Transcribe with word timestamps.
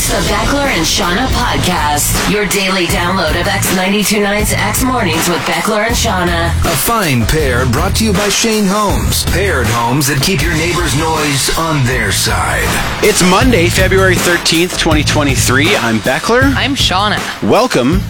It's 0.00 0.08
the 0.08 0.32
Beckler 0.32 0.64
and 0.64 0.86
Shauna 0.86 1.26
podcast, 1.26 2.32
your 2.32 2.46
daily 2.46 2.86
download 2.86 3.38
of 3.38 3.46
X929's 3.46 4.54
X 4.54 4.82
Mornings 4.82 5.28
with 5.28 5.40
Beckler 5.40 5.86
and 5.86 5.94
Shauna. 5.94 6.48
A 6.64 6.74
fine 6.74 7.26
pair 7.26 7.66
brought 7.66 7.96
to 7.96 8.06
you 8.06 8.14
by 8.14 8.30
Shane 8.30 8.64
Homes. 8.66 9.24
Paired 9.26 9.66
homes 9.66 10.06
that 10.06 10.22
keep 10.22 10.40
your 10.40 10.54
neighbor's 10.54 10.96
noise 10.96 11.54
on 11.58 11.84
their 11.84 12.12
side. 12.12 12.64
It's 13.04 13.22
Monday, 13.28 13.68
February 13.68 14.14
13th, 14.14 14.78
2023. 14.78 15.76
I'm 15.76 15.98
Beckler. 15.98 16.44
I'm 16.56 16.74
Shauna. 16.74 17.20
Welcome 17.46 18.00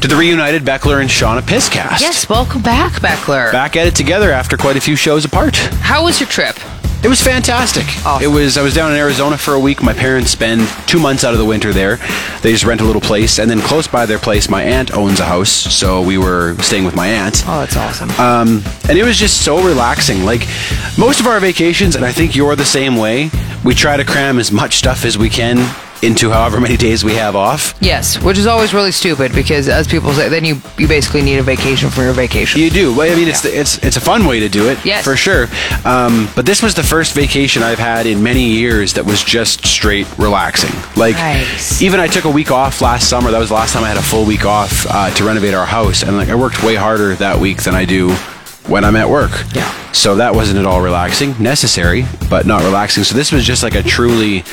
to 0.00 0.06
the 0.06 0.14
reunited 0.14 0.62
Beckler 0.62 1.00
and 1.00 1.10
Shauna 1.10 1.40
Pisscast. 1.40 2.02
Yes, 2.02 2.28
welcome 2.28 2.62
back, 2.62 2.92
Beckler. 3.02 3.50
Back 3.50 3.74
at 3.74 3.88
it 3.88 3.96
together 3.96 4.30
after 4.30 4.56
quite 4.56 4.76
a 4.76 4.80
few 4.80 4.94
shows 4.94 5.24
apart. 5.24 5.56
How 5.56 6.04
was 6.04 6.20
your 6.20 6.28
trip? 6.28 6.56
It 7.02 7.08
was 7.08 7.20
fantastic. 7.20 7.84
Awesome. 8.06 8.22
It 8.22 8.32
was. 8.32 8.56
I 8.56 8.62
was 8.62 8.74
down 8.74 8.92
in 8.92 8.96
Arizona 8.96 9.36
for 9.36 9.54
a 9.54 9.58
week. 9.58 9.82
My 9.82 9.92
parents 9.92 10.30
spend 10.30 10.68
two 10.86 11.00
months 11.00 11.24
out 11.24 11.32
of 11.32 11.38
the 11.38 11.44
winter 11.44 11.72
there. 11.72 11.96
They 12.42 12.52
just 12.52 12.64
rent 12.64 12.80
a 12.80 12.84
little 12.84 13.00
place, 13.00 13.40
and 13.40 13.50
then 13.50 13.60
close 13.60 13.88
by 13.88 14.06
their 14.06 14.20
place, 14.20 14.48
my 14.48 14.62
aunt 14.62 14.92
owns 14.92 15.18
a 15.18 15.24
house, 15.24 15.50
so 15.50 16.00
we 16.00 16.16
were 16.16 16.56
staying 16.58 16.84
with 16.84 16.94
my 16.94 17.08
aunt. 17.08 17.42
Oh, 17.46 17.60
that's 17.60 17.76
awesome. 17.76 18.10
Um, 18.12 18.62
and 18.88 18.96
it 18.96 19.02
was 19.04 19.18
just 19.18 19.44
so 19.44 19.64
relaxing. 19.64 20.24
Like 20.24 20.46
most 20.96 21.18
of 21.18 21.26
our 21.26 21.40
vacations, 21.40 21.96
and 21.96 22.04
I 22.04 22.12
think 22.12 22.36
you're 22.36 22.54
the 22.54 22.64
same 22.64 22.96
way. 22.96 23.30
We 23.64 23.74
try 23.74 23.96
to 23.96 24.04
cram 24.04 24.38
as 24.38 24.52
much 24.52 24.76
stuff 24.76 25.04
as 25.04 25.18
we 25.18 25.28
can 25.28 25.58
into 26.02 26.30
however 26.30 26.60
many 26.60 26.76
days 26.76 27.04
we 27.04 27.14
have 27.14 27.36
off. 27.36 27.74
yes, 27.80 28.20
which 28.22 28.36
is 28.38 28.46
always 28.46 28.74
really 28.74 28.90
stupid 28.92 29.32
because, 29.34 29.68
as 29.68 29.86
people 29.86 30.12
say, 30.12 30.28
then 30.28 30.44
you, 30.44 30.60
you 30.76 30.88
basically 30.88 31.22
need 31.22 31.38
a 31.38 31.42
vacation 31.42 31.88
from 31.90 32.04
your 32.04 32.12
vacation. 32.12 32.60
You 32.60 32.70
do. 32.70 32.94
Well, 32.94 33.10
I 33.10 33.14
mean, 33.16 33.28
it's 33.28 33.44
it's 33.44 33.78
it's 33.78 33.96
a 33.96 34.00
fun 34.00 34.26
way 34.26 34.40
to 34.40 34.48
do 34.48 34.68
it, 34.68 34.84
Yes. 34.84 35.04
for 35.04 35.16
sure. 35.16 35.46
Um, 35.84 36.28
but 36.34 36.44
this 36.44 36.62
was 36.62 36.74
the 36.74 36.82
first 36.82 37.14
vacation 37.14 37.62
I've 37.62 37.78
had 37.78 38.06
in 38.06 38.22
many 38.22 38.44
years 38.50 38.94
that 38.94 39.04
was 39.06 39.22
just 39.22 39.64
straight 39.64 40.06
relaxing. 40.18 40.72
Like, 40.96 41.14
Nice. 41.16 41.80
even 41.80 42.00
I 42.00 42.06
took 42.08 42.24
a 42.24 42.30
week 42.30 42.50
off 42.50 42.80
last 42.80 43.08
summer. 43.08 43.30
That 43.30 43.38
was 43.38 43.48
the 43.50 43.54
last 43.54 43.72
time 43.72 43.84
I 43.84 43.88
had 43.88 43.96
a 43.96 44.02
full 44.02 44.24
week 44.24 44.44
off 44.44 44.86
uh, 44.90 45.10
to 45.14 45.24
renovate 45.24 45.54
our 45.54 45.66
house, 45.66 46.02
and 46.02 46.16
like 46.16 46.28
I 46.28 46.34
worked 46.34 46.62
way 46.62 46.74
harder 46.74 47.14
that 47.16 47.38
week 47.38 47.62
than 47.62 47.74
I 47.74 47.84
do 47.84 48.14
when 48.66 48.84
I'm 48.84 48.96
at 48.96 49.08
work. 49.08 49.30
Yeah. 49.54 49.70
So 49.92 50.16
that 50.16 50.34
wasn't 50.34 50.58
at 50.58 50.66
all 50.66 50.80
relaxing. 50.80 51.34
Necessary, 51.42 52.04
but 52.30 52.46
not 52.46 52.62
relaxing. 52.62 53.04
So 53.04 53.14
this 53.14 53.32
was 53.32 53.44
just 53.44 53.62
like 53.62 53.74
a 53.74 53.82
truly 53.82 54.44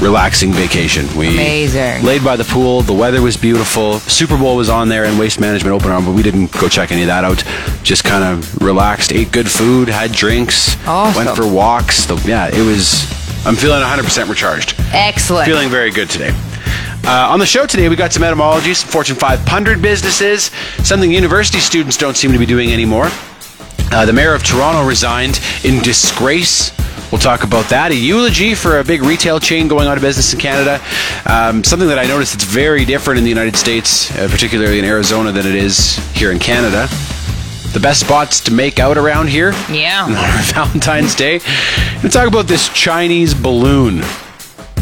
relaxing 0.00 0.52
vacation. 0.52 1.06
We 1.16 1.28
Amazing. 1.34 2.04
laid 2.04 2.24
by 2.24 2.36
the 2.36 2.44
pool. 2.44 2.82
The 2.82 2.92
weather 2.92 3.20
was 3.20 3.36
beautiful. 3.36 3.98
Super 4.00 4.38
Bowl 4.38 4.56
was 4.56 4.68
on 4.68 4.88
there 4.88 5.04
and 5.04 5.18
Waste 5.18 5.40
Management 5.40 5.74
open 5.74 5.90
arm, 5.90 6.04
but 6.04 6.12
we 6.14 6.22
didn't 6.22 6.52
go 6.52 6.68
check 6.68 6.92
any 6.92 7.02
of 7.02 7.08
that 7.08 7.24
out. 7.24 7.42
Just 7.82 8.04
kind 8.04 8.22
of 8.24 8.62
relaxed, 8.62 9.12
ate 9.12 9.32
good 9.32 9.50
food, 9.50 9.88
had 9.88 10.12
drinks, 10.12 10.76
Awesome. 10.86 11.24
went 11.24 11.36
for 11.36 11.46
walks. 11.52 12.06
The, 12.06 12.16
yeah, 12.26 12.46
it 12.48 12.64
was. 12.64 13.04
I'm 13.46 13.56
feeling 13.56 13.82
100% 13.82 14.28
recharged. 14.28 14.74
Excellent. 14.92 15.46
Feeling 15.46 15.68
very 15.68 15.90
good 15.90 16.08
today. 16.10 16.30
Uh, 17.04 17.28
on 17.30 17.38
the 17.38 17.46
show 17.46 17.66
today, 17.66 17.88
we 17.88 17.96
got 17.96 18.12
some 18.12 18.22
etymologies, 18.22 18.78
some 18.78 18.90
Fortune 18.90 19.16
500 19.16 19.80
businesses, 19.80 20.50
something 20.84 21.10
university 21.10 21.58
students 21.58 21.96
don't 21.96 22.16
seem 22.16 22.32
to 22.32 22.38
be 22.38 22.44
doing 22.46 22.72
anymore. 22.72 23.08
Uh, 23.90 24.04
the 24.04 24.12
mayor 24.12 24.34
of 24.34 24.42
Toronto 24.42 24.86
resigned 24.86 25.40
in 25.64 25.82
disgrace. 25.82 26.72
We'll 27.10 27.20
talk 27.20 27.42
about 27.42 27.70
that. 27.70 27.90
A 27.90 27.94
eulogy 27.94 28.54
for 28.54 28.80
a 28.80 28.84
big 28.84 29.02
retail 29.02 29.40
chain 29.40 29.66
going 29.66 29.88
out 29.88 29.96
of 29.96 30.02
business 30.02 30.34
in 30.34 30.38
Canada. 30.40 30.78
Um, 31.24 31.64
something 31.64 31.88
that 31.88 31.98
I 31.98 32.04
noticed 32.04 32.32
that's 32.34 32.44
very 32.44 32.84
different 32.84 33.16
in 33.18 33.24
the 33.24 33.30
United 33.30 33.56
States, 33.56 34.10
uh, 34.18 34.28
particularly 34.30 34.78
in 34.78 34.84
Arizona, 34.84 35.32
than 35.32 35.46
it 35.46 35.54
is 35.54 35.96
here 36.14 36.30
in 36.30 36.38
Canada. 36.38 36.86
The 37.72 37.80
best 37.80 38.00
spots 38.00 38.40
to 38.40 38.52
make 38.52 38.78
out 38.78 38.98
around 38.98 39.28
here 39.28 39.52
Yeah. 39.70 40.04
on 40.04 40.12
Valentine's 40.54 41.14
Day. 41.14 41.40
We'll 42.02 42.12
talk 42.12 42.28
about 42.28 42.46
this 42.46 42.68
Chinese 42.70 43.32
balloon. 43.34 44.02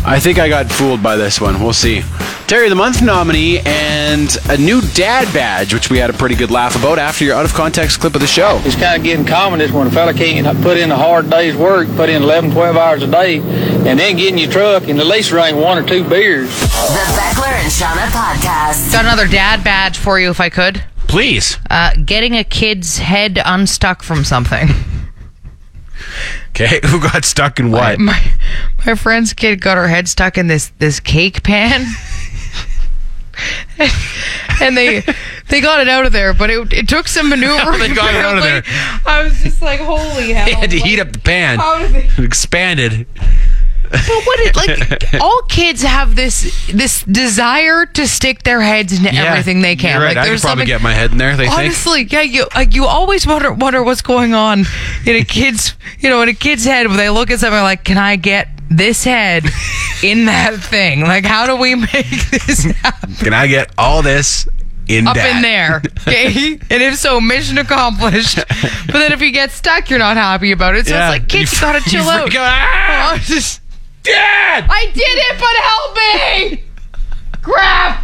I 0.05 0.21
think 0.21 0.39
I 0.39 0.49
got 0.49 0.71
fooled 0.71 1.03
by 1.03 1.17
this 1.17 1.41
one. 1.41 1.61
We'll 1.63 1.73
see. 1.73 2.03
Terry 2.47 2.67
of 2.67 2.71
the 2.71 2.77
Month 2.77 3.03
nominee 3.03 3.59
and 3.59 4.37
a 4.49 4.57
new 4.57 4.81
dad 4.95 5.33
badge, 5.35 5.75
which 5.75 5.91
we 5.91 5.99
had 5.99 6.11
a 6.11 6.13
pretty 6.13 6.37
good 6.37 6.51
laugh 6.51 6.77
about 6.77 6.99
after 6.99 7.25
your 7.25 7.35
out 7.35 7.45
of 7.45 7.53
context 7.53 7.99
clip 7.99 8.15
of 8.15 8.21
the 8.21 8.27
show. 8.27 8.61
It's 8.65 8.77
kind 8.77 8.97
of 8.97 9.03
getting 9.03 9.27
common 9.27 9.59
this 9.59 9.73
when 9.73 9.89
a 9.89 9.91
fella 9.91 10.15
can't 10.15 10.63
put 10.63 10.79
in 10.79 10.93
a 10.93 10.97
hard 10.97 11.29
day's 11.29 11.57
work, 11.57 11.89
put 11.97 12.09
in 12.09 12.23
11, 12.23 12.53
12 12.53 12.77
hours 12.77 13.03
a 13.03 13.09
day, 13.09 13.39
and 13.39 13.99
then 13.99 14.17
get 14.17 14.33
in 14.33 14.39
your 14.39 14.51
truck 14.51 14.87
and 14.87 15.01
at 15.01 15.07
least 15.07 15.31
drink 15.31 15.57
one 15.57 15.77
or 15.77 15.87
two 15.87 16.09
beers. 16.09 16.49
The 16.49 16.67
Beckler 16.67 17.49
and 17.49 17.73
Shauna 17.73 18.07
podcast. 18.11 18.93
Got 18.93 19.05
another 19.05 19.27
dad 19.27 19.65
badge 19.65 19.99
for 19.99 20.21
you 20.21 20.31
if 20.31 20.41
I 20.41 20.49
could. 20.49 20.85
Please. 21.09 21.59
Uh, 21.69 21.95
getting 22.05 22.37
a 22.37 22.45
kid's 22.45 22.99
head 22.99 23.41
unstuck 23.45 24.03
from 24.05 24.23
something. 24.25 24.69
Okay, 26.59 26.81
who 26.87 26.99
got 27.01 27.25
stuck 27.27 27.61
in 27.61 27.71
what? 27.71 27.99
My 27.99 28.19
my 28.87 28.95
friend's 28.95 29.35
kid 29.35 29.61
got 29.61 29.77
her 29.77 29.89
head 29.89 30.09
stuck 30.09 30.39
in 30.39 30.47
this 30.47 30.73
this 30.79 31.01
cake 31.01 31.43
pan. 31.43 31.85
and 34.63 34.75
they 34.75 35.03
they 35.49 35.61
got 35.61 35.81
it 35.81 35.89
out 35.89 36.07
of 36.07 36.13
there, 36.13 36.33
but 36.33 36.49
it, 36.49 36.73
it 36.73 36.89
took 36.89 37.09
some 37.09 37.29
maneuvering. 37.31 37.79
they 37.79 37.95
got 37.95 38.15
it 38.15 38.25
out 38.25 38.39
of 38.39 38.43
there? 38.43 38.63
I 39.05 39.23
was 39.23 39.43
just 39.43 39.61
like, 39.61 39.81
holy 39.81 40.33
hell! 40.33 40.47
They 40.47 40.55
had 40.55 40.71
to 40.71 40.77
like, 40.79 40.87
heat 40.87 40.99
up 40.99 41.13
the 41.13 41.19
pan. 41.19 41.59
How 41.59 41.79
did 41.79 41.93
they- 41.93 42.07
It 42.17 42.25
expanded. 42.25 43.07
But 43.91 44.01
what 44.25 44.41
it 44.41 44.57
like 44.57 45.15
all 45.21 45.43
kids 45.49 45.83
have 45.83 46.15
this 46.17 46.67
this 46.73 47.03
desire 47.05 47.87
to 47.87 48.07
stick 48.07 48.43
their 48.43 48.61
heads 48.61 48.93
into 48.97 49.13
Yeah, 49.15 49.25
everything 49.25 49.61
they 49.63 49.77
can. 49.77 50.01
Right. 50.01 50.17
Like 50.17 50.27
I 50.27 50.31
could 50.31 50.41
probably 50.41 50.65
get 50.67 50.83
my 50.83 50.93
head 50.93 51.13
in 51.13 51.19
there. 51.19 51.37
They 51.37 51.45
think. 51.47 51.59
honestly, 51.59 52.05
yeah, 52.05 52.23
you 52.23 52.47
like 52.55 52.75
you 52.75 52.85
always 52.87 53.27
wonder 53.27 53.53
wonder 53.53 53.83
what's 53.83 54.03
going 54.03 54.35
on 54.35 54.61
in 55.05 55.17
a 55.17 55.25
kid's 55.25 55.75
you 56.01 56.09
know 56.11 56.23
in 56.23 56.29
a 56.29 56.35
kid's 56.35 56.65
head 56.65 56.87
when 56.89 56.97
they 56.97 57.11
look 57.11 57.31
at 57.31 57.41
something 57.41 57.61
like, 57.63 57.85
can 57.85 57.99
I 57.99 58.17
get 58.17 58.49
this 58.69 59.05
head 59.05 59.45
in 60.03 60.25
that 60.27 60.55
thing? 60.61 61.01
Like, 61.03 61.25
how 61.25 61.47
do 61.47 61.57
we 61.57 61.75
make 61.93 62.31
this 62.47 62.65
happen? 62.65 63.15
Can 63.15 63.33
I 63.35 63.47
get 63.47 63.71
all 63.79 64.03
this 64.03 64.49
in 64.89 65.07
Up 65.09 65.17
that? 65.17 65.37
in 65.37 65.43
there, 65.43 65.83
okay? 66.03 66.53
and 66.71 66.83
if 66.83 66.95
so, 66.97 67.21
mission 67.21 67.59
accomplished. 67.59 68.37
But 68.37 68.93
then 68.93 69.11
if 69.13 69.21
you 69.21 69.33
get 69.33 69.51
stuck, 69.51 69.91
you're 69.91 69.99
not 69.99 70.17
happy 70.17 70.53
about 70.53 70.77
it. 70.77 70.87
So 70.87 70.95
Yeah. 70.95 71.11
it's 71.13 71.21
like, 71.21 71.29
kids, 71.29 71.53
you, 71.55 71.61
gotta 71.61 71.81
chill 71.91 72.09
out. 72.09 72.31
Ah! 72.37 73.13
Oh, 73.15 73.19
just- 73.19 73.61
Dad! 74.07 74.67
I 74.71 74.87
did 74.95 75.03
it, 75.05 75.39
but 75.39 75.57
help 75.63 76.61
me! 76.61 76.65
Crap! 77.43 78.03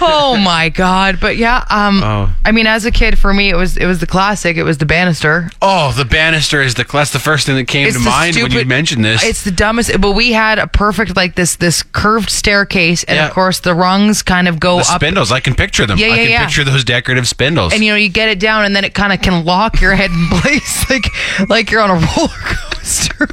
oh 0.00 0.36
my 0.42 0.68
god! 0.70 1.18
But 1.20 1.36
yeah, 1.36 1.64
um, 1.70 2.02
Oh. 2.02 2.32
I 2.44 2.52
mean, 2.52 2.66
as 2.66 2.84
a 2.86 2.90
kid, 2.90 3.18
for 3.18 3.32
me, 3.32 3.50
it 3.50 3.56
was 3.56 3.76
it 3.76 3.86
was 3.86 3.98
the 4.00 4.06
classic. 4.06 4.56
It 4.56 4.62
was 4.62 4.78
the 4.78 4.86
banister. 4.86 5.50
Oh, 5.62 5.92
the 5.92 6.04
banister 6.04 6.60
is 6.62 6.74
the 6.74 6.84
that's 6.84 7.12
the 7.12 7.18
first 7.18 7.46
thing 7.46 7.56
that 7.56 7.66
came 7.66 7.86
It's 7.86 7.96
to 7.96 8.02
mind 8.02 8.36
when 8.36 8.50
you 8.52 8.64
mentioned 8.64 9.04
this. 9.04 9.22
It's 9.24 9.44
the 9.44 9.50
dumbest. 9.50 9.98
But 10.00 10.12
we 10.12 10.32
had 10.32 10.58
a 10.58 10.66
perfect 10.66 11.16
like 11.16 11.34
this 11.34 11.56
this 11.56 11.82
curved 11.82 12.30
staircase, 12.30 13.04
and 13.04 13.16
Yeah. 13.16 13.26
of 13.28 13.32
course 13.34 13.60
the 13.60 13.74
rungs 13.74 14.22
kind 14.22 14.48
of 14.48 14.58
go 14.60 14.76
the 14.76 14.80
up. 14.82 14.86
spindles. 15.00 15.32
I 15.32 15.40
can 15.40 15.54
picture 15.54 15.86
them. 15.86 15.98
Yeah, 15.98 16.08
I 16.12 16.16
can 16.16 16.28
yeah. 16.30 16.44
picture 16.44 16.64
those 16.64 16.84
decorative 16.84 17.28
spindles. 17.28 17.72
And 17.72 17.82
you 17.84 17.90
know, 17.92 17.96
you 17.96 18.08
get 18.08 18.28
it 18.28 18.38
down, 18.40 18.64
and 18.64 18.74
then 18.74 18.84
it 18.84 18.94
kind 18.94 19.12
of 19.12 19.20
can 19.22 19.44
lock 19.44 19.80
your 19.80 19.94
head 19.94 20.10
in 20.10 20.26
place, 20.40 20.88
like 20.90 21.06
like 21.48 21.70
you're 21.70 21.82
on 21.82 21.90
a 21.90 21.94
roller 21.94 22.28
coaster. 22.44 23.28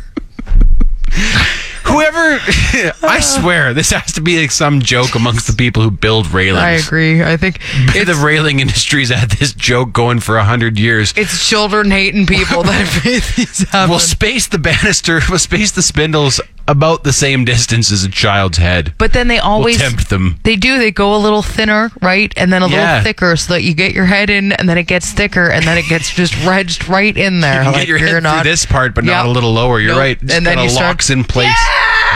Whoever, 1.88 2.40
I 3.08 3.20
swear, 3.22 3.74
this 3.74 3.92
has 3.92 4.12
to 4.14 4.22
be 4.22 4.42
like 4.42 4.52
some 4.52 4.82
joke 4.82 5.16
amongst 5.16 5.48
the 5.48 5.54
people 5.54 5.82
who 5.84 5.90
build 5.90 6.30
railings. 6.32 6.62
I 6.62 6.72
agree. 6.72 7.24
I 7.24 7.38
think 7.38 7.60
the 7.94 8.22
railing 8.22 8.60
industry's 8.60 9.10
had 9.10 9.32
this 9.32 9.54
joke 9.54 9.94
going 9.94 10.20
for 10.20 10.38
a 10.38 10.44
hundred 10.44 10.78
years. 10.78 11.14
it's 11.16 11.48
children 11.48 11.90
hating 11.90 12.26
people 12.26 12.64
that 12.64 12.86
have 12.86 13.06
made 13.06 13.24
these 13.38 13.70
happen. 13.70 13.90
We'll 13.90 14.00
space 14.00 14.48
the 14.48 14.60
banister, 14.60 15.22
we'll 15.30 15.40
space 15.40 15.72
the 15.72 15.82
spindles 15.82 16.42
about 16.68 17.04
the 17.04 17.14
same 17.14 17.46
distance 17.46 17.92
as 17.92 18.04
a 18.04 18.10
child's 18.10 18.58
head. 18.58 18.94
but 18.98 19.14
then 19.14 19.28
they 19.30 19.40
always 19.40 19.80
we'll 19.80 19.90
tempt 19.90 20.10
them. 20.10 20.40
They 20.44 20.56
do. 20.58 20.78
They 20.78 20.92
go 20.92 21.16
a 21.16 21.18
little 21.18 21.42
thinner, 21.42 21.92
right, 22.02 22.34
and 22.36 22.52
then 22.52 22.62
a 22.62 22.68
Yeah. 22.68 22.88
little 22.98 23.04
thicker, 23.04 23.36
so 23.38 23.54
that 23.54 23.64
you 23.64 23.74
get 23.74 23.94
your 23.94 24.06
head 24.06 24.30
in, 24.30 24.52
and 24.52 24.68
then 24.68 24.78
it 24.78 24.84
gets 24.84 25.12
thicker, 25.12 25.50
and 25.50 25.66
then 25.66 25.78
it 25.78 25.88
gets 25.88 26.14
just 26.14 26.36
wedged 26.46 26.88
right 26.90 27.16
in 27.16 27.40
there. 27.42 27.62
You 27.64 27.70
like 27.70 27.76
get 27.80 27.88
your 27.88 27.98
you're 28.00 28.10
head 28.10 28.24
not, 28.24 28.44
this 28.44 28.66
part, 28.66 28.94
but 28.96 29.06
not 29.06 29.26
a 29.26 29.30
little 29.30 29.54
lower. 29.54 29.80
You're 29.80 29.92
Nope. 29.94 30.00
right. 30.00 30.22
It 30.22 30.32
And 30.32 30.46
then 30.46 30.60
you 30.60 30.70
start- 30.70 30.88
locks 30.88 31.10
in 31.10 31.24
place. 31.24 31.56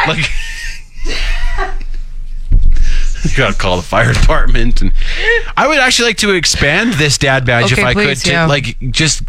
Like 0.08 0.30
you 3.24 3.30
gotta 3.38 3.54
call 3.58 3.78
the 3.78 3.84
fire 3.84 4.14
department, 4.14 4.82
and 4.82 4.92
I 5.56 5.68
would 5.68 5.78
actually 5.80 6.08
like 6.10 6.18
to 6.18 6.32
expand 6.32 6.94
this 6.94 7.18
dad 7.18 7.46
badge 7.46 7.72
if 7.72 7.80
I 7.80 7.94
please, 7.94 8.22
could 8.24 8.28
to 8.28 8.32
yeah. 8.32 8.46
like 8.48 8.78
just 8.92 9.24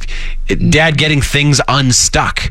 dad 0.71 0.97
getting 0.97 1.21
things 1.21 1.61
unstuck. 1.69 2.51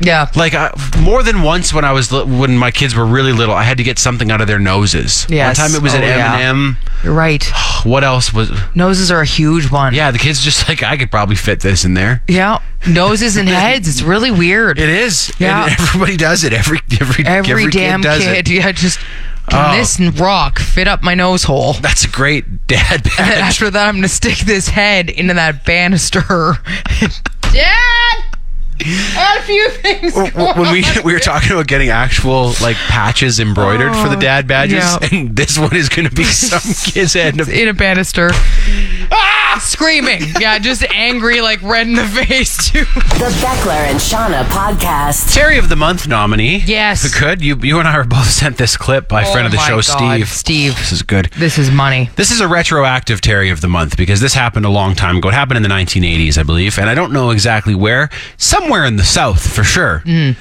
Yeah. 0.00 0.30
Like 0.36 0.54
uh, 0.54 0.70
more 1.00 1.22
than 1.22 1.42
once 1.42 1.72
when 1.74 1.84
I 1.84 1.92
was 1.92 2.12
li- 2.12 2.24
when 2.24 2.56
my 2.56 2.70
kids 2.70 2.94
were 2.94 3.04
really 3.06 3.32
little, 3.32 3.54
I 3.54 3.64
had 3.64 3.78
to 3.78 3.82
get 3.84 3.98
something 3.98 4.30
out 4.30 4.40
of 4.40 4.46
their 4.46 4.58
noses. 4.58 5.26
Yes. 5.28 5.58
One 5.58 5.68
time 5.68 5.76
it 5.76 5.82
was 5.82 5.94
Oh, 5.94 5.98
an. 5.98 6.04
M&M. 6.04 6.76
You're 7.04 7.14
right. 7.14 7.44
What 7.84 8.02
else 8.02 8.34
was? 8.34 8.50
Noses 8.74 9.08
are 9.12 9.20
a 9.20 9.24
huge 9.24 9.70
one. 9.70 9.94
Yeah, 9.94 10.10
the 10.10 10.18
kids 10.18 10.40
just 10.40 10.68
like 10.68 10.82
I 10.82 10.96
could 10.96 11.12
probably 11.12 11.36
fit 11.36 11.60
this 11.60 11.84
in 11.84 11.94
there. 11.94 12.24
Yeah. 12.26 12.58
Noses 12.88 13.36
and 13.36 13.48
heads. 13.48 13.86
It's 13.88 14.02
really 14.02 14.32
weird. 14.32 14.80
It 14.80 14.88
is. 14.88 15.32
Yeah. 15.38 15.62
And 15.62 15.72
everybody 15.80 16.16
does 16.16 16.42
it. 16.42 16.52
Every 16.52 16.80
every 17.00 17.24
Every, 17.24 17.50
every 17.52 17.70
damn 17.70 18.02
kid 18.02 18.08
does 18.08 18.22
kid. 18.24 18.48
it. 18.48 18.50
Yeah, 18.52 18.72
just 18.72 18.98
can 19.48 19.74
Oh. 19.74 19.76
this 19.78 19.98
rock 20.20 20.58
fit 20.58 20.88
up 20.88 21.02
my 21.04 21.14
nose 21.14 21.44
hole? 21.44 21.72
That's 21.80 22.04
a 22.04 22.08
great 22.08 22.66
dad 22.66 22.94
And 22.94 23.02
badge. 23.16 23.38
after 23.42 23.70
that, 23.70 23.88
I'm 23.88 23.94
gonna 23.94 24.08
stick 24.08 24.38
this 24.38 24.68
head 24.68 25.08
into 25.08 25.34
that 25.34 25.64
banister. 25.64 26.54
Dad, 27.52 28.24
I 28.80 29.14
got 29.14 29.38
a 29.38 29.42
few 29.42 29.70
things. 29.82 30.12
Going 30.14 30.32
when 30.34 30.72
we 30.72 30.84
on 30.84 31.02
we 31.04 31.12
were 31.12 31.18
talking 31.20 31.52
about 31.52 31.66
getting 31.66 31.88
actual 31.90 32.52
like 32.62 32.76
patches 32.76 33.40
embroidered 33.40 33.94
for 33.96 34.08
the 34.08 34.16
Oh, 34.16 34.20
dad 34.20 34.46
badges, 34.46 34.78
yeah. 34.84 34.98
and 35.12 35.34
this 35.36 35.58
one 35.58 35.74
is 35.76 35.88
going 35.88 36.08
to 36.08 36.14
be 36.14 36.24
some 36.24 36.60
kid's 36.92 37.14
head. 37.14 37.38
in 37.48 37.68
a 37.68 37.74
banister, 37.74 38.30
ah, 39.12 39.58
screaming. 39.62 40.22
Yeah, 40.40 40.58
just 40.58 40.82
angry, 40.94 41.40
like 41.40 41.62
red 41.62 41.86
in 41.86 41.94
the 41.94 42.04
face 42.04 42.70
too. 42.70 42.84
The 42.84 43.32
Beckler 43.40 43.86
and 43.86 43.98
Shauna 43.98 44.44
podcast. 44.44 45.34
Terry 45.34 45.58
of 45.58 45.68
the 45.68 45.76
month 45.76 46.06
nominee. 46.08 46.58
Yes. 46.66 47.04
if 47.04 47.12
we 47.14 47.18
could. 47.18 47.42
You 47.42 47.56
you 47.62 47.78
and 47.78 47.88
I 47.88 47.96
were 47.96 48.04
both 48.04 48.28
sent 48.30 48.56
this 48.58 48.76
clip 48.76 49.08
by 49.08 49.24
Oh 49.24 49.32
friend 49.32 49.46
of 49.46 49.52
the 49.52 49.58
show, 49.58 49.76
God, 49.76 49.84
Steve. 49.84 50.28
Steve. 50.28 50.76
this 50.76 50.92
is 50.92 51.02
good. 51.02 51.26
This 51.36 51.58
is 51.58 51.70
money. 51.70 52.10
This 52.16 52.30
is 52.30 52.40
a 52.40 52.48
retroactive 52.48 53.20
Terry 53.20 53.50
of 53.50 53.60
the 53.60 53.68
month 53.68 53.96
because 53.96 54.20
this 54.20 54.34
happened 54.34 54.64
a 54.66 54.70
long 54.70 54.94
time 54.94 55.16
ago. 55.18 55.28
It 55.28 55.34
happened 55.34 55.56
in 55.56 55.62
the 55.62 55.68
1980s, 55.68 56.38
I 56.38 56.42
believe, 56.42 56.78
and 56.78 56.88
I 56.88 56.94
don't 56.94 57.12
know 57.12 57.30
exactly 57.30 57.74
where. 57.74 58.10
Somewhere 58.68 58.84
in 58.84 58.96
the 58.96 59.02
South, 59.02 59.50
for 59.50 59.64
sure. 59.64 60.02
Mm. 60.04 60.36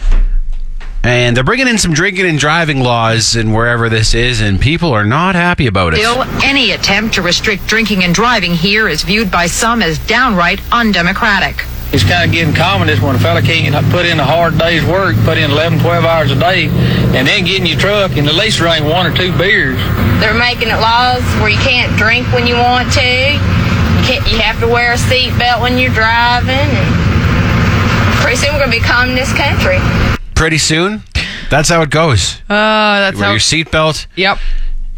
And 1.01 1.37
they're 1.37 1.45
bringing 1.45 1.69
in 1.69 1.77
some 1.77 1.93
drinking 1.93 2.25
and 2.25 2.37
driving 2.37 2.81
laws 2.81 3.37
and 3.37 3.55
wherever 3.55 3.87
this 3.87 4.13
is, 4.13 4.41
and 4.41 4.59
people 4.59 4.91
are 4.91 5.05
not 5.05 5.33
happy 5.33 5.65
about 5.65 5.93
it. 5.93 5.99
Still, 5.99 6.23
any 6.43 6.71
attempt 6.71 7.15
to 7.15 7.21
restrict 7.21 7.67
drinking 7.67 8.03
and 8.03 8.13
driving 8.13 8.53
here 8.53 8.89
is 8.89 9.03
viewed 9.03 9.31
by 9.31 9.47
some 9.47 9.81
as 9.81 9.97
downright 9.97 10.59
undemocratic. 10.73 11.63
It's 11.93 12.03
kind 12.03 12.25
of 12.27 12.33
getting 12.33 12.53
common 12.53 12.89
is 12.89 12.99
when 12.99 13.15
a 13.15 13.19
fella 13.19 13.41
can't 13.41 13.73
put 13.91 14.05
in 14.05 14.19
a 14.19 14.25
hard 14.25 14.57
day's 14.57 14.83
work, 14.83 15.15
put 15.23 15.37
in 15.37 15.49
11, 15.49 15.79
12 15.79 16.03
hours 16.03 16.29
a 16.29 16.35
day, 16.35 16.67
and 16.67 17.25
then 17.25 17.45
get 17.45 17.61
in 17.61 17.65
your 17.65 17.79
truck 17.79 18.17
and 18.17 18.27
at 18.27 18.35
least 18.35 18.57
drink 18.57 18.83
one 18.83 19.07
or 19.07 19.15
two 19.15 19.31
beers. 19.37 19.79
They're 20.19 20.37
making 20.37 20.67
it 20.67 20.81
laws 20.83 21.23
where 21.39 21.47
you 21.47 21.59
can't 21.59 21.97
drink 21.97 22.27
when 22.33 22.45
you 22.45 22.55
want 22.55 22.91
to. 22.91 22.99
You 22.99 24.03
can't. 24.03 24.27
You 24.29 24.39
have 24.39 24.59
to 24.59 24.67
wear 24.67 24.91
a 24.91 24.97
seatbelt 24.97 25.61
when 25.61 25.77
you're 25.77 25.93
driving. 25.93 26.51
And 26.51 27.06
pretty 28.21 28.37
soon 28.37 28.53
we're 28.53 28.59
gonna 28.59 28.71
be 28.71 28.77
a 28.77 28.81
communist 28.81 29.35
country. 29.35 29.77
Pretty 30.35 30.57
soon, 30.57 31.03
that's 31.49 31.69
how 31.69 31.81
it 31.81 31.89
goes. 31.89 32.35
Uh, 32.49 32.99
that's 32.99 33.17
Wear 33.17 33.25
how. 33.25 33.31
your 33.31 33.39
seatbelt. 33.39 34.07
Yep. 34.15 34.37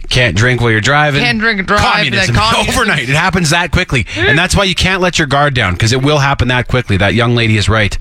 Can't 0.09 0.35
drink 0.35 0.59
while 0.59 0.71
you're 0.71 0.81
driving. 0.81 1.21
Can't 1.21 1.39
drink 1.39 1.59
and 1.59 1.67
drive, 1.67 1.81
Communism. 1.81 2.33
then 2.33 2.43
communism. 2.43 2.75
Overnight. 2.81 3.03
It 3.03 3.15
happens 3.15 3.51
that 3.51 3.71
quickly. 3.71 4.07
And 4.17 4.35
that's 4.37 4.55
why 4.55 4.63
you 4.63 4.73
can't 4.73 5.01
let 5.01 5.19
your 5.19 5.27
guard 5.27 5.53
down 5.53 5.73
because 5.73 5.93
it 5.93 6.01
will 6.03 6.17
happen 6.17 6.47
that 6.47 6.67
quickly. 6.67 6.97
That 6.97 7.13
young 7.13 7.35
lady 7.35 7.57
is 7.57 7.69
right. 7.69 7.95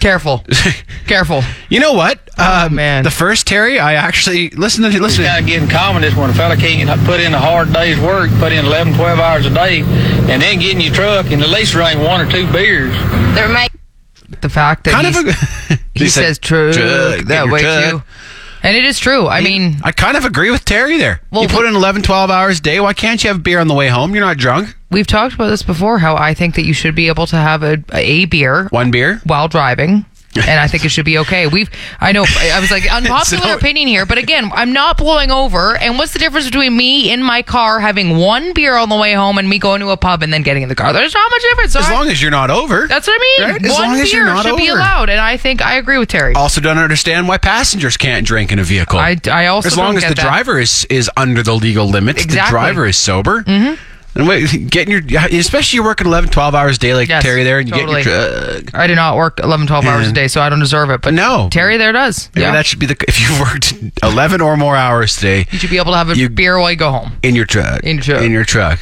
Careful. 0.00 0.44
Careful. 1.06 1.42
You 1.70 1.78
know 1.78 1.92
what? 1.92 2.18
Oh, 2.36 2.66
Um, 2.66 2.74
man. 2.74 3.04
The 3.04 3.12
first 3.12 3.46
Terry, 3.46 3.78
I 3.78 3.94
actually 3.94 4.50
listen 4.50 4.82
to 4.82 4.88
It's 4.88 4.98
listen. 4.98 5.24
kind 5.24 5.40
of 5.40 5.46
getting 5.46 5.68
common 5.68 6.02
is 6.02 6.14
when 6.16 6.30
a 6.30 6.34
fella 6.34 6.56
can't 6.56 6.90
put 7.06 7.20
in 7.20 7.32
a 7.32 7.38
hard 7.38 7.72
day's 7.72 7.98
work, 8.00 8.28
put 8.40 8.50
in 8.52 8.64
11, 8.66 8.94
12 8.94 9.18
hours 9.20 9.46
a 9.46 9.50
day, 9.50 9.80
and 9.82 10.42
then 10.42 10.58
get 10.58 10.72
in 10.72 10.80
your 10.80 10.92
truck 10.92 11.30
and 11.30 11.40
at 11.42 11.48
least 11.48 11.72
drink 11.72 12.00
one 12.00 12.20
or 12.20 12.28
two 12.30 12.50
beers. 12.52 12.92
They're 13.36 13.48
making. 13.48 13.75
The 14.46 14.52
fact 14.54 14.84
that 14.84 14.92
kind 14.92 15.06
a, 15.06 15.78
he 15.98 16.08
says 16.08 16.38
true 16.38 16.72
that 16.72 17.48
way 17.48 17.60
truck." 17.62 17.90
too. 17.90 18.02
And 18.62 18.76
it 18.76 18.84
is 18.84 18.98
true. 18.98 19.28
I 19.28 19.42
mean, 19.42 19.76
I 19.84 19.92
kind 19.92 20.16
of 20.16 20.24
agree 20.24 20.50
with 20.50 20.64
Terry 20.64 20.96
there. 20.98 21.20
Well, 21.30 21.42
you 21.42 21.48
put 21.48 21.66
in 21.66 21.76
11, 21.76 22.02
12 22.02 22.30
hours 22.30 22.58
a 22.58 22.62
day. 22.62 22.80
Why 22.80 22.94
can't 22.94 23.22
you 23.22 23.28
have 23.28 23.42
beer 23.42 23.60
on 23.60 23.68
the 23.68 23.74
way 23.74 23.86
home? 23.88 24.12
You're 24.14 24.24
not 24.24 24.38
drunk. 24.38 24.74
we've 24.90 25.06
talked 25.06 25.34
about 25.34 25.48
this 25.48 25.62
before. 25.62 25.98
How 25.98 26.16
I 26.16 26.34
think 26.34 26.56
that 26.56 26.64
you 26.64 26.72
should 26.72 26.94
be 26.96 27.06
able 27.06 27.26
to 27.28 27.36
have 27.36 27.62
a, 27.62 27.84
a 27.92 28.24
beer 28.24 28.66
One 28.70 28.90
beer. 28.90 29.20
while 29.24 29.46
driving. 29.46 30.04
And 30.36 30.60
I 30.60 30.68
think 30.68 30.84
it 30.84 30.90
should 30.90 31.04
be 31.04 31.18
okay. 31.18 31.46
We've, 31.46 31.70
I 32.00 32.12
know, 32.12 32.24
I 32.26 32.60
was 32.60 32.70
like, 32.70 32.92
unpopular 32.92 33.42
So- 33.46 33.56
opinion 33.56 33.88
here, 33.88 34.06
but 34.06 34.18
again, 34.18 34.50
I'm 34.52 34.72
not 34.72 34.96
blowing 34.98 35.30
over. 35.30 35.76
And 35.76 35.98
what's 35.98 36.12
the 36.12 36.18
difference 36.18 36.46
between 36.46 36.76
me 36.76 37.10
in 37.12 37.22
my 37.22 37.42
car 37.42 37.80
having 37.80 38.16
one 38.16 38.52
beer 38.52 38.76
on 38.76 38.88
the 38.88 38.96
way 38.96 39.12
home 39.14 39.38
and 39.38 39.48
me 39.48 39.58
going 39.58 39.80
to 39.80 39.90
a 39.90 39.96
pub 39.96 40.22
and 40.22 40.32
then 40.32 40.42
getting 40.42 40.62
in 40.62 40.68
the 40.68 40.74
car? 40.74 40.92
There's 40.92 41.14
not 41.14 41.30
much 41.30 41.42
difference. 41.42 41.76
As 41.76 41.90
long 41.90 42.08
as 42.08 42.20
you're 42.20 42.30
not 42.30 42.50
over. 42.50 42.86
that's 42.86 43.06
what 43.06 43.14
I 43.20 43.22
mean. 43.38 43.50
Right? 43.50 43.64
As 43.64 43.72
One 43.72 43.82
long 43.82 43.94
beer 43.94 44.02
as 44.02 44.12
you're 44.12 44.24
not 44.26 44.44
should 44.44 44.56
be 44.56 44.68
allowed, 44.68 45.08
and 45.10 45.20
I 45.20 45.36
think 45.36 45.62
I 45.64 45.76
agree 45.76 45.98
with 45.98 46.08
Terry. 46.08 46.34
also 46.34 46.60
don't 46.60 46.78
understand 46.78 47.28
why 47.28 47.38
passengers 47.38 47.96
can't 47.96 48.26
drink 48.26 48.52
in 48.52 48.58
a 48.58 48.64
vehicle. 48.64 48.98
I, 48.98 49.16
I 49.30 49.46
also 49.46 49.66
as 49.68 49.76
long 49.76 49.96
as 49.96 50.02
the 50.04 50.10
that. 50.14 50.16
driver 50.22 50.58
is 50.58 50.84
is 50.90 51.10
under 51.16 51.42
the 51.42 51.54
legal 51.54 51.86
limits, 51.86 52.24
the 52.26 52.42
driver 52.48 52.86
is 52.86 52.96
sober. 52.96 53.42
Mm-hmm. 53.42 53.74
And 54.16 54.26
wait, 54.26 54.70
getting 54.70 54.92
your 54.92 55.02
especially 55.30 55.76
you're 55.76 55.84
working 55.84 56.06
11, 56.06 56.30
12 56.30 56.54
hours 56.54 56.76
a 56.76 56.80
day 56.80 56.94
like 56.94 57.08
Yes, 57.08 57.22
Terry 57.22 57.44
there, 57.44 57.58
and 57.58 57.68
you 57.68 57.74
totally. 57.74 58.02
get 58.02 58.10
your 58.10 58.60
truck. 58.62 58.74
I 58.74 58.86
do 58.86 58.94
not 58.94 59.16
work 59.16 59.38
11, 59.40 59.66
12 59.66 59.84
hours 59.84 60.08
a 60.08 60.12
day, 60.12 60.26
so 60.28 60.40
I 60.40 60.48
don't 60.48 60.58
deserve 60.60 60.90
it. 60.90 61.02
But 61.02 61.14
No. 61.14 61.48
Terry 61.50 61.76
there 61.76 61.92
does. 61.92 62.30
Maybe 62.34 62.42
yeah. 62.46 62.52
that 62.52 62.66
should 62.66 62.78
be 62.78 62.86
the 62.86 62.96
if 63.08 63.20
you 63.20 63.38
worked 63.40 63.74
eleven 64.02 64.40
or 64.40 64.56
more 64.56 64.76
hours 64.76 65.16
today 65.16 65.46
you 65.50 65.58
should 65.58 65.70
be 65.70 65.76
able 65.78 65.92
to 65.92 65.98
have 65.98 66.10
a 66.10 66.16
You- 66.16 66.28
beer 66.30 66.58
while 66.58 66.70
you 66.70 66.76
go 66.76 66.90
home. 66.90 67.12
in 67.22 67.34
your 67.36 67.44
truck. 67.46 67.82
In 67.84 67.96
your 67.96 68.02
truck. 68.04 68.22
In 68.22 68.32
your 68.32 68.44
truck. 68.44 68.80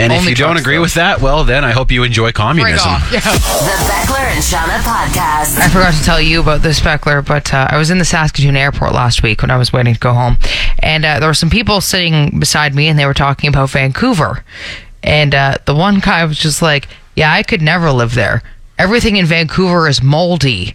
And 0.00 0.12
if 0.12 0.28
you 0.28 0.36
don't 0.36 0.56
agree 0.56 0.76
though. 0.76 0.82
with 0.82 0.94
that, 0.94 1.20
well, 1.20 1.42
then 1.42 1.64
I 1.64 1.72
hope 1.72 1.90
you 1.90 2.04
enjoy 2.04 2.30
communism. 2.32 2.92
Yeah. 3.10 3.18
The 3.20 3.84
Beckler 3.90 4.26
and 4.30 4.42
Shauna 4.44 4.78
podcast. 4.80 5.58
I 5.58 5.68
forgot 5.68 5.92
to 5.94 6.04
tell 6.04 6.20
you 6.20 6.40
about 6.40 6.62
this 6.62 6.78
Beckler, 6.80 7.24
but 7.26 7.52
uh, 7.52 7.66
I 7.70 7.76
was 7.78 7.90
in 7.90 7.98
the 7.98 8.04
Saskatoon 8.04 8.56
airport 8.56 8.92
last 8.92 9.22
week 9.24 9.42
when 9.42 9.50
I 9.50 9.56
was 9.56 9.72
waiting 9.72 9.94
to 9.94 9.98
go 10.00 10.12
home, 10.14 10.38
and 10.80 11.04
uh, 11.04 11.18
there 11.18 11.28
were 11.28 11.34
some 11.34 11.50
people 11.50 11.80
sitting 11.80 12.38
beside 12.38 12.74
me, 12.76 12.86
and 12.86 12.96
they 12.98 13.06
were 13.06 13.14
talking 13.14 13.48
about 13.48 13.70
Vancouver, 13.70 14.37
and 15.02 15.34
uh, 15.34 15.58
the 15.66 15.74
one 15.74 16.00
guy 16.00 16.24
was 16.24 16.38
just 16.38 16.60
like, 16.62 16.88
"Yeah, 17.16 17.32
I 17.32 17.42
could 17.42 17.62
never 17.62 17.90
live 17.90 18.14
there. 18.14 18.42
Everything 18.78 19.16
in 19.16 19.26
Vancouver 19.26 19.88
is 19.88 20.02
moldy." 20.02 20.74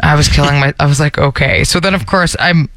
I 0.00 0.14
was 0.16 0.28
killing 0.28 0.58
my. 0.58 0.74
I 0.80 0.86
was 0.86 0.98
like, 0.98 1.18
okay. 1.18 1.62
So 1.64 1.78
then, 1.78 1.94
of 1.94 2.06
course, 2.06 2.34
I'm 2.40 2.68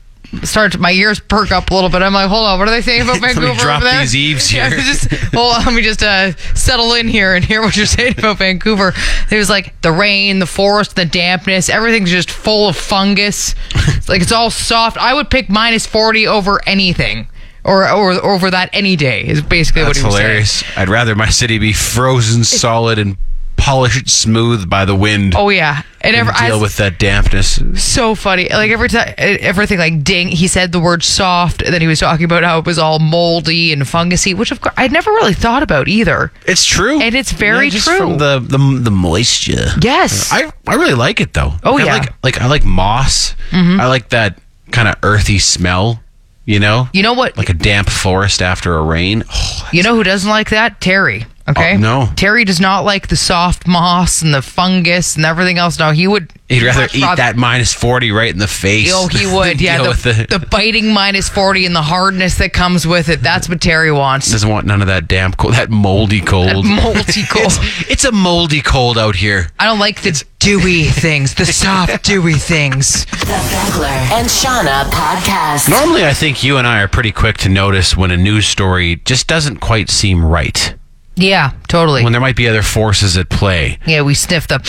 start 0.44 0.78
my 0.78 0.92
ears 0.92 1.20
perk 1.20 1.52
up 1.52 1.72
a 1.72 1.74
little 1.74 1.90
bit. 1.90 2.02
I'm 2.02 2.14
like, 2.14 2.28
hold 2.30 2.46
on, 2.46 2.60
what 2.60 2.68
are 2.68 2.72
they 2.72 2.82
saying 2.82 3.02
about 3.04 3.14
Let 3.22 3.36
me 3.36 3.42
Vancouver 3.42 3.60
drop 3.62 3.78
over 3.82 3.86
there? 3.90 4.00
these 4.02 4.16
eaves 4.16 4.52
Yeah, 4.54 4.70
here. 4.70 4.80
just 4.80 5.12
hold 5.34 5.56
on, 5.56 5.66
let 5.66 5.74
me 5.74 5.82
just 5.82 6.04
uh, 6.04 6.36
settle 6.56 6.94
in 6.94 7.08
here 7.08 7.34
and 7.34 7.44
hear 7.46 7.62
what 7.62 7.78
you're 7.78 7.86
saying 7.86 8.16
about 8.20 8.38
Vancouver. 8.40 8.94
It 9.32 9.38
was 9.38 9.50
like 9.50 9.80
the 9.82 9.92
rain, 9.92 10.40
the 10.40 10.46
forest, 10.46 10.96
the 10.98 11.06
dampness, 11.06 11.70
everything's 11.70 12.12
just 12.12 12.30
full 12.30 12.68
of 12.68 12.76
fungus. 12.76 13.56
It's 13.74 14.10
like 14.10 14.22
it's 14.22 14.32
all 14.34 14.50
soft. 14.52 14.98
I 14.98 15.14
would 15.14 15.30
pick 15.32 15.50
minus 15.50 15.86
forty 15.88 16.28
over 16.28 16.60
anything. 16.68 17.28
Or, 17.66 17.90
or 17.90 18.12
over 18.24 18.52
that 18.52 18.70
any 18.74 18.96
day 18.96 19.24
is 19.26 19.42
basically 19.42 19.82
That's 19.84 19.98
what 19.98 19.98
he 19.98 20.06
was 20.06 20.16
hilarious. 20.22 20.64
I'd 20.78 20.88
rather 20.88 21.16
my 21.16 21.30
city 21.30 21.58
be 21.58 21.74
frozen 21.74 22.44
solid 22.44 23.00
and 23.00 23.18
polished 23.58 24.08
smooth 24.08 24.70
by 24.70 24.86
the 24.86 24.94
wind. 24.96 25.34
Oh 25.36 25.50
yeah, 25.50 25.82
and 26.02 26.16
ever, 26.16 26.32
I, 26.32 26.50
deal 26.50 26.62
with 26.62 26.78
that 26.78 27.00
dampness. 27.00 27.60
so 27.82 28.14
funny. 28.14 28.48
Like 28.50 28.70
every 28.70 28.90
time, 28.90 29.16
everything 29.18 29.80
like 29.80 30.04
ding. 30.04 30.28
He 30.28 30.48
said 30.48 30.72
the 30.72 30.80
word 30.80 31.02
soft, 31.02 31.64
and 31.64 31.74
then 31.74 31.82
he 31.82 31.88
was 31.88 32.00
talking 32.00 32.26
about 32.26 32.44
how 32.44 32.60
it 32.60 32.66
was 32.68 32.78
all 32.78 33.00
moldy 33.00 33.74
and 33.74 33.82
fungusy, 33.82 34.36
which 34.38 34.52
of 34.52 34.62
course 34.62 34.76
I'd 34.78 34.92
never 34.92 35.10
really 35.10 35.34
thought 35.34 35.64
about 35.64 35.88
either. 35.88 36.32
It's 36.46 36.64
true, 36.66 37.02
And 37.02 37.16
it's 37.16 37.32
very 37.32 37.66
Yeah, 37.66 37.72
just 37.72 37.88
true. 37.88 37.98
From 37.98 38.18
the 38.20 38.40
the 38.40 38.80
the 38.84 38.92
moisture. 38.92 39.70
Yes. 39.82 40.32
I 40.32 40.52
I 40.68 40.76
really 40.76 40.94
like 40.94 41.20
it 41.20 41.34
though. 41.34 41.54
Oh, 41.64 41.80
I 41.80 41.84
yeah. 41.86 41.94
like 41.98 42.14
like 42.24 42.42
I 42.42 42.46
like 42.46 42.64
moss. 42.64 43.34
Mm-hmm. 43.50 43.82
I 43.82 43.88
like 43.88 44.10
that 44.10 44.38
kind 44.72 44.88
of 44.88 44.96
earthy 45.02 45.40
smell. 45.40 46.00
You 46.46 46.60
know, 46.60 46.90
You 46.94 47.02
know 47.04 47.14
what? 47.14 47.38
like 47.38 47.50
a 47.50 47.54
damp 47.54 47.90
forest 47.90 48.42
after 48.42 48.76
a 48.76 48.84
rain. 48.84 49.24
Oh, 49.32 49.70
You 49.74 49.82
know 49.84 49.96
who 49.96 50.04
doesn't 50.04 50.30
like 50.30 50.50
that? 50.52 50.80
Terry. 50.80 51.26
Okay. 51.48 51.76
Oh, 51.76 51.78
no. 51.78 52.10
Terry 52.16 52.44
does 52.44 52.60
not 52.60 52.86
like 52.86 53.08
the 53.08 53.16
soft 53.16 53.68
moss 53.68 54.24
and 54.24 54.34
the 54.34 54.42
fungus 54.42 55.16
and 55.16 55.26
everything 55.26 55.60
else. 55.60 55.78
No, 55.78 55.92
he 55.92 56.08
would. 56.08 56.32
He'd 56.50 56.64
rather 56.64 56.82
much 56.82 56.96
eat 56.96 57.18
that 57.18 57.36
minus 57.36 57.72
40 57.72 58.12
right 58.12 58.32
in 58.32 58.40
the 58.40 58.48
face. 58.48 58.92
Oh, 58.94 59.08
he 59.08 59.26
would. 59.26 59.62
Yeah, 59.66 59.82
the, 59.82 59.90
with 59.90 60.04
the, 60.04 60.28
the 60.40 60.46
biting 60.46 60.92
minus 60.92 61.30
40 61.30 61.66
and 61.66 61.76
the 61.76 61.82
hardness 61.82 62.38
that 62.38 62.52
comes 62.54 62.86
with 62.86 63.10
it. 63.10 63.22
That's 63.22 63.48
what 63.50 63.62
Terry 63.62 63.92
wants. 63.92 64.32
doesn't 64.32 64.50
want 64.50 64.68
none 64.68 64.82
of 64.82 64.88
that 64.88 65.08
damp 65.08 65.38
cold, 65.38 65.54
that 65.54 65.70
moldy 65.70 66.20
cold. 66.22 66.66
That 66.66 66.82
moldy 66.84 67.24
cold. 67.30 67.46
It's, 67.46 67.90
it's 67.92 68.06
a 68.06 68.12
moldy 68.12 68.62
cold 68.62 68.98
out 68.98 69.16
here. 69.16 69.50
I 69.60 69.66
don't 69.66 69.80
like 69.80 70.02
the 70.02 70.24
dewy 70.40 70.84
things, 70.84 71.34
the 71.36 71.46
soft, 71.46 72.04
dewy 72.04 72.34
things. 72.34 73.06
The 73.06 73.16
Beckler 73.26 73.88
and 73.88 74.28
Shauna 74.28 74.84
podcast. 74.92 75.70
Normally, 75.70 76.06
I 76.06 76.14
think 76.14 76.44
you 76.44 76.58
and 76.58 76.68
I 76.68 76.82
are 76.82 76.88
pretty 76.88 77.12
quick 77.12 77.38
to 77.38 77.50
notice 77.50 77.96
when 77.98 78.12
a 78.12 78.18
news 78.18 78.46
story 78.48 78.98
just 78.98 79.28
doesn't 79.28 79.58
quite 79.58 79.90
seem 79.90 80.24
right. 80.24 80.76
Yeah, 81.16 81.54
totally. 81.68 82.04
When 82.04 82.12
there 82.12 82.22
might 82.22 82.36
be 82.36 82.48
other 82.48 82.62
forces 82.62 83.18
at 83.18 83.30
play. 83.30 83.80
yeah, 83.86 84.02
we 84.02 84.14
sniff 84.14 84.48
the. 84.48 84.60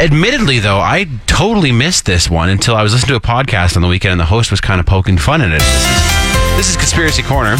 Admittedly, 0.00 0.58
though, 0.58 0.78
I 0.78 1.06
totally 1.26 1.72
missed 1.72 2.06
this 2.06 2.30
one 2.30 2.48
until 2.48 2.76
I 2.76 2.82
was 2.82 2.92
listening 2.92 3.08
to 3.08 3.16
a 3.16 3.20
podcast 3.20 3.76
on 3.76 3.82
the 3.82 3.88
weekend 3.88 4.12
and 4.12 4.20
the 4.20 4.26
host 4.26 4.50
was 4.50 4.60
kind 4.60 4.80
of 4.80 4.86
poking 4.86 5.18
fun 5.18 5.42
at 5.42 5.48
it. 5.48 5.60
This 5.60 5.90
is, 5.90 6.56
this 6.56 6.70
is 6.70 6.76
Conspiracy 6.76 7.22
Corner, 7.22 7.56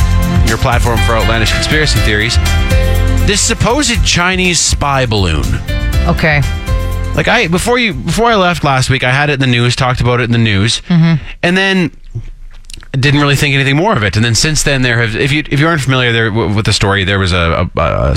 your 0.46 0.56
platform 0.56 0.98
for 0.98 1.12
outlandish 1.12 1.52
conspiracy 1.52 1.98
theories. 2.00 2.36
This 3.26 3.40
supposed 3.40 4.04
Chinese 4.04 4.60
spy 4.60 5.04
balloon. 5.04 5.44
Okay. 6.06 6.40
Like 7.16 7.28
I 7.28 7.48
before 7.48 7.78
you 7.78 7.94
before 7.94 8.26
I 8.26 8.36
left 8.36 8.62
last 8.62 8.88
week, 8.88 9.02
I 9.02 9.10
had 9.10 9.30
it 9.30 9.34
in 9.34 9.40
the 9.40 9.46
news, 9.46 9.74
talked 9.74 10.00
about 10.00 10.20
it 10.20 10.24
in 10.24 10.32
the 10.32 10.38
news, 10.38 10.82
mm-hmm. 10.82 11.22
and 11.42 11.56
then 11.56 11.90
didn't 12.92 13.20
really 13.20 13.36
think 13.36 13.54
anything 13.54 13.76
more 13.76 13.94
of 13.96 14.02
it. 14.02 14.16
And 14.16 14.24
then 14.24 14.34
since 14.34 14.62
then, 14.62 14.82
there 14.82 15.00
have 15.02 15.14
if 15.16 15.30
you 15.32 15.42
if 15.50 15.60
you 15.60 15.66
aren't 15.66 15.82
familiar 15.82 16.12
there 16.12 16.32
with 16.32 16.64
the 16.64 16.72
story, 16.72 17.04
there 17.04 17.18
was 17.18 17.32
a 17.32 17.68
a, 17.76 17.80
a, 17.80 18.16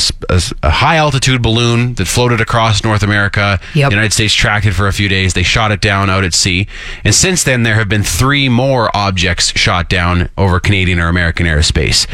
a- 0.63 0.69
high 0.69 0.95
altitude 0.97 1.41
balloon 1.41 1.95
that 1.95 2.05
floated 2.07 2.39
across 2.41 2.83
North 2.83 3.03
America. 3.03 3.59
Yep. 3.75 3.89
The 3.89 3.95
United 3.95 4.13
States 4.13 4.33
tracked 4.33 4.65
it 4.65 4.71
for 4.73 4.87
a 4.87 4.93
few 4.93 5.09
days. 5.09 5.33
They 5.33 5.43
shot 5.43 5.71
it 5.71 5.81
down 5.81 6.09
out 6.09 6.23
at 6.23 6.33
sea, 6.33 6.67
and 7.03 7.13
since 7.13 7.43
then 7.43 7.63
there 7.63 7.75
have 7.75 7.89
been 7.89 8.03
three 8.03 8.47
more 8.49 8.89
objects 8.95 9.51
shot 9.57 9.89
down 9.89 10.29
over 10.37 10.59
Canadian 10.59 10.99
or 10.99 11.07
American 11.09 11.45
airspace. 11.45 12.07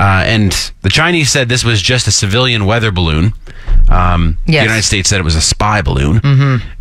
Uh, 0.00 0.22
and 0.26 0.72
the 0.82 0.88
Chinese 0.88 1.30
said 1.30 1.48
this 1.48 1.62
was 1.62 1.82
just 1.82 2.08
a 2.08 2.10
civilian 2.10 2.64
weather 2.64 2.90
balloon. 2.90 3.34
Um, 3.90 4.38
The 4.46 4.54
United 4.64 4.82
States 4.84 5.08
said 5.10 5.20
it 5.20 5.24
was 5.24 5.36
a 5.36 5.40
spy 5.42 5.82
balloon, 5.82 6.20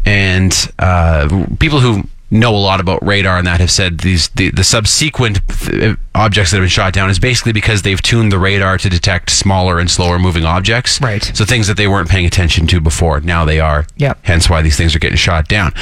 and 0.05 0.71
uh, 0.79 1.45
people 1.59 1.79
who 1.81 2.03
know 2.31 2.55
a 2.55 2.57
lot 2.57 2.79
about 2.79 3.03
radar 3.05 3.37
and 3.37 3.47
that 3.47 3.59
have 3.59 3.71
said 3.71 3.99
these 3.99 4.29
the, 4.29 4.51
the 4.51 4.63
subsequent 4.63 5.39
uh, 5.73 5.95
objects 6.13 6.51
that 6.51 6.57
have 6.57 6.63
been 6.63 6.69
shot 6.69 6.93
down 6.93 7.09
is 7.09 7.17
basically 7.17 7.51
because 7.51 7.81
they've 7.81 8.01
tuned 8.01 8.31
the 8.31 8.37
radar 8.37 8.77
to 8.77 8.89
detect 8.89 9.31
smaller 9.31 9.79
and 9.79 9.89
slower 9.89 10.19
moving 10.19 10.45
objects. 10.45 11.01
Right. 11.01 11.23
So 11.33 11.45
things 11.45 11.67
that 11.67 11.77
they 11.77 11.87
weren't 11.87 12.09
paying 12.09 12.25
attention 12.25 12.67
to 12.67 12.79
before, 12.79 13.19
now 13.21 13.45
they 13.45 13.59
are. 13.59 13.87
Yep. 13.97 14.19
Hence 14.23 14.49
why 14.49 14.61
these 14.61 14.77
things 14.77 14.95
are 14.95 14.99
getting 14.99 15.17
shot 15.17 15.47
down. 15.47 15.73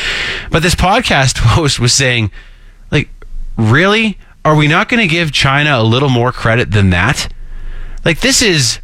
But 0.49 0.63
this 0.63 0.75
podcast 0.75 1.37
host 1.43 1.79
was 1.79 1.93
saying, 1.93 2.31
like, 2.91 3.09
really? 3.57 4.17
Are 4.45 4.55
we 4.55 4.67
not 4.69 4.87
going 4.87 5.01
to 5.01 5.13
give 5.13 5.33
China 5.33 5.77
a 5.77 5.83
little 5.83 6.09
more 6.09 6.31
credit 6.31 6.71
than 6.71 6.91
that? 6.91 7.27
Like, 8.05 8.21
this 8.21 8.41
is 8.41 8.79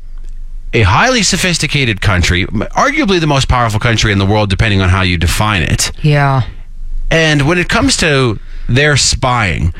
a 0.74 0.82
highly 0.82 1.24
sophisticated 1.24 2.02
country, 2.02 2.46
arguably 2.46 3.22
the 3.22 3.28
most 3.28 3.48
powerful 3.48 3.80
country 3.80 4.12
in 4.12 4.18
the 4.18 4.26
world, 4.26 4.50
depending 4.50 4.82
on 4.82 4.90
how 4.90 5.04
you 5.04 5.18
define 5.18 5.62
it. 5.62 5.92
Yeah. 6.04 6.44
And 7.14 7.48
when 7.48 7.58
it 7.60 7.70
comes 7.70 7.96
to 7.98 8.40
their 8.68 8.98
spying, 8.98 9.74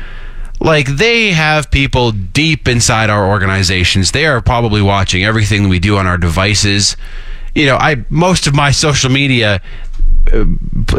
like 0.60 0.86
they 0.86 1.32
have 1.32 1.70
people 1.70 2.12
deep 2.12 2.68
inside 2.68 3.10
our 3.10 3.28
organizations. 3.28 4.12
They 4.12 4.24
are 4.24 4.40
probably 4.40 4.80
watching 4.80 5.24
everything 5.24 5.68
we 5.68 5.78
do 5.80 5.96
on 5.98 6.06
our 6.06 6.16
devices. 6.16 6.96
You 7.54 7.66
know, 7.66 7.76
I 7.76 8.04
most 8.08 8.46
of 8.46 8.54
my 8.54 8.70
social 8.70 9.10
media 9.10 9.60
uh, 10.32 10.44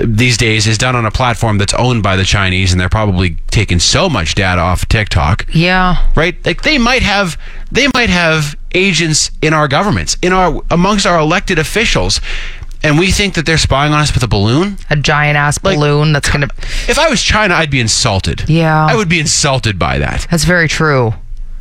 these 0.04 0.38
days 0.38 0.68
is 0.68 0.78
done 0.78 0.96
on 0.96 1.06
a 1.06 1.12
platform 1.12 1.58
that's 1.58 1.74
owned 1.74 2.04
by 2.04 2.16
the 2.16 2.26
Chinese, 2.26 2.72
and 2.74 2.80
they're 2.80 2.90
probably 2.90 3.38
taking 3.50 3.80
so 3.80 4.10
much 4.10 4.36
data 4.36 4.62
off 4.62 4.88
TikTok 4.88 5.46
Yeah. 5.54 6.06
right? 6.16 6.36
Like 6.46 6.62
they 6.64 6.78
might 6.78 7.02
have 7.02 7.38
they 7.72 7.88
might 7.94 8.10
have 8.10 8.56
agents 8.74 9.32
in 9.42 9.54
our 9.54 9.68
governments, 9.70 10.18
in 10.22 10.34
our 10.34 10.62
amongst 10.70 11.06
our 11.06 11.18
elected 11.18 11.60
officials, 11.60 12.20
and 12.84 13.00
we 13.00 13.12
think 13.12 13.34
that 13.36 13.46
they're 13.46 13.58
spying 13.58 13.94
on 13.94 14.00
us 14.00 14.14
with 14.14 14.24
a 14.24 14.28
balloon. 14.28 14.78
A 14.90 14.96
giant 14.96 15.38
ass 15.38 15.60
Like- 15.64 15.78
balloon 15.78 16.14
that's 16.14 16.30
going 16.30 16.48
to. 16.48 16.56
If 16.88 16.98
I 17.00 17.10
was 17.10 17.22
China, 17.22 17.56
I'd 17.56 17.72
be 17.72 17.80
insulted. 17.80 18.46
Yeah. 18.48 18.86
I 18.86 18.96
would 18.96 19.10
be 19.10 19.20
insulted 19.20 19.78
by 19.80 19.98
that. 20.00 20.28
That's 20.30 20.44
very 20.44 20.68
true. 20.68 21.14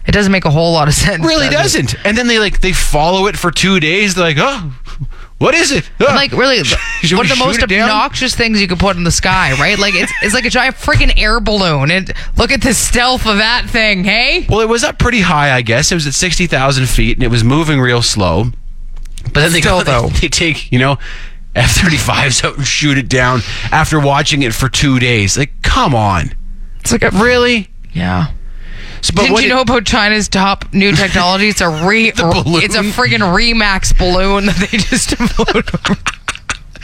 It 0.07 0.13
doesn't 0.13 0.33
make 0.33 0.45
a 0.45 0.51
whole 0.51 0.73
lot 0.73 0.87
of 0.89 0.95
sense. 0.95 1.25
Really 1.25 1.49
does 1.49 1.73
doesn't. 1.73 1.95
And 2.05 2.17
then 2.19 2.27
they 2.27 2.39
like 2.39 2.61
they 2.61 2.73
follow 2.73 3.27
it 3.27 3.37
for 3.39 3.51
two 3.51 3.81
days. 3.81 4.15
They're 4.15 4.25
like, 4.25 4.37
oh, 4.39 4.75
what 5.39 5.55
is 5.55 5.73
it? 5.73 5.91
Oh. 5.99 6.05
Like 6.05 6.33
really, 6.33 6.59
one 7.13 7.25
of 7.25 7.31
the 7.31 7.37
most 7.39 7.63
obnoxious 7.63 8.35
things 8.35 8.61
you 8.61 8.69
could 8.69 8.79
put 8.79 8.97
in 8.97 9.05
the 9.05 9.11
sky, 9.11 9.53
right? 9.59 9.79
Like 9.79 9.95
it's 9.95 10.13
it's 10.23 10.35
like 10.35 10.45
a 10.45 10.51
giant 10.51 10.77
freaking 10.77 11.13
air 11.17 11.41
balloon. 11.41 11.91
And 11.91 12.13
look 12.37 12.51
at 12.53 12.61
the 12.61 12.75
stealth 12.75 13.27
of 13.27 13.39
that 13.39 13.69
thing, 13.71 14.05
hey? 14.05 14.45
Well, 14.49 14.61
it 14.61 14.69
was 14.69 14.85
up 14.85 14.99
pretty 14.99 15.21
high, 15.23 15.53
I 15.55 15.63
guess. 15.63 15.91
It 15.91 15.95
was 15.95 16.07
at 16.07 16.13
60,000 16.15 16.87
feet 16.87 17.17
and 17.17 17.23
it 17.25 17.29
was 17.31 17.43
moving 17.43 17.81
real 17.81 18.03
slow. 18.03 18.51
But 19.25 19.35
then 19.35 19.53
they 19.53 19.61
Still, 19.61 19.79
go, 19.79 19.85
though. 19.85 20.09
they, 20.09 20.19
they 20.21 20.29
take, 20.29 20.71
you 20.73 20.79
know, 20.79 20.99
F 21.55 21.77
35s 21.77 22.45
out 22.45 22.57
and 22.57 22.67
shoot 22.67 22.99
it 22.99 23.09
down 23.09 23.41
after 23.71 23.99
watching 24.01 24.43
it 24.43 24.55
for 24.55 24.69
two 24.69 24.99
days. 24.99 25.37
Like, 25.39 25.51
come 25.63 25.95
on. 25.95 26.35
It's 26.81 26.93
like 26.93 27.03
a 27.03 27.11
Really? 27.11 27.69
yeah. 27.93 28.33
So, 29.03 29.13
but 29.15 29.23
Did 29.25 29.33
what 29.33 29.43
you 29.45 29.51
it- 29.51 29.55
know 29.55 29.61
about 29.61 29.85
China's 29.85 30.29
top 30.29 30.73
new 30.73 30.93
technology? 30.93 31.49
It's 31.49 31.61
a 31.61 31.69
re. 31.87 32.09
It's 32.17 32.75
a 32.75 32.83
friggin' 32.83 33.19
Remax 33.21 33.97
balloon 33.99 34.47
that 34.47 34.57
they 34.71 34.79
just 34.79 35.11
float 35.17 35.91
over. 35.91 36.01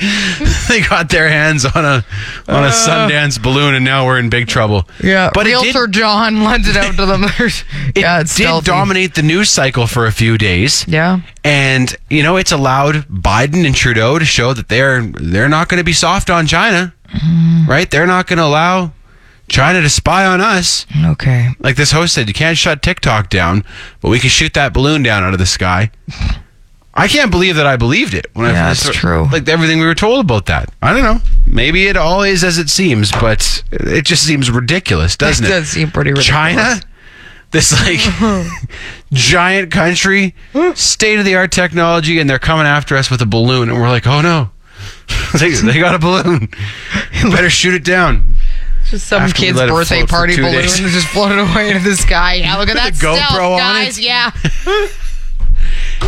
they 0.69 0.81
got 0.81 1.09
their 1.11 1.29
hands 1.29 1.65
on 1.65 1.85
a 1.85 2.05
on 2.49 2.65
a 2.65 2.69
Sundance 2.71 3.41
balloon 3.41 3.75
and 3.75 3.85
now 3.85 4.07
we're 4.07 4.19
in 4.19 4.31
big 4.31 4.49
trouble. 4.49 4.89
Yeah, 5.03 5.31
But 5.35 5.47
Realtor 5.47 5.87
did, 5.87 5.93
John 6.01 6.43
lends 6.45 6.69
it 6.69 6.77
out 6.77 6.97
to 6.97 7.07
them. 7.07 7.25
It 7.95 8.03
yeah, 8.03 8.21
it's 8.21 8.35
did 8.37 8.45
stealthy. 8.45 8.67
dominate 8.67 9.15
the 9.15 9.23
news 9.23 9.51
cycle 9.51 9.87
for 9.87 10.07
a 10.07 10.13
few 10.13 10.39
days. 10.39 10.85
Yeah. 10.87 11.21
And 11.45 11.95
you 12.09 12.23
know, 12.23 12.37
it's 12.37 12.53
allowed 12.53 13.07
Biden 13.09 13.67
and 13.67 13.75
Trudeau 13.75 14.19
to 14.19 14.25
show 14.25 14.53
that 14.55 14.69
they're 14.69 15.03
they're 15.03 15.49
not 15.49 15.69
going 15.69 15.79
to 15.79 15.85
be 15.85 15.93
soft 15.93 16.31
on 16.31 16.47
China. 16.47 16.95
Mm-hmm. 17.09 17.69
Right? 17.69 17.91
They're 17.91 18.07
not 18.07 18.27
going 18.29 18.39
to 18.39 18.45
allow 18.45 18.93
China 19.49 19.81
to 19.83 19.89
spy 19.89 20.25
on 20.25 20.41
us. 20.41 20.87
Okay. 21.05 21.49
Like 21.59 21.75
this 21.77 21.91
host 21.91 22.15
said, 22.15 22.29
you 22.29 22.35
can't 22.35 22.57
shut 22.57 22.83
TikTok 22.83 23.29
down, 23.29 23.65
but 24.01 24.09
we 24.11 24.21
can 24.21 24.31
shoot 24.31 24.55
that 24.55 24.73
balloon 24.73 25.03
down 25.03 25.25
out 25.25 25.33
of 25.33 25.41
the 25.41 25.47
sky. 25.47 25.91
I 27.01 27.09
can't 27.09 27.31
believe 27.31 27.57
that 27.57 27.67
I 27.67 27.77
believed 27.77 28.15
it 28.15 28.27
when 28.35 28.47
I 28.47 28.53
Yeah, 28.53 28.69
first 28.71 28.87
it's 28.89 28.97
true. 28.97 29.29
Like 29.33 29.49
everything 29.49 29.79
we 29.81 29.87
were 29.87 29.95
told 29.95 30.25
about 30.25 30.47
that. 30.47 30.71
I 30.83 30.93
don't 30.93 31.03
know. 31.03 31.19
Maybe 31.47 31.87
it 31.89 31.97
all 31.97 32.23
is 32.23 32.45
as 32.45 32.59
it 32.59 32.69
seems, 32.69 33.11
but 33.11 33.63
it 33.73 34.05
just 34.05 34.27
seems 34.27 34.51
ridiculous, 34.51 35.17
doesn't 35.17 35.45
It 35.45 35.49
it? 35.49 35.51
does 35.51 35.69
seem 35.69 35.91
pretty 35.91 36.11
ridiculous. 36.11 36.27
China, 36.27 36.81
this 37.53 37.73
like 37.73 38.47
giant 39.13 39.73
country, 39.73 40.35
state 40.75 41.19
of 41.19 41.25
the 41.25 41.35
art 41.37 41.53
technology, 41.53 42.19
and 42.21 42.29
they're 42.29 42.39
coming 42.39 42.67
after 42.67 42.97
us 42.97 43.11
with 43.11 43.21
a 43.23 43.27
balloon, 43.27 43.69
and 43.71 43.81
we're 43.81 43.89
like, 43.89 44.07
oh 44.07 44.21
no, 44.21 44.51
they, 45.39 45.51
they 45.51 45.79
got 45.81 45.95
a 45.95 45.99
balloon. 45.99 46.49
Better 47.23 47.51
shoot 47.51 47.75
it 47.75 47.85
down. 47.85 48.35
Just 48.89 49.07
some 49.09 49.23
After 49.23 49.35
kid's 49.37 49.59
birthday 49.59 50.05
party 50.05 50.37
balloon 50.37 50.53
days. 50.53 50.77
just 50.79 51.07
floated 51.09 51.39
away 51.39 51.71
into 51.71 51.89
the 51.89 51.97
sky. 51.97 52.35
Yeah, 52.35 52.57
look 52.57 52.69
at 52.69 52.75
that 52.75 52.95
The 52.95 53.07
GoPro 53.07 53.53
on 53.53 53.59
guys. 53.59 53.99
it? 53.99 54.05
Yeah. 54.05 54.31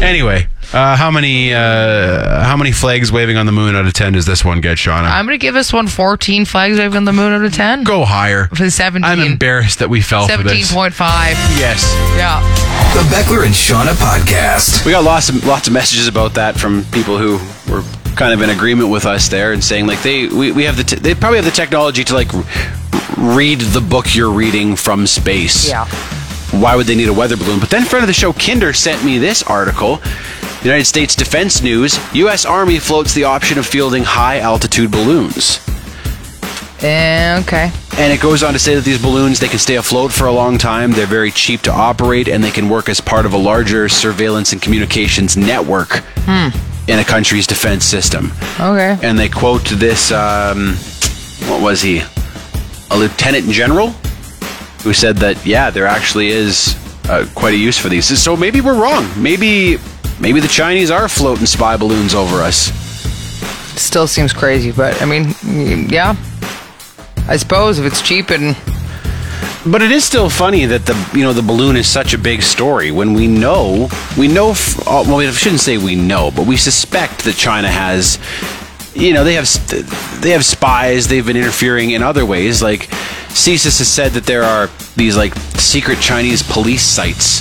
Anyway, 0.02 0.48
uh, 0.74 0.96
how 0.96 1.10
many 1.10 1.52
uh, 1.52 2.42
how 2.44 2.56
many 2.56 2.72
flags 2.72 3.12
waving 3.12 3.36
on 3.36 3.46
the 3.46 3.52
moon 3.52 3.76
out 3.76 3.86
of 3.86 3.92
ten 3.92 4.12
does 4.14 4.24
this 4.26 4.44
one 4.44 4.60
get, 4.60 4.78
Shauna? 4.78 5.04
I'm 5.10 5.26
going 5.26 5.38
to 5.38 5.42
give 5.42 5.54
this 5.54 5.72
one 5.72 5.86
14 5.86 6.44
flags 6.44 6.78
waving 6.78 6.96
on 6.96 7.04
the 7.04 7.12
moon 7.12 7.32
out 7.32 7.44
of 7.44 7.52
10. 7.54 7.84
Go 7.84 8.04
higher. 8.04 8.46
For 8.48 8.64
the 8.64 8.70
17. 8.70 9.04
I'm 9.04 9.20
embarrassed 9.20 9.80
that 9.80 9.90
we 9.90 10.00
fell 10.00 10.28
for 10.28 10.42
this. 10.42 10.72
17.5. 10.72 10.98
Yes. 11.58 11.82
Yeah. 12.16 12.40
The 12.94 13.00
Beckler 13.14 13.44
and 13.44 13.54
Shauna 13.54 13.92
podcast. 13.94 14.84
We 14.86 14.92
got 14.92 15.04
lots 15.04 15.28
of 15.28 15.44
lots 15.46 15.66
of 15.66 15.72
messages 15.72 16.08
about 16.08 16.34
that 16.34 16.58
from 16.58 16.84
people 16.86 17.18
who 17.18 17.38
were 17.72 17.82
kind 18.16 18.32
of 18.34 18.42
in 18.42 18.50
agreement 18.50 18.90
with 18.90 19.06
us 19.06 19.28
there 19.28 19.52
and 19.52 19.62
saying 19.64 19.86
like 19.86 20.02
they 20.02 20.26
we, 20.28 20.52
we 20.52 20.64
have 20.64 20.76
the 20.76 20.84
t- 20.84 20.96
they 20.96 21.14
probably 21.14 21.38
have 21.38 21.44
the 21.46 21.50
technology 21.50 22.04
to 22.04 22.14
like 22.14 22.32
r- 22.34 22.44
read 23.18 23.60
the 23.60 23.80
book 23.80 24.14
you're 24.14 24.30
reading 24.32 24.76
from 24.76 25.06
space. 25.06 25.68
Yeah. 25.68 25.86
Why 26.52 26.76
would 26.76 26.86
they 26.86 26.94
need 26.94 27.08
a 27.08 27.12
weather 27.14 27.36
balloon? 27.36 27.60
But 27.60 27.70
then 27.70 27.84
friend 27.84 28.02
of 28.02 28.06
the 28.08 28.12
show 28.12 28.32
Kinder 28.34 28.72
sent 28.74 29.02
me 29.04 29.16
this 29.18 29.42
article. 29.42 30.00
United 30.64 30.84
States 30.84 31.16
Defense 31.16 31.60
News: 31.60 31.98
U.S. 32.14 32.44
Army 32.44 32.78
floats 32.78 33.14
the 33.14 33.24
option 33.24 33.58
of 33.58 33.66
fielding 33.66 34.04
high 34.04 34.38
altitude 34.38 34.92
balloons. 34.92 35.58
Eh, 36.82 37.40
okay. 37.42 37.70
And 37.96 38.12
it 38.12 38.20
goes 38.20 38.42
on 38.42 38.52
to 38.52 38.58
say 38.58 38.74
that 38.74 38.84
these 38.84 39.00
balloons 39.00 39.40
they 39.40 39.48
can 39.48 39.58
stay 39.58 39.76
afloat 39.76 40.12
for 40.12 40.26
a 40.26 40.32
long 40.32 40.58
time. 40.58 40.92
They're 40.92 41.06
very 41.06 41.30
cheap 41.30 41.62
to 41.62 41.72
operate, 41.72 42.28
and 42.28 42.42
they 42.42 42.50
can 42.50 42.68
work 42.68 42.88
as 42.88 43.00
part 43.00 43.26
of 43.26 43.32
a 43.32 43.36
larger 43.36 43.88
surveillance 43.88 44.52
and 44.52 44.62
communications 44.62 45.36
network 45.36 46.02
in 46.88 46.98
a 46.98 47.04
country's 47.04 47.46
defense 47.46 47.84
system. 47.84 48.32
Okay. 48.60 48.98
And 49.02 49.18
they 49.18 49.28
quote 49.28 49.64
this: 49.64 50.12
um, 50.12 50.74
"What 51.48 51.60
was 51.60 51.82
he? 51.82 52.02
A 52.90 52.96
lieutenant 52.96 53.48
general 53.48 53.90
who 54.84 54.92
said 54.92 55.16
that 55.18 55.44
yeah, 55.44 55.70
there 55.70 55.86
actually 55.86 56.28
is 56.28 56.76
uh, 57.08 57.26
quite 57.34 57.54
a 57.54 57.58
use 57.58 57.78
for 57.78 57.88
these. 57.88 58.06
So 58.20 58.36
maybe 58.36 58.60
we're 58.60 58.80
wrong. 58.80 59.10
Maybe." 59.20 59.78
Maybe 60.22 60.40
the 60.40 60.48
Chinese 60.48 60.90
are 60.90 61.08
floating 61.08 61.44
spy 61.44 61.76
balloons 61.76 62.14
over 62.14 62.36
us. 62.36 62.72
Still 63.78 64.06
seems 64.06 64.32
crazy, 64.32 64.70
but 64.70 65.02
I 65.02 65.04
mean, 65.04 65.34
yeah. 65.90 66.16
I 67.28 67.36
suppose 67.36 67.78
if 67.78 67.84
it's 67.84 68.00
cheap 68.00 68.30
and 68.30 68.56
But 69.64 69.80
it 69.82 69.92
is 69.92 70.04
still 70.04 70.28
funny 70.28 70.64
that 70.66 70.86
the 70.86 70.96
you 71.14 71.22
know 71.22 71.32
the 71.32 71.42
balloon 71.42 71.76
is 71.76 71.86
such 71.86 72.14
a 72.14 72.18
big 72.18 72.42
story 72.42 72.90
when 72.90 73.14
we 73.14 73.26
know 73.28 73.88
we 74.18 74.26
know 74.28 74.50
f- 74.50 74.80
uh, 74.88 75.04
well 75.06 75.18
we 75.18 75.30
shouldn't 75.30 75.60
say 75.60 75.78
we 75.78 75.94
know 75.94 76.30
but 76.34 76.46
we 76.46 76.56
suspect 76.56 77.24
that 77.24 77.36
China 77.36 77.68
has 77.68 78.18
you 78.94 79.12
know 79.14 79.22
they 79.22 79.34
have 79.34 79.48
they 80.20 80.30
have 80.30 80.44
spies 80.44 81.06
they've 81.06 81.24
been 81.26 81.36
interfering 81.36 81.90
in 81.90 82.02
other 82.02 82.26
ways 82.26 82.60
like 82.60 82.88
CSIS 83.30 83.78
has 83.78 83.88
said 83.88 84.12
that 84.12 84.24
there 84.24 84.42
are 84.42 84.68
these 84.96 85.16
like 85.16 85.34
secret 85.56 85.98
Chinese 86.00 86.42
police 86.42 86.82
sites 86.82 87.40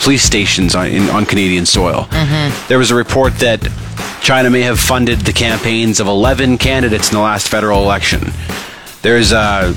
police 0.00 0.22
stations 0.22 0.74
on 0.74 0.86
in, 0.86 1.08
on 1.10 1.24
Canadian 1.26 1.66
soil 1.66 2.06
there 2.68 2.78
was 2.78 2.90
a 2.90 2.94
report 2.94 3.34
that 3.34 3.60
China 4.22 4.50
may 4.50 4.62
have 4.62 4.78
funded 4.78 5.20
the 5.20 5.32
campaigns 5.32 6.00
of 6.00 6.06
11 6.06 6.58
candidates 6.58 7.10
in 7.10 7.16
the 7.16 7.22
last 7.22 7.48
federal 7.48 7.82
election 7.82 8.32
there's 9.02 9.32
uh, 9.32 9.72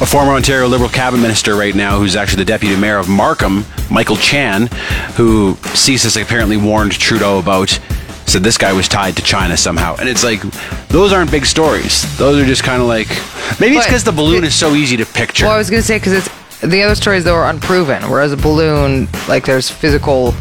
a 0.00 0.06
former 0.06 0.32
Ontario 0.32 0.66
Liberal 0.66 0.90
cabinet 0.90 1.22
minister 1.22 1.54
right 1.54 1.74
now 1.74 1.98
who's 1.98 2.16
actually 2.16 2.42
the 2.42 2.46
deputy 2.46 2.76
mayor 2.76 2.98
of 2.98 3.08
Markham, 3.08 3.64
Michael 3.90 4.16
Chan, 4.16 4.66
who 5.14 5.54
CSIS 5.54 6.20
apparently 6.20 6.56
warned 6.56 6.92
Trudeau 6.92 7.38
about. 7.38 7.78
Said 8.26 8.42
this 8.42 8.58
guy 8.58 8.72
was 8.72 8.88
tied 8.88 9.14
to 9.18 9.22
China 9.22 9.56
somehow, 9.56 9.94
and 10.00 10.08
it's 10.08 10.24
like 10.24 10.42
those 10.88 11.12
aren't 11.12 11.30
big 11.30 11.46
stories. 11.46 12.02
Those 12.18 12.42
are 12.42 12.44
just 12.44 12.64
kind 12.64 12.82
of 12.82 12.88
like 12.88 13.06
maybe 13.60 13.76
it's 13.76 13.86
because 13.86 14.02
the 14.02 14.10
balloon 14.10 14.42
is 14.42 14.52
so 14.52 14.74
easy 14.74 14.96
to 14.96 15.06
picture. 15.06 15.46
well, 15.46 15.54
I 15.54 15.58
was 15.58 15.70
gonna 15.70 15.80
say 15.80 15.96
because 15.96 16.12
it's 16.12 16.28
the 16.62 16.82
other 16.82 16.94
stories 16.94 17.24
though 17.24 17.34
are 17.34 17.48
unproven, 17.50 18.02
whereas 18.10 18.32
a 18.32 18.36
balloon, 18.36 19.08
like 19.28 19.44
there's 19.44 19.70
physical 19.70 20.34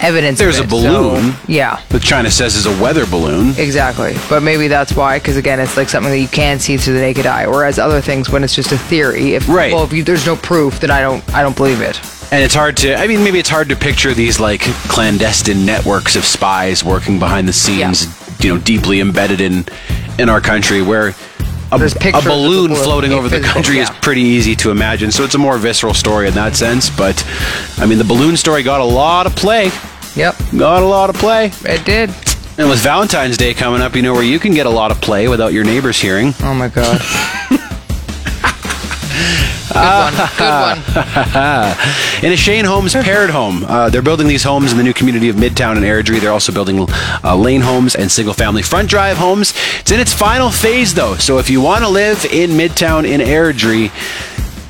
evidence. 0.00 0.38
of 0.40 0.44
There's 0.44 0.60
a 0.60 0.62
it, 0.62 0.70
so- 0.70 0.76
balloon. 0.76 1.34
yeah, 1.48 1.80
that 1.88 2.02
China 2.02 2.30
says 2.30 2.54
is 2.54 2.66
a 2.66 2.82
weather 2.82 3.04
balloon. 3.06 3.54
exactly. 3.58 4.14
But 4.28 4.42
maybe 4.42 4.68
that's 4.68 4.94
why, 4.94 5.18
because 5.18 5.36
again, 5.36 5.58
it's 5.60 5.76
like 5.76 5.88
something 5.88 6.12
that 6.12 6.20
you 6.20 6.28
can 6.28 6.60
see 6.60 6.76
through 6.76 6.94
the 6.94 7.00
naked 7.00 7.26
eye. 7.26 7.46
Whereas 7.48 7.78
other 7.78 8.00
things, 8.00 8.30
when 8.30 8.44
it's 8.44 8.54
just 8.54 8.70
a 8.72 8.78
theory, 8.78 9.34
if 9.34 9.48
Right. 9.48 9.72
well, 9.72 9.84
if 9.84 9.92
you, 9.92 10.04
there's 10.04 10.24
no 10.26 10.36
proof, 10.36 10.78
then 10.80 10.90
I 10.92 11.00
don't, 11.00 11.22
I 11.34 11.42
don't 11.42 11.56
believe 11.56 11.80
it. 11.80 12.00
And 12.30 12.42
it's 12.44 12.54
hard 12.54 12.76
to, 12.78 12.94
I 12.94 13.06
mean, 13.06 13.24
maybe 13.24 13.38
it's 13.38 13.48
hard 13.48 13.70
to 13.70 13.76
picture 13.76 14.12
these 14.14 14.38
like 14.38 14.60
clandestine 14.60 15.64
networks 15.66 16.14
of 16.14 16.24
spies 16.24 16.84
working 16.84 17.18
behind 17.18 17.48
the 17.48 17.52
scenes, 17.52 18.04
yeah. 18.04 18.34
you 18.46 18.54
know, 18.54 18.60
deeply 18.60 19.00
embedded 19.00 19.40
in 19.40 19.64
in 20.18 20.28
our 20.28 20.40
country 20.40 20.82
where 20.82 21.14
a, 21.70 21.76
a 21.76 21.78
pictures 21.78 22.14
of 22.14 22.24
the 22.24 22.30
balloon 22.30 22.74
floating 22.74 23.12
over 23.12 23.28
the 23.28 23.40
country 23.52 23.78
is 23.78 23.90
pretty 23.90 24.22
easy 24.22 24.54
to 24.56 24.70
imagine. 24.70 25.10
So 25.10 25.24
it's 25.24 25.34
a 25.34 25.38
more 25.38 25.58
visceral 25.58 25.94
story 25.94 26.28
in 26.28 26.34
that 26.34 26.56
sense. 26.56 26.88
But 26.90 27.24
I 27.78 27.86
mean, 27.86 27.98
the 27.98 28.04
balloon 28.04 28.36
story 28.36 28.62
got 28.62 28.80
a 28.80 28.84
lot 28.84 29.26
of 29.26 29.34
play. 29.36 29.70
Yep, 30.16 30.36
Got 30.56 30.82
a 30.82 30.86
lot 30.86 31.10
of 31.10 31.16
play. 31.16 31.52
it 31.64 31.84
did. 31.84 32.10
And 32.58 32.68
with 32.68 32.80
Valentine's 32.80 33.36
Day 33.36 33.54
coming 33.54 33.80
up, 33.80 33.94
you 33.94 34.02
know 34.02 34.14
where 34.14 34.24
you 34.24 34.40
can 34.40 34.52
get 34.52 34.66
a 34.66 34.70
lot 34.70 34.90
of 34.90 35.00
play 35.00 35.28
without 35.28 35.52
your 35.52 35.62
neighbors 35.62 36.00
hearing. 36.00 36.34
Oh 36.42 36.54
my 36.54 36.68
god. 36.68 37.00
Good 39.78 39.98
one. 39.98 40.14
Good 40.38 41.34
one. 41.34 42.24
in 42.24 42.32
a 42.32 42.36
Shane 42.36 42.64
Homes 42.64 42.92
paired 42.94 43.30
home. 43.30 43.64
Uh, 43.64 43.90
they're 43.90 44.02
building 44.02 44.28
these 44.28 44.42
homes 44.42 44.72
in 44.72 44.78
the 44.78 44.84
new 44.84 44.94
community 44.94 45.28
of 45.28 45.36
Midtown 45.36 45.76
and 45.76 45.84
Airdrie. 45.84 46.20
They're 46.20 46.32
also 46.32 46.52
building 46.52 46.86
uh, 47.24 47.36
lane 47.36 47.60
homes 47.60 47.94
and 47.94 48.10
single 48.10 48.34
family 48.34 48.62
front 48.62 48.88
drive 48.88 49.16
homes. 49.16 49.54
It's 49.80 49.90
in 49.90 50.00
its 50.00 50.12
final 50.12 50.50
phase, 50.50 50.94
though. 50.94 51.16
So 51.16 51.38
if 51.38 51.50
you 51.50 51.60
want 51.60 51.84
to 51.84 51.88
live 51.88 52.24
in 52.26 52.50
Midtown 52.50 53.08
in 53.08 53.20
Airdrie, 53.20 53.92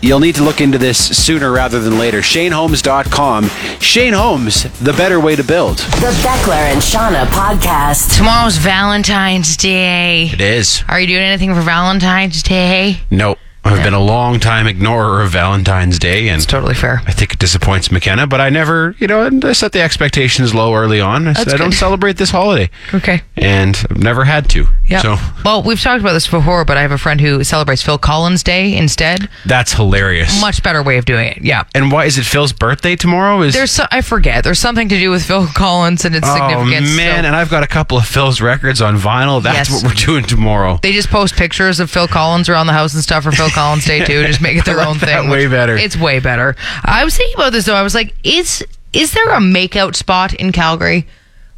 You'll 0.01 0.21
need 0.21 0.37
to 0.37 0.45
look 0.45 0.61
into 0.61 0.79
this 0.79 1.17
sooner 1.19 1.51
rather 1.51 1.81
than 1.81 1.99
later. 1.99 2.21
ShaneHomes.com. 2.21 3.49
Shane 3.81 4.13
Homes, 4.13 4.63
the 4.79 4.93
better 4.93 5.19
way 5.19 5.35
to 5.35 5.43
build. 5.43 5.79
The 5.79 6.15
Beckler 6.23 6.53
and 6.53 6.81
Shauna 6.81 7.25
podcast. 7.27 8.17
Tomorrow's 8.17 8.59
Valentine's 8.59 9.57
Day. 9.57 10.31
It 10.33 10.41
is. 10.41 10.85
Are 10.89 11.01
you 11.01 11.09
doing 11.09 11.23
anything 11.23 11.53
for 11.53 11.63
Valentine's 11.63 12.45
Day? 12.45 13.01
Nope. 13.11 13.39
I've 13.69 13.85
been 13.85 13.95
a 13.95 14.01
long 14.01 14.41
time 14.41 14.67
ignorer 14.67 15.23
of 15.23 15.31
Valentine's 15.31 15.99
Day, 15.99 16.29
and 16.29 16.37
It's 16.39 16.47
totally 16.47 16.75
fair. 16.75 17.03
I 17.07 17.13
think 17.13 17.33
it 17.35 17.39
disappoints 17.39 17.91
McKenna, 17.91 18.27
but 18.27 18.41
I 18.41 18.51
never, 18.51 18.95
you 18.99 19.07
know, 19.07 19.29
I 19.45 19.53
set 19.53 19.73
the 19.73 19.81
expectations 19.83 20.55
low 20.55 20.75
early 20.75 21.01
on. 21.01 21.29
I 21.29 21.33
said 21.35 21.47
That's 21.47 21.55
I 21.55 21.57
don't 21.59 21.73
celebrate 21.73 22.17
this 22.17 22.31
holiday, 22.31 22.71
Okay. 22.95 23.23
and 23.37 23.77
I've 23.91 23.99
never 24.03 24.25
had 24.25 24.49
to. 24.51 24.67
Yeah. 24.87 25.03
So 25.03 25.17
well, 25.45 25.63
we've 25.63 25.81
talked 25.81 26.01
about 26.01 26.15
this 26.15 26.27
before, 26.29 26.65
but 26.65 26.77
I 26.77 26.83
have 26.83 26.93
a 26.93 26.99
friend 26.99 27.21
who 27.21 27.45
celebrates 27.45 27.83
Phil 27.83 27.99
Collins 27.99 28.43
Day 28.43 28.77
instead. 28.77 29.29
that's 29.45 29.73
hilarious. 29.75 30.41
Much 30.41 30.63
better 30.63 30.83
way 30.83 30.97
of 30.99 31.05
doing 31.05 31.29
it. 31.29 31.39
Yeah. 31.43 31.65
and 31.75 31.93
why 31.93 32.07
is 32.07 32.17
it 32.19 32.25
Phil's 32.25 32.53
birthday 32.53 32.97
tomorrow? 32.97 33.43
Is 33.43 33.55
There's 33.55 33.71
so, 33.71 33.85
I 33.91 34.01
forget. 34.01 34.45
There's 34.45 34.59
something 34.59 34.89
to 34.89 34.99
do 34.99 35.11
with 35.11 35.25
Phil 35.25 35.47
Collins 35.49 36.05
and 36.05 36.15
its 36.17 36.27
oh 36.29 36.35
significance. 36.35 36.97
man, 36.97 37.23
so- 37.25 37.27
and 37.29 37.37
I've 37.37 37.51
got 37.51 37.63
a 37.63 37.67
couple 37.67 37.99
of 37.99 38.07
Phil's 38.07 38.41
records 38.41 38.81
on 38.81 38.97
vinyl. 38.99 39.43
That's 39.43 39.71
Yes. 39.71 39.83
what 39.83 39.91
we're 39.91 40.07
doing 40.07 40.25
tomorrow. 40.25 40.79
they 40.83 40.93
just 40.93 41.11
post 41.11 41.35
pictures 41.37 41.81
of 41.81 41.91
Phil 41.91 42.09
Collins 42.09 42.49
around 42.49 42.67
the 42.67 42.73
house 42.73 42.95
and 42.95 43.03
stuff 43.03 43.25
for 43.25 43.33
Phil 43.33 43.49
Collins 43.59 43.85
Day 43.85 44.05
too. 44.05 44.25
Just 44.27 44.41
make 44.41 44.57
it 44.57 44.65
their 44.65 44.81
own 44.87 44.99
thing. 44.99 45.29
way 45.29 45.47
better. 45.49 45.77
It's 45.77 45.97
way 45.97 46.21
better. 46.21 46.55
I 46.85 47.05
was 47.05 47.17
thinking 47.17 47.35
about 47.35 47.53
this 47.53 47.67
though. 47.67 47.75
I 47.75 47.83
was 47.83 47.95
like, 47.95 48.15
is 48.25 48.65
is 48.93 49.13
there 49.13 49.31
a 49.31 49.39
makeout 49.41 49.97
spot 49.97 50.33
in 50.35 50.53
Calgary? 50.53 51.07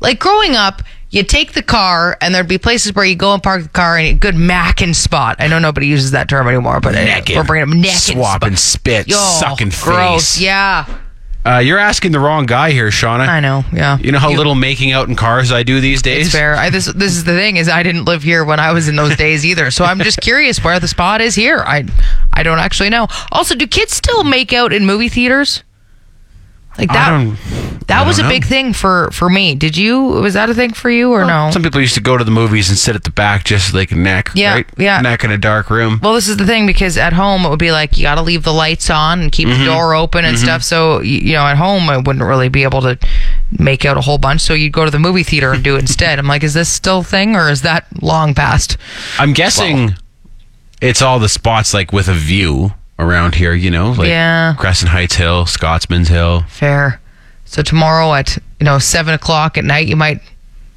Like 0.01 0.19
growing 0.19 0.57
up, 0.57 0.83
you 1.11 1.23
take 1.25 1.53
the 1.53 1.63
car 1.63 2.17
and 2.23 2.35
there'd 2.35 2.49
be 2.49 2.57
places 2.57 2.95
where 2.95 3.05
you 3.05 3.17
go 3.17 3.35
and 3.35 3.43
park 3.43 3.65
the 3.65 3.69
car 3.69 3.99
and 3.99 4.07
a 4.09 4.13
good 4.15 4.35
mackin' 4.35 4.95
spot. 4.95 5.37
I 5.41 5.47
know 5.49 5.59
nobody 5.59 5.87
uses 5.89 6.13
that 6.13 6.29
term 6.29 6.49
anymore, 6.49 6.81
but 6.81 6.95
uh, 6.95 7.21
we're 7.29 7.45
bringing 7.45 7.69
up 7.69 7.77
necking 7.77 8.17
Swapping 8.17 8.57
spot. 8.57 8.59
spit, 8.59 9.09
Yo, 9.09 9.17
sucking 9.17 9.71
gross. 9.83 10.37
face. 10.37 10.41
Yeah, 10.41 10.87
Uh, 11.45 11.57
you're 11.59 11.79
asking 11.79 12.13
the 12.13 12.21
wrong 12.21 12.45
guy 12.45 12.71
here, 12.71 12.89
Shauna. 12.89 13.27
I 13.27 13.41
know. 13.41 13.65
Yeah, 13.73 13.97
You 13.99 14.13
know 14.13 14.19
how 14.19 14.31
little 14.31 14.55
making 14.55 14.93
out 14.93 15.09
in 15.09 15.17
cars 15.17 15.53
I 15.53 15.63
do 15.63 15.81
these 15.81 16.03
days? 16.03 16.27
It's 16.27 16.35
fair. 16.35 16.55
I, 16.55 16.69
this 16.69 16.85
this 16.87 17.13
is 17.17 17.25
the 17.25 17.33
thing 17.35 17.57
is 17.57 17.69
I 17.69 17.83
didn't 17.83 18.05
live 18.05 18.23
here 18.23 18.45
when 18.45 18.61
I 18.61 18.73
was 18.73 18.89
in 18.89 18.97
those 18.97 19.17
days 19.17 19.47
either. 19.47 19.71
So 19.71 19.85
I'm 19.85 19.99
just 20.01 20.21
curious 20.21 20.63
where 20.63 20.79
the 20.79 20.89
spot 20.89 21.21
is 21.23 21.35
here. 21.35 21.65
I 21.67 21.85
I 22.33 22.43
don't 22.43 22.59
actually 22.59 22.91
know. 22.91 23.07
Also, 23.33 23.55
do 23.55 23.67
kids 23.67 23.95
still 23.95 24.23
make 24.23 24.53
out 24.53 24.73
in 24.73 24.85
movie 24.85 25.09
theaters? 25.09 25.65
Like 26.79 26.89
that 26.89 27.37
that 27.89 28.07
was 28.07 28.19
a 28.19 28.23
know. 28.23 28.29
big 28.29 28.45
thing 28.47 28.73
for 28.73 29.11
for 29.11 29.29
me. 29.29 29.55
Did 29.55 29.77
you 29.77 30.01
was 30.03 30.35
that 30.35 30.49
a 30.49 30.55
thing 30.55 30.73
for 30.73 30.89
you 30.89 31.13
or 31.13 31.25
no? 31.25 31.51
Some 31.53 31.63
people 31.63 31.81
used 31.81 31.95
to 31.97 32.01
go 32.01 32.17
to 32.17 32.25
the 32.25 32.31
movies 32.31 32.69
and 32.71 32.79
sit 32.79 32.95
at 32.95 33.03
the 33.05 33.11
back 33.11 33.45
just 33.45 33.73
so 33.73 33.77
like 33.77 33.91
a 33.91 33.97
neck. 33.97 34.31
Yeah, 34.35 34.55
right? 34.55 34.67
yeah. 34.79 35.01
Neck 35.01 35.25
in 35.25 35.31
a 35.33 35.37
dark 35.37 35.69
room. 35.69 35.99
Well, 36.03 36.15
this 36.15 36.29
is 36.29 36.37
the 36.37 36.47
thing 36.47 36.67
because 36.67 36.97
at 36.97 37.13
home 37.13 37.45
it 37.45 37.51
would 37.51 37.59
be 37.59 37.73
like 37.73 37.97
you 37.99 38.05
got 38.05 38.15
to 38.15 38.23
leave 38.23 38.45
the 38.45 38.53
lights 38.53 38.89
on 38.89 39.21
and 39.21 39.33
keep 39.33 39.49
Mm-hmm. 39.49 39.59
the 39.59 39.65
door 39.67 39.95
open 39.95 40.25
and 40.25 40.39
stuff. 40.39 40.63
So 40.63 41.01
you 41.01 41.33
know, 41.33 41.45
at 41.45 41.57
home 41.57 41.91
I 41.91 41.97
wouldn't 41.99 42.25
really 42.25 42.49
be 42.49 42.63
able 42.63 42.81
to 42.83 42.99
make 43.59 43.85
out 43.85 43.97
a 43.99 44.01
whole 44.01 44.19
bunch. 44.19 44.41
So 44.41 44.55
you'd 44.55 44.73
go 44.73 44.85
to 44.85 44.91
the 44.91 44.99
movie 45.01 45.25
theater 45.25 45.53
and 45.53 45.63
do 45.65 45.75
it 45.77 45.81
instead. 45.81 46.19
I'm 46.19 46.29
like, 46.29 46.45
is 46.45 46.55
this 46.55 46.69
still 46.69 47.01
a 47.01 47.05
thing 47.05 47.35
or 47.37 47.51
is 47.51 47.63
that 47.63 47.87
long 48.01 48.33
past? 48.33 48.77
I'm 49.19 49.33
guessing 49.33 49.97
it's 50.81 51.03
all 51.03 51.19
the 51.19 51.29
spots 51.29 51.75
like 51.75 51.93
with 51.93 52.09
a 52.09 52.15
view 52.15 52.73
around 53.01 53.35
here, 53.35 53.55
you 53.55 53.71
know, 53.71 53.91
like 53.93 54.09
Yeah. 54.09 54.55
Crescent 54.59 54.91
Heights 54.91 55.17
Hill, 55.17 55.47
Scotsman's 55.47 56.09
Hill. 56.09 56.45
Fair. 56.49 57.01
So 57.45 57.63
tomorrow 57.63 58.15
at 58.15 58.37
you 58.61 58.65
know 58.65 58.79
seven 58.79 59.15
o'clock 59.15 59.59
at 59.59 59.65
night, 59.65 59.87
you 59.89 59.97
might 59.97 60.21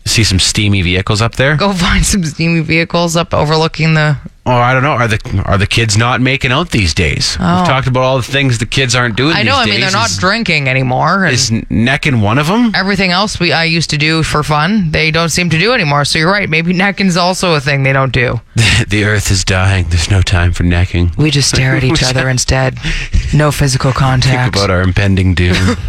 See 0.06 0.24
some 0.26 0.40
steamy 0.40 0.82
vehicles 0.82 1.22
up 1.22 1.36
there. 1.36 1.56
go 1.56 1.72
find 1.74 2.06
some 2.06 2.24
steamy 2.26 2.60
vehicles 2.60 3.16
up 3.16 3.34
overlooking 3.34 3.94
the. 3.94 4.18
Oh, 4.46 4.52
I 4.52 4.74
don't 4.74 4.84
know. 4.84 4.92
Are 4.92 5.08
the 5.08 5.44
are 5.46 5.58
the 5.58 5.66
kids 5.66 5.98
not 5.98 6.20
making 6.20 6.52
out 6.52 6.72
these 6.72 6.94
days? 6.94 7.38
Oh. 7.40 7.60
We've 7.60 7.68
talked 7.68 7.88
about 7.88 8.02
all 8.02 8.18
the 8.18 8.24
things 8.24 8.58
the 8.58 8.66
kids 8.66 8.94
aren't 8.96 9.16
doing. 9.16 9.38
I 9.38 9.44
know. 9.44 9.56
I 9.56 9.66
mean, 9.66 9.80
they're 9.80 9.90
not 9.92 10.10
Is- 10.10 10.18
drinking 10.18 10.68
anymore, 10.68 11.26
Is 11.26 11.50
necking 11.70 12.20
one 12.20 12.38
of 12.38 12.48
them? 12.48 12.74
everything 12.76 13.12
else 13.12 13.40
we 13.40 13.54
I 13.54 13.64
used 13.64 13.90
to 13.92 13.98
do 13.98 14.22
for 14.22 14.44
fun, 14.44 14.92
they 14.92 15.10
don't 15.12 15.30
seem 15.30 15.50
to 15.52 15.58
do 15.58 15.72
anymore. 15.72 16.04
So 16.04 16.20
you're 16.20 16.30
right. 16.30 16.50
Maybe 16.50 16.74
necking's 16.74 17.16
also 17.16 17.54
a 17.54 17.62
thing 17.62 17.84
they 17.84 17.94
don't 17.94 18.12
do. 18.12 18.42
the 18.90 19.06
earth 19.06 19.32
is 19.32 19.46
dying. 19.46 19.86
There's 19.88 20.12
no 20.12 20.22
time 20.22 20.52
for 20.52 20.64
necking. 20.64 21.14
We 21.18 21.32
just 21.32 21.48
stare 21.48 21.78
at 21.78 21.86
each 21.86 22.04
other 22.10 22.28
instead. 22.28 22.78
No 23.34 23.52
physical 23.54 23.92
Think 23.92 24.00
contact. 24.00 24.56
about 24.58 24.70
our 24.70 24.82
impending 24.82 25.34
doom. 25.36 25.56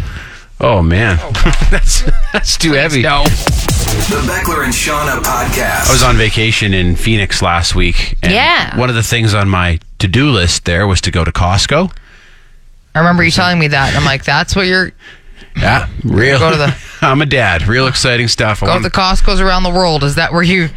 oh 0.59 0.81
man, 0.81 1.17
oh, 1.21 1.31
that's 1.71 2.03
that's 2.33 2.57
too 2.57 2.73
heavy. 2.73 3.01
No. 3.01 3.23
The 3.23 4.21
Beckler 4.27 4.63
and 4.65 4.73
Shauna 4.73 5.21
podcast. 5.21 5.89
I 5.89 5.91
was 5.93 6.03
on 6.03 6.17
vacation 6.17 6.73
in 6.73 6.95
Phoenix 6.95 7.41
last 7.41 7.75
week. 7.75 8.17
And 8.21 8.31
Yeah. 8.33 8.77
One 8.77 8.89
of 8.89 8.95
the 8.95 9.03
things 9.03 9.33
on 9.33 9.49
my 9.49 9.79
to 9.99 10.07
do 10.07 10.29
list 10.29 10.65
there 10.65 10.85
was 10.85 11.01
to 11.01 11.11
go 11.11 11.23
to 11.23 11.31
Costco. 11.31 11.91
I 12.93 12.99
remember 12.99 13.23
you 13.23 13.31
telling 13.31 13.59
me 13.59 13.67
that. 13.69 13.95
I'm 13.95 14.05
like, 14.05 14.23
that's 14.23 14.55
what 14.55 14.67
you're. 14.67 14.91
Yeah, 15.57 15.87
real. 16.03 16.39
Go 16.39 16.51
to 16.51 16.57
the- 16.57 16.75
I'm 17.01 17.21
a 17.21 17.25
dad. 17.25 17.67
Real 17.67 17.87
exciting 17.87 18.27
stuff. 18.27 18.63
I 18.63 18.67
Go 18.67 18.77
to 18.77 18.83
the 18.83 18.89
Costco's 18.89 19.39
around 19.39 19.63
the 19.63 19.69
world. 19.69 20.03
Is 20.03 20.15
that 20.15 20.33
where 20.33 20.41
you? 20.43 20.69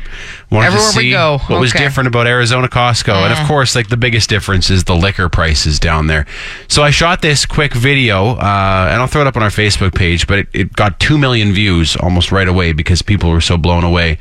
wanted 0.50 0.70
to 0.70 0.76
everywhere 0.76 0.92
we 0.96 1.10
go. 1.10 1.38
What 1.46 1.60
was 1.60 1.74
Okay. 1.74 1.84
Different 1.84 2.06
about 2.06 2.26
Arizona 2.26 2.68
Costco, 2.68 3.12
and 3.12 3.32
of 3.38 3.46
course, 3.46 3.74
like 3.74 3.88
the 3.88 3.96
biggest 3.96 4.28
difference 4.30 4.70
is 4.70 4.84
the 4.84 4.94
liquor 4.94 5.28
prices 5.28 5.78
down 5.78 6.06
there. 6.06 6.26
So 6.68 6.82
I 6.82 6.90
shot 6.90 7.22
this 7.22 7.44
quick 7.44 7.74
video, 7.74 8.30
uh, 8.36 8.88
and 8.90 9.00
I'll 9.00 9.06
throw 9.06 9.22
it 9.22 9.26
up 9.26 9.36
on 9.36 9.42
our 9.42 9.50
Facebook 9.50 9.94
page. 9.94 10.26
But 10.26 10.38
it, 10.40 10.48
it 10.52 10.72
got 10.74 11.00
two 11.00 11.18
million 11.18 11.52
views 11.52 11.96
almost 11.96 12.32
right 12.32 12.48
away 12.48 12.72
because 12.72 13.02
people 13.02 13.30
were 13.30 13.40
so 13.40 13.56
blown 13.56 13.84
away 13.84 14.18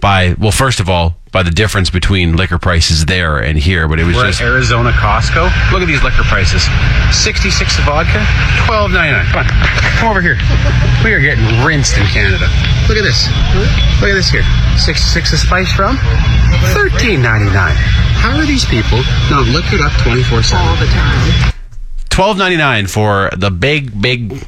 by 0.00 0.34
well, 0.38 0.52
first 0.52 0.80
of 0.80 0.88
all, 0.88 1.16
by 1.30 1.42
the 1.42 1.50
difference 1.50 1.90
between 1.90 2.36
liquor 2.36 2.58
prices 2.58 3.06
there 3.06 3.38
and 3.38 3.58
here, 3.58 3.86
but 3.88 3.98
it 4.00 4.04
was 4.04 4.16
We're 4.16 4.26
just 4.26 4.40
at 4.40 4.48
Arizona 4.48 4.90
Costco. 4.92 5.50
Look 5.72 5.82
at 5.82 5.86
these 5.86 6.02
liquor 6.02 6.24
prices. 6.24 6.64
66 7.12 7.78
of 7.78 7.84
vodka, 7.84 8.24
12.99. 8.66 9.24
Come 9.32 9.38
on, 9.40 9.46
come 9.98 10.08
over 10.08 10.20
here. 10.20 10.36
We 11.04 11.12
are 11.12 11.20
getting 11.20 11.44
rinsed 11.64 11.96
in 11.98 12.06
Canada. 12.06 12.48
Look 12.88 12.96
at 12.96 13.04
this. 13.04 13.28
Look 14.00 14.10
at 14.10 14.16
this 14.16 14.30
here. 14.30 14.44
66 14.78 15.32
of 15.32 15.38
spice 15.38 15.78
rum, 15.78 15.96
13.99. 16.72 17.52
How 18.18 18.36
are 18.38 18.46
these 18.46 18.64
people 18.64 18.98
not 19.30 19.46
liquored 19.46 19.80
up 19.80 19.92
24/7? 20.02 20.54
All 20.56 20.76
the 20.76 20.86
time. 20.86 21.52
twelve 22.10 22.36
ninety 22.36 22.56
nine 22.56 22.86
for 22.86 23.30
the 23.36 23.50
big 23.50 24.00
big 24.00 24.44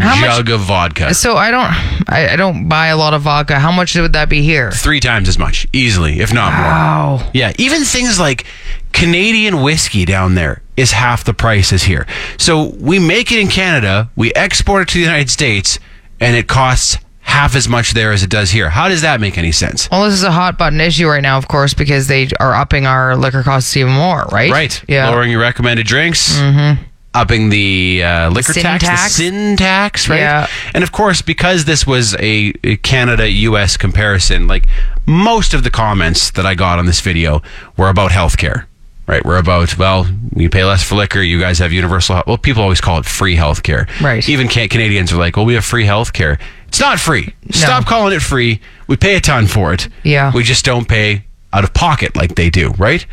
How 0.00 0.16
much- 0.16 0.36
jug 0.36 0.50
of 0.50 0.60
vodka. 0.60 1.14
So 1.14 1.36
I 1.36 1.50
don't 1.50 2.08
I, 2.08 2.30
I 2.32 2.36
don't 2.36 2.68
buy 2.68 2.88
a 2.88 2.96
lot 2.96 3.14
of 3.14 3.22
vodka. 3.22 3.58
How 3.58 3.72
much 3.72 3.94
would 3.94 4.12
that 4.14 4.28
be 4.28 4.42
here? 4.42 4.70
Three 4.70 5.00
times 5.00 5.28
as 5.28 5.38
much, 5.38 5.66
easily, 5.72 6.20
if 6.20 6.32
not 6.32 6.52
more. 6.52 6.62
Wow. 6.62 7.30
Yeah, 7.34 7.52
even 7.58 7.84
things 7.84 8.18
like 8.18 8.46
Canadian 8.92 9.62
whiskey 9.62 10.04
down 10.04 10.34
there 10.34 10.62
is 10.76 10.92
half 10.92 11.24
the 11.24 11.34
price 11.34 11.72
as 11.72 11.82
here. 11.84 12.06
So 12.38 12.72
we 12.80 12.98
make 12.98 13.30
it 13.32 13.38
in 13.38 13.48
Canada, 13.48 14.10
we 14.16 14.32
export 14.34 14.82
it 14.82 14.88
to 14.88 14.94
the 14.98 15.04
United 15.04 15.30
States, 15.30 15.78
and 16.20 16.36
it 16.36 16.48
costs 16.48 16.96
half 17.20 17.54
as 17.56 17.68
much 17.68 17.92
there 17.94 18.12
as 18.12 18.22
it 18.22 18.30
does 18.30 18.50
here. 18.50 18.68
How 18.70 18.88
does 18.88 19.02
that 19.02 19.20
make 19.20 19.38
any 19.38 19.52
sense? 19.52 19.88
Well, 19.90 20.04
this 20.04 20.14
is 20.14 20.24
a 20.24 20.32
hot 20.32 20.58
button 20.58 20.80
issue 20.80 21.06
right 21.08 21.22
now, 21.22 21.38
of 21.38 21.48
course, 21.48 21.72
because 21.72 22.08
they 22.08 22.28
are 22.40 22.52
upping 22.54 22.84
our 22.86 23.16
liquor 23.16 23.42
costs 23.42 23.76
even 23.76 23.92
more, 23.92 24.24
right? 24.32 24.50
Right. 24.50 24.84
Yeah. 24.88 25.08
Lowering 25.08 25.30
your 25.30 25.40
recommended 25.40 25.86
drinks. 25.86 26.36
Mm-hmm. 26.38 26.82
Upping 27.14 27.50
the 27.50 28.02
uh, 28.02 28.30
liquor 28.30 28.54
sin 28.54 28.62
tax, 28.62 28.84
tax. 28.84 29.02
the 29.02 29.24
sin 29.24 29.56
tax, 29.58 30.08
right? 30.08 30.16
Yeah. 30.20 30.46
And 30.74 30.82
of 30.82 30.92
course, 30.92 31.20
because 31.20 31.66
this 31.66 31.86
was 31.86 32.14
a, 32.14 32.54
a 32.64 32.76
Canada-U.S. 32.78 33.76
comparison, 33.76 34.46
like 34.46 34.66
most 35.06 35.52
of 35.52 35.62
the 35.62 35.70
comments 35.70 36.30
that 36.30 36.46
I 36.46 36.54
got 36.54 36.78
on 36.78 36.86
this 36.86 37.00
video 37.02 37.42
were 37.76 37.88
about 37.90 38.12
healthcare. 38.12 38.64
Right, 39.06 39.22
we're 39.24 39.36
about 39.36 39.76
well, 39.76 40.06
you 40.36 40.48
pay 40.48 40.64
less 40.64 40.82
for 40.82 40.94
liquor. 40.94 41.20
You 41.20 41.38
guys 41.40 41.58
have 41.58 41.70
universal. 41.72 42.14
health- 42.14 42.26
Well, 42.28 42.38
people 42.38 42.62
always 42.62 42.80
call 42.80 42.98
it 43.00 43.04
free 43.04 43.36
healthcare. 43.36 43.86
Right. 44.00 44.26
Even 44.28 44.46
can- 44.48 44.68
Canadians 44.68 45.12
are 45.12 45.16
like, 45.16 45.36
well, 45.36 45.44
we 45.44 45.54
have 45.54 45.64
free 45.64 45.84
healthcare. 45.84 46.38
It's 46.68 46.80
not 46.80 46.98
free. 47.00 47.34
Stop 47.50 47.84
calling 47.84 48.14
it 48.14 48.22
free. 48.22 48.60
We 48.86 48.96
pay 48.96 49.16
a 49.16 49.20
ton 49.20 49.48
for 49.48 49.74
it. 49.74 49.88
Yeah. 50.04 50.32
We 50.32 50.44
just 50.44 50.64
don't 50.64 50.88
pay 50.88 51.24
out 51.52 51.64
of 51.64 51.74
pocket 51.74 52.16
like 52.16 52.36
they 52.36 52.48
do, 52.48 52.70
right? 52.78 53.04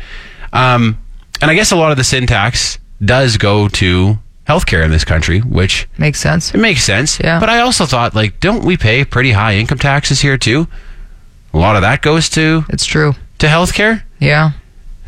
Um, 0.54 0.96
and 1.42 1.50
I 1.50 1.54
guess 1.54 1.70
a 1.72 1.76
lot 1.76 1.90
of 1.90 1.98
the 1.98 2.04
sin 2.04 2.26
tax 2.26 2.78
does 3.04 3.36
go 3.36 3.68
to 3.68 4.18
healthcare 4.46 4.84
in 4.84 4.90
this 4.90 5.04
country, 5.04 5.40
which 5.40 5.88
Makes 5.98 6.20
sense. 6.20 6.52
it 6.54 6.58
makes 6.58 6.82
sense. 6.82 7.20
Yeah. 7.20 7.38
But 7.40 7.48
I 7.48 7.60
also 7.60 7.86
thought, 7.86 8.14
like, 8.14 8.40
don't 8.40 8.64
we 8.64 8.76
pay 8.76 9.04
pretty 9.04 9.32
high 9.32 9.54
income 9.54 9.78
taxes 9.78 10.20
here 10.20 10.36
too? 10.36 10.66
A 11.54 11.58
lot 11.58 11.76
of 11.76 11.82
that 11.82 12.02
goes 12.02 12.28
to 12.30 12.64
It's 12.68 12.84
true. 12.84 13.14
to 13.38 13.46
healthcare. 13.46 14.02
Yeah. 14.18 14.52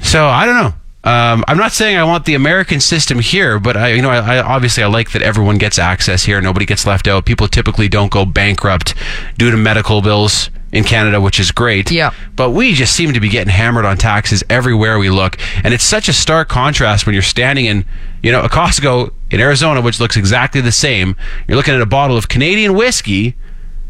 So 0.01 0.27
I 0.27 0.47
don't 0.47 0.57
know. 0.57 0.75
Um, 1.05 1.45
I'm 1.49 1.57
not 1.59 1.73
saying 1.73 1.97
I 1.97 2.05
want 2.05 2.25
the 2.27 2.35
American 2.35 2.79
system 2.79 3.19
here, 3.19 3.59
but 3.59 3.77
I, 3.77 3.93
you 3.93 4.03
know, 4.03 4.11
I, 4.11 4.37
I 4.37 4.43
obviously 4.43 4.85
I 4.85 4.87
like 4.87 5.11
that 5.13 5.23
everyone 5.23 5.59
gets 5.59 5.77
access 5.79 6.23
here. 6.25 6.41
Nobody 6.41 6.65
gets 6.65 6.87
left 6.87 7.09
out. 7.09 7.25
People 7.27 7.49
typically 7.49 7.89
don't 7.89 8.11
go 8.13 8.25
bankrupt 8.25 8.95
due 9.37 9.51
to 9.51 9.57
medical 9.57 10.01
bills 10.01 10.49
in 10.73 10.85
Canada, 10.85 11.21
which 11.21 11.39
is 11.39 11.53
great. 11.53 11.91
Yeah. 11.91 12.13
But 12.35 12.51
we 12.51 12.73
just 12.73 12.95
seem 12.95 13.13
to 13.13 13.21
be 13.21 13.29
getting 13.29 13.53
hammered 13.53 13.85
on 13.85 13.99
taxes 13.99 14.43
everywhere 14.49 14.99
we 14.99 15.11
look, 15.11 15.39
and 15.63 15.73
it's 15.75 15.85
such 15.85 16.09
a 16.09 16.13
stark 16.13 16.49
contrast 16.49 17.07
when 17.07 17.13
you're 17.13 17.23
standing 17.23 17.67
in, 17.67 17.85
you 18.23 18.33
know, 18.33 18.43
a 18.43 18.49
Costco 18.49 19.13
in 19.31 19.41
Arizona, 19.41 19.81
which 19.81 20.01
looks 20.01 20.17
exactly 20.17 20.61
the 20.61 20.73
same. 20.73 21.15
You're 21.47 21.57
looking 21.57 21.75
at 21.75 21.81
a 21.83 21.87
bottle 21.87 22.17
of 22.17 22.29
Canadian 22.29 22.75
whiskey 22.75 23.37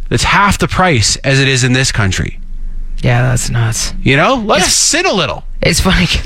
that's 0.08 0.24
half 0.24 0.58
the 0.58 0.68
price 0.68 1.16
as 1.18 1.40
it 1.40 1.48
is 1.48 1.64
in 1.64 1.72
this 1.72 1.92
country. 1.92 2.38
Yeah, 3.02 3.22
that's 3.22 3.50
nuts. 3.50 3.94
You 4.02 4.16
know, 4.16 4.34
let 4.34 4.62
us 4.62 4.74
sit 4.74 5.06
a 5.06 5.12
little. 5.12 5.44
It's 5.60 5.80
funny. 5.80 6.06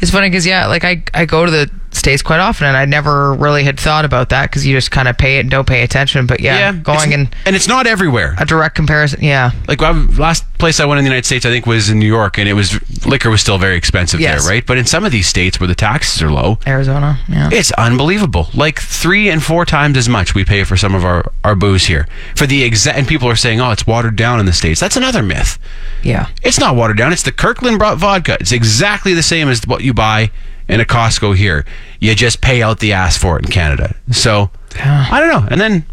It's 0.00 0.10
funny 0.10 0.30
because 0.30 0.46
yeah, 0.46 0.66
like 0.66 0.82
I 0.82 1.02
I 1.12 1.26
go 1.26 1.44
to 1.44 1.50
the 1.50 1.70
states 1.98 2.22
quite 2.22 2.40
often, 2.40 2.66
and 2.66 2.76
I 2.76 2.84
never 2.84 3.34
really 3.34 3.64
had 3.64 3.78
thought 3.78 4.04
about 4.04 4.28
that 4.30 4.50
because 4.50 4.66
you 4.66 4.74
just 4.74 4.90
kind 4.90 5.08
of 5.08 5.18
pay 5.18 5.38
it 5.38 5.40
and 5.40 5.50
don't 5.50 5.66
pay 5.66 5.82
attention. 5.82 6.26
But 6.26 6.40
yeah, 6.40 6.58
yeah 6.58 6.72
going 6.72 7.12
in 7.12 7.28
and 7.44 7.54
it's 7.56 7.68
not 7.68 7.86
everywhere. 7.86 8.34
a 8.38 8.44
direct 8.46 8.74
comparison, 8.74 9.20
yeah, 9.22 9.50
Like 9.66 9.82
I, 9.82 9.90
last 9.92 10.44
place 10.58 10.80
I 10.80 10.84
went 10.86 10.98
in 10.98 11.04
the 11.04 11.10
United 11.10 11.26
States, 11.26 11.44
I 11.46 11.50
think 11.50 11.66
was 11.66 11.88
in 11.90 11.98
New 11.98 12.06
York, 12.06 12.38
and 12.38 12.48
it 12.48 12.54
was 12.54 12.78
liquor 13.06 13.30
was 13.30 13.40
still 13.40 13.58
very 13.58 13.76
expensive 13.76 14.20
Yes. 14.20 14.42
there, 14.44 14.50
right? 14.54 14.66
But 14.66 14.78
in 14.78 14.86
some 14.86 15.04
of 15.04 15.12
these 15.12 15.26
states 15.26 15.60
where 15.60 15.66
the 15.68 15.74
taxes 15.74 16.22
are 16.22 16.30
low, 16.30 16.58
Arizona, 16.66 17.18
yeah, 17.28 17.50
it's 17.52 17.72
unbelievable. 17.72 18.48
Like 18.54 18.80
three 18.80 19.28
and 19.30 19.42
four 19.42 19.64
times 19.64 19.96
as 19.96 20.08
much 20.08 20.34
we 20.34 20.44
pay 20.44 20.64
for 20.64 20.76
some 20.76 20.94
of 20.94 21.04
our, 21.04 21.30
our 21.44 21.54
booze 21.54 21.86
here 21.86 22.06
for 22.36 22.46
the 22.46 22.62
exact. 22.64 22.98
And 22.98 23.06
people 23.06 23.28
are 23.28 23.36
saying, 23.36 23.60
"Oh, 23.60 23.70
it's 23.70 23.86
watered 23.86 24.16
down 24.16 24.40
in 24.40 24.46
the 24.46 24.52
states." 24.52 24.80
That's 24.80 24.96
another 24.96 25.22
myth. 25.22 25.58
yeah, 26.02 26.28
It's 26.42 26.58
not 26.60 26.76
watered 26.76 26.96
down. 26.96 27.12
It's 27.12 27.22
the 27.22 27.32
Kirkland 27.32 27.78
brought 27.78 27.98
vodka. 27.98 28.36
It's 28.40 28.52
exactly 28.52 29.14
the 29.14 29.22
same 29.22 29.48
as 29.48 29.60
what 29.66 29.82
you 29.82 29.92
buy 29.94 30.30
in 30.68 30.80
a 30.80 30.84
Costco 30.84 31.36
here. 31.36 31.64
You 32.00 32.14
just 32.14 32.40
pay 32.40 32.62
out 32.62 32.80
the 32.80 32.92
ass 32.92 33.16
for 33.16 33.38
it 33.38 33.46
in 33.46 33.50
Canada. 33.50 33.94
So 34.12 34.50
I 34.76 35.18
don't 35.20 35.30
know. 35.30 35.48
And 35.50 35.60
then 35.60 35.86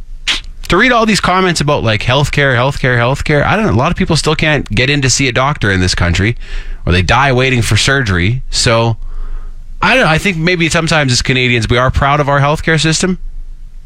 to 0.67 0.77
read 0.77 0.91
all 0.91 1.05
these 1.05 1.21
comments 1.21 1.61
about 1.61 1.83
like 1.83 2.01
healthcare, 2.01 2.55
healthcare, 2.55 2.97
healthcare, 2.97 3.43
I 3.43 3.55
don't 3.55 3.65
know. 3.65 3.71
A 3.71 3.75
lot 3.79 3.91
of 3.91 3.97
people 3.97 4.15
still 4.15 4.35
can't 4.35 4.67
get 4.69 4.89
in 4.89 5.01
to 5.01 5.09
see 5.09 5.27
a 5.27 5.31
doctor 5.31 5.71
in 5.71 5.79
this 5.79 5.95
country, 5.95 6.37
or 6.85 6.91
they 6.91 7.01
die 7.01 7.31
waiting 7.31 7.61
for 7.61 7.77
surgery. 7.77 8.43
So 8.49 8.97
I 9.81 9.95
don't 9.95 10.05
know. 10.05 10.09
I 10.09 10.17
think 10.17 10.37
maybe 10.37 10.69
sometimes 10.69 11.11
as 11.11 11.21
Canadians 11.21 11.69
we 11.69 11.77
are 11.77 11.91
proud 11.91 12.19
of 12.19 12.29
our 12.29 12.39
healthcare 12.39 12.81
system. 12.81 13.19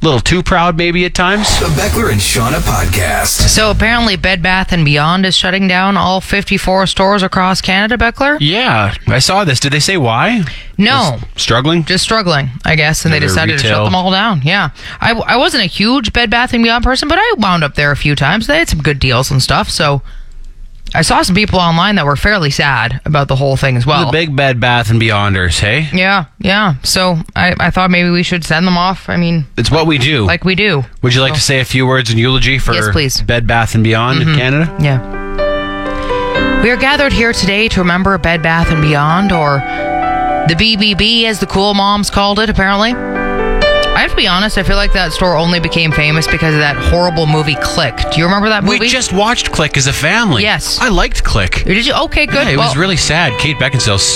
A 0.01 0.05
little 0.05 0.21
too 0.21 0.41
proud, 0.41 0.77
maybe 0.77 1.03
at 1.03 1.13
times. 1.13 1.59
The 1.59 1.65
Beckler 1.65 2.09
and 2.09 2.21
Shauna 2.21 2.59
podcast. 2.62 3.49
So 3.49 3.69
apparently, 3.69 4.15
Bed 4.15 4.41
Bath 4.41 4.71
and 4.71 4.85
Beyond 4.85 5.25
is 5.25 5.35
shutting 5.35 5.67
down 5.67 5.97
all 5.97 6.21
54 6.21 6.88
stores 6.88 7.21
across 7.21 7.59
Canada. 7.59 7.97
Beckler, 7.97 8.38
Yeah, 8.39 8.93
I 9.07 9.19
saw 9.19 9.43
this. 9.43 9.59
Did 9.59 9.73
they 9.73 9.81
say 9.81 9.97
why? 9.97 10.43
no, 10.77 11.17
Struggling? 11.35 11.83
just 11.83 12.05
struggling, 12.05 12.49
I 12.63 12.77
guess, 12.77 13.03
and 13.03 13.13
they 13.13 13.19
Their 13.19 13.27
decided 13.27 13.59
to 13.59 13.67
shut 13.67 13.83
them 13.83 13.93
all 13.93 14.09
down. 14.09 14.41
Yeah, 14.43 14.69
I, 15.01 15.12
I 15.12 15.35
wasn't 15.35 15.63
a 15.63 15.67
huge 15.67 16.13
Bed 16.13 16.29
Bath 16.29 16.53
and 16.53 16.63
Beyond 16.63 16.85
person, 16.85 17.09
but 17.09 17.17
I 17.19 17.33
wound 17.38 17.65
up 17.65 17.75
there 17.75 17.91
a 17.91 17.97
few 17.97 18.15
times. 18.15 18.47
They 18.47 18.59
had 18.59 18.69
some 18.69 18.81
good 18.81 18.99
deals 18.99 19.29
and 19.29 19.43
stuff. 19.43 19.69
So 19.69 20.01
I 20.95 21.02
saw 21.04 21.21
some 21.21 21.36
people 21.36 21.60
online 21.60 21.95
that 21.95 22.06
were 22.06 22.15
fairly 22.15 22.49
sad 22.49 22.99
about 23.06 23.28
the 23.28 23.36
whole 23.36 23.56
thing 23.56 23.78
as 23.78 23.86
well. 23.86 24.08
the 24.08 24.12
big 24.12 24.36
Bed 24.36 24.60
Bath 24.60 24.89
and 24.89 24.99
Beyonders, 24.99 25.60
hey? 25.60 25.88
yeah, 25.93 26.25
yeah. 26.39 26.75
So 26.84 27.17
I, 27.36 27.56
I 27.60 27.69
thought 27.69 27.91
maybe 27.91 28.10
we 28.10 28.23
should 28.23 28.43
send 28.43 28.65
them 28.65 28.78
off. 28.78 29.08
I 29.08 29.15
mean, 29.17 29.45
It's 29.58 29.69
what 29.69 29.86
we 29.88 29.97
do. 29.99 30.25
like 30.25 30.43
we 30.45 30.56
do. 30.56 30.84
Would 31.04 31.13
you 31.13 31.21
like 31.21 31.34
to 31.36 31.39
say 31.41 31.60
a 31.60 31.65
few 31.65 31.86
words 31.86 32.12
in 32.12 32.17
eulogy 32.17 32.58
for 32.58 32.73
Yes, 32.73 32.89
please. 32.91 33.17
Mm-hmm. 33.17 33.25
Bed 33.28 33.47
Bath 33.47 33.75
and 33.75 33.84
Beyond 33.84 34.21
in 34.23 34.36
Canada? 34.36 34.75
Yeah. 34.82 36.62
We 36.63 36.71
are 36.71 36.78
gathered 36.78 37.13
here 37.13 37.34
today 37.34 37.67
to 37.69 37.80
remember 37.80 38.17
Bed 38.17 38.41
Bath 38.43 38.69
and 38.71 38.82
Beyond, 38.82 39.32
or 39.32 39.60
the 40.49 40.56
BBB, 40.56 41.23
as 41.25 41.39
the 41.39 41.45
cool 41.47 41.73
moms 41.73 42.10
called 42.10 42.39
it, 42.39 42.49
apparently. 42.49 42.91
I 43.99 44.03
have 44.03 44.12
to 44.12 44.15
be 44.15 44.27
honest, 44.27 44.57
I 44.57 44.63
feel 44.63 44.77
like 44.77 44.93
that 44.93 45.12
store 45.12 45.35
only 45.35 45.59
became 45.59 45.91
famous 45.91 46.25
because 46.25 46.53
of 46.53 46.62
that 46.62 46.77
horrible 46.77 47.27
movie 47.27 47.57
Click. 47.62 47.97
Do 48.13 48.17
you 48.17 48.23
remember 48.23 48.47
that 48.47 48.63
movie? 48.63 48.79
We 48.79 48.88
just 48.88 49.12
watched 49.12 49.51
Click 49.51 49.75
as 49.75 49.88
a 49.88 49.91
family. 49.91 50.41
Yes. 50.41 50.79
I 50.79 50.88
liked 50.88 51.25
Click. 51.25 51.65
Did 51.65 51.85
you? 51.85 51.93
Okay, 51.93 52.25
good. 52.25 52.47
Yeah, 52.47 52.53
it 52.53 52.57
well, 52.57 52.69
was 52.69 52.77
really 52.77 52.95
sad. 52.95 53.38
Kate 53.41 53.57
Beckinsale's 53.57 54.07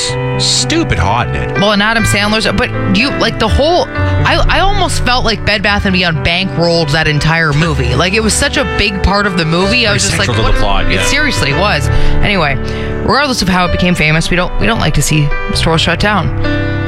stupid 0.41 0.97
hot 0.97 1.27
in 1.27 1.35
it. 1.35 1.51
well, 1.55 1.73
and 1.73 1.83
Adam 1.83 2.05
Sandler's, 2.05 2.45
but 2.57 2.69
you 2.95 3.09
like 3.19 3.39
the 3.39 3.47
whole. 3.49 3.83
I 3.89 4.41
I 4.47 4.59
almost 4.61 5.03
felt 5.03 5.25
like 5.25 5.45
Bed 5.45 5.61
Bath 5.61 5.83
and 5.83 5.91
Beyond 5.91 6.25
bankrolled 6.25 6.93
that 6.93 7.09
entire 7.09 7.51
movie. 7.51 7.93
Like 7.93 8.13
it 8.13 8.21
was 8.21 8.33
such 8.33 8.55
a 8.55 8.63
big 8.77 9.03
part 9.03 9.27
of 9.27 9.37
the 9.37 9.43
movie. 9.43 9.85
I 9.85 9.91
was 9.91 10.03
just 10.03 10.17
like, 10.17 10.29
what 10.29 10.49
the 10.49 10.57
plot, 10.59 10.89
It 10.89 11.05
seriously 11.07 11.51
was. 11.51 11.89
Anyway, 12.23 12.55
regardless 13.01 13.41
of 13.41 13.49
how 13.49 13.65
it 13.65 13.73
became 13.73 13.95
famous, 13.95 14.29
we 14.29 14.37
don't 14.37 14.57
we 14.61 14.65
don't 14.65 14.79
like 14.79 14.93
to 14.93 15.01
see 15.01 15.27
stores 15.53 15.81
shut 15.81 15.99
down, 15.99 16.29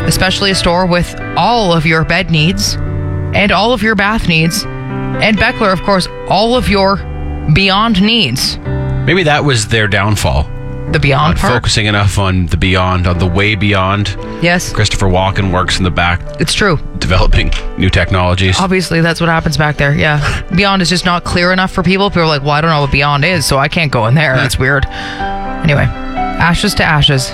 especially 0.06 0.52
a 0.52 0.56
store 0.56 0.86
with 0.86 1.20
all 1.38 1.74
of 1.74 1.86
your 1.86 2.04
bed 2.06 2.32
needs 2.32 2.76
and 3.36 3.52
all 3.52 3.74
of 3.74 3.82
your 3.82 3.96
bath 3.96 4.28
needs, 4.28 4.64
and 4.66 5.38
Beckler, 5.38 5.74
of 5.74 5.82
course, 5.84 6.08
all 6.30 6.56
of 6.56 6.70
your 6.70 6.98
beyond 7.54 8.02
needs. 8.02 8.58
Maybe 9.06 9.24
that 9.24 9.44
was 9.44 9.68
their 9.68 9.88
downfall. 9.88 10.50
The 10.92 11.00
beyond 11.00 11.38
part. 11.38 11.52
focusing 11.52 11.88
enough 11.88 12.18
on 12.20 12.46
the 12.46 12.58
beyond, 12.58 13.08
on 13.08 13.18
the 13.18 13.26
way 13.26 13.56
beyond. 13.56 14.10
Yes, 14.42 14.72
Christopher 14.72 15.08
Walken 15.08 15.52
works 15.52 15.78
in 15.80 15.84
the 15.84 15.92
back 15.92 16.22
it's 16.40 16.54
true. 16.54 16.78
developing 17.00 17.52
new 17.78 17.90
technologies. 17.90 18.60
Obviously, 18.60 19.02
that's 19.02 19.20
what 19.20 19.28
happens 19.28 19.58
back 19.58 19.78
there. 19.78 19.94
Yeah. 19.96 20.44
Beyond 20.56 20.82
is 20.84 20.90
just 20.90 21.04
not 21.04 21.24
clear 21.24 21.52
enough 21.52 21.72
for 21.72 21.82
people. 21.84 22.10
People 22.10 22.24
are 22.24 22.28
like, 22.28 22.44
well, 22.44 22.52
I 22.52 22.62
don't 22.62 22.70
know 22.70 22.82
what 22.82 22.92
Beyond 22.92 23.26
is, 23.26 23.46
so 23.46 23.58
I 23.58 23.68
can't 23.68 23.92
go 23.92 24.06
in 24.06 24.14
there. 24.14 24.36
That's 24.36 24.60
weird. 24.60 24.86
Anyway, 24.86 25.84
ashes 25.84 26.76
to 26.76 26.84
ashes, 26.84 27.32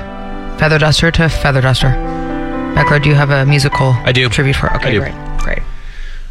feather 0.58 0.80
duster 0.80 1.12
to 1.12 1.28
feather 1.30 1.62
duster. 1.62 1.90
Beckler, 2.76 3.02
do 3.02 3.10
you 3.10 3.16
have 3.16 3.30
a 3.30 3.46
musical 3.46 3.92
I 4.04 4.12
do. 4.12 4.28
tribute 4.30 4.56
for? 4.56 4.74
Okay, 4.76 4.90
I 4.90 4.92
do. 4.92 5.00
great. 5.00 5.14
Great. 5.40 5.60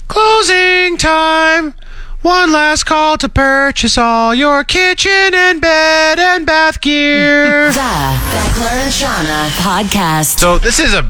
Closing 0.08 0.96
time. 0.96 1.74
One 2.22 2.52
last 2.52 2.84
call 2.84 3.16
to 3.18 3.28
purchase 3.28 3.96
all 3.96 4.34
your 4.34 4.62
kitchen 4.64 5.32
and 5.34 5.60
bed 5.60 6.18
and 6.18 6.44
bath 6.46 6.80
gear. 6.80 7.70
The 7.72 7.78
Beckler 7.80 8.72
and 8.72 8.92
Shauna 8.92 9.48
podcast. 9.60 10.38
So 10.38 10.58
this 10.58 10.78
is 10.80 10.92
a 10.92 11.02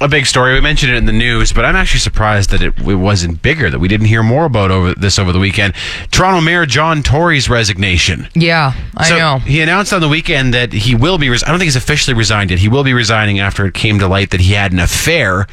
a 0.00 0.08
big 0.08 0.26
story. 0.26 0.54
We 0.54 0.60
mentioned 0.60 0.92
it 0.92 0.96
in 0.96 1.06
the 1.06 1.12
news, 1.12 1.52
but 1.52 1.64
I'm 1.64 1.76
actually 1.76 2.00
surprised 2.00 2.50
that 2.50 2.62
it, 2.62 2.78
it 2.78 2.94
wasn't 2.96 3.40
bigger. 3.42 3.70
That 3.70 3.78
we 3.78 3.88
didn't 3.88 4.06
hear 4.06 4.22
more 4.22 4.44
about 4.44 4.70
over 4.70 4.94
this 4.94 5.18
over 5.18 5.32
the 5.32 5.38
weekend. 5.38 5.74
Toronto 6.10 6.40
Mayor 6.40 6.66
John 6.66 7.02
Tory's 7.02 7.48
resignation. 7.48 8.28
Yeah, 8.34 8.74
I 8.96 9.08
so 9.08 9.18
know. 9.18 9.38
He 9.38 9.60
announced 9.60 9.92
on 9.92 10.00
the 10.00 10.08
weekend 10.08 10.52
that 10.54 10.72
he 10.72 10.94
will 10.94 11.18
be. 11.18 11.28
Res- 11.28 11.42
I 11.44 11.48
don't 11.48 11.58
think 11.58 11.66
he's 11.66 11.76
officially 11.76 12.14
resigned 12.14 12.50
yet. 12.50 12.60
He 12.60 12.68
will 12.68 12.84
be 12.84 12.92
resigning 12.92 13.40
after 13.40 13.66
it 13.66 13.74
came 13.74 13.98
to 13.98 14.08
light 14.08 14.30
that 14.30 14.40
he 14.40 14.52
had 14.52 14.72
an 14.72 14.78
affair 14.78 15.46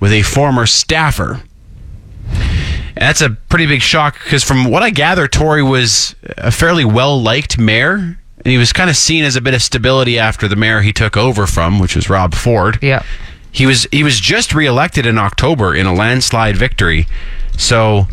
with 0.00 0.12
a 0.12 0.22
former 0.22 0.66
staffer. 0.66 1.42
And 2.32 3.06
that's 3.06 3.20
a 3.20 3.30
pretty 3.30 3.66
big 3.66 3.82
shock 3.82 4.18
because, 4.24 4.42
from 4.42 4.64
what 4.64 4.82
I 4.82 4.90
gather, 4.90 5.28
Tory 5.28 5.62
was 5.62 6.14
a 6.38 6.50
fairly 6.50 6.84
well 6.84 7.20
liked 7.20 7.58
mayor. 7.58 8.16
And 8.42 8.50
he 8.50 8.56
was 8.56 8.72
kind 8.72 8.88
of 8.88 8.96
seen 8.96 9.24
as 9.24 9.36
a 9.36 9.40
bit 9.42 9.52
of 9.52 9.60
stability 9.60 10.18
after 10.18 10.48
the 10.48 10.56
mayor 10.56 10.80
he 10.80 10.94
took 10.94 11.14
over 11.14 11.46
from, 11.46 11.78
which 11.78 11.94
was 11.94 12.08
Rob 12.08 12.34
Ford. 12.34 12.78
Yeah. 12.80 13.02
He 13.52 13.66
was 13.66 13.86
he 13.90 14.02
was 14.02 14.20
just 14.20 14.54
reelected 14.54 15.06
in 15.06 15.18
October 15.18 15.74
in 15.74 15.86
a 15.86 15.94
landslide 15.94 16.56
victory. 16.56 17.06
So 17.56 18.06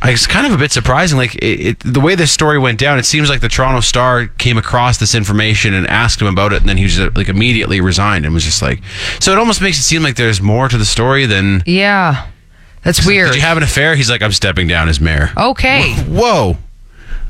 I 0.00 0.10
was 0.10 0.26
kind 0.26 0.46
of 0.46 0.52
a 0.52 0.58
bit 0.58 0.72
surprising. 0.72 1.16
Like 1.16 1.36
it, 1.36 1.60
it, 1.60 1.78
the 1.80 2.00
way 2.00 2.14
this 2.14 2.32
story 2.32 2.58
went 2.58 2.78
down, 2.78 2.98
it 2.98 3.04
seems 3.04 3.28
like 3.28 3.40
the 3.40 3.48
Toronto 3.48 3.80
Star 3.80 4.26
came 4.26 4.58
across 4.58 4.98
this 4.98 5.14
information 5.14 5.74
and 5.74 5.86
asked 5.86 6.20
him 6.20 6.26
about 6.26 6.52
it, 6.52 6.60
and 6.60 6.68
then 6.68 6.76
he 6.76 6.84
was 6.84 6.98
uh, 6.98 7.10
like 7.14 7.28
immediately 7.28 7.80
resigned 7.80 8.24
and 8.24 8.34
was 8.34 8.44
just 8.44 8.62
like. 8.62 8.82
So 9.20 9.30
it 9.32 9.38
almost 9.38 9.62
makes 9.62 9.78
it 9.78 9.82
seem 9.82 10.02
like 10.02 10.16
there's 10.16 10.40
more 10.40 10.68
to 10.68 10.76
the 10.76 10.84
story 10.84 11.26
than. 11.26 11.62
Yeah. 11.66 12.28
That's 12.82 13.06
weird. 13.06 13.28
Did 13.28 13.36
you 13.36 13.42
have 13.42 13.56
an 13.56 13.62
affair? 13.62 13.94
He's 13.94 14.10
like, 14.10 14.22
I'm 14.22 14.32
stepping 14.32 14.66
down 14.66 14.88
as 14.88 15.00
mayor. 15.00 15.30
okay. 15.36 15.92
Whoa, 16.02 16.56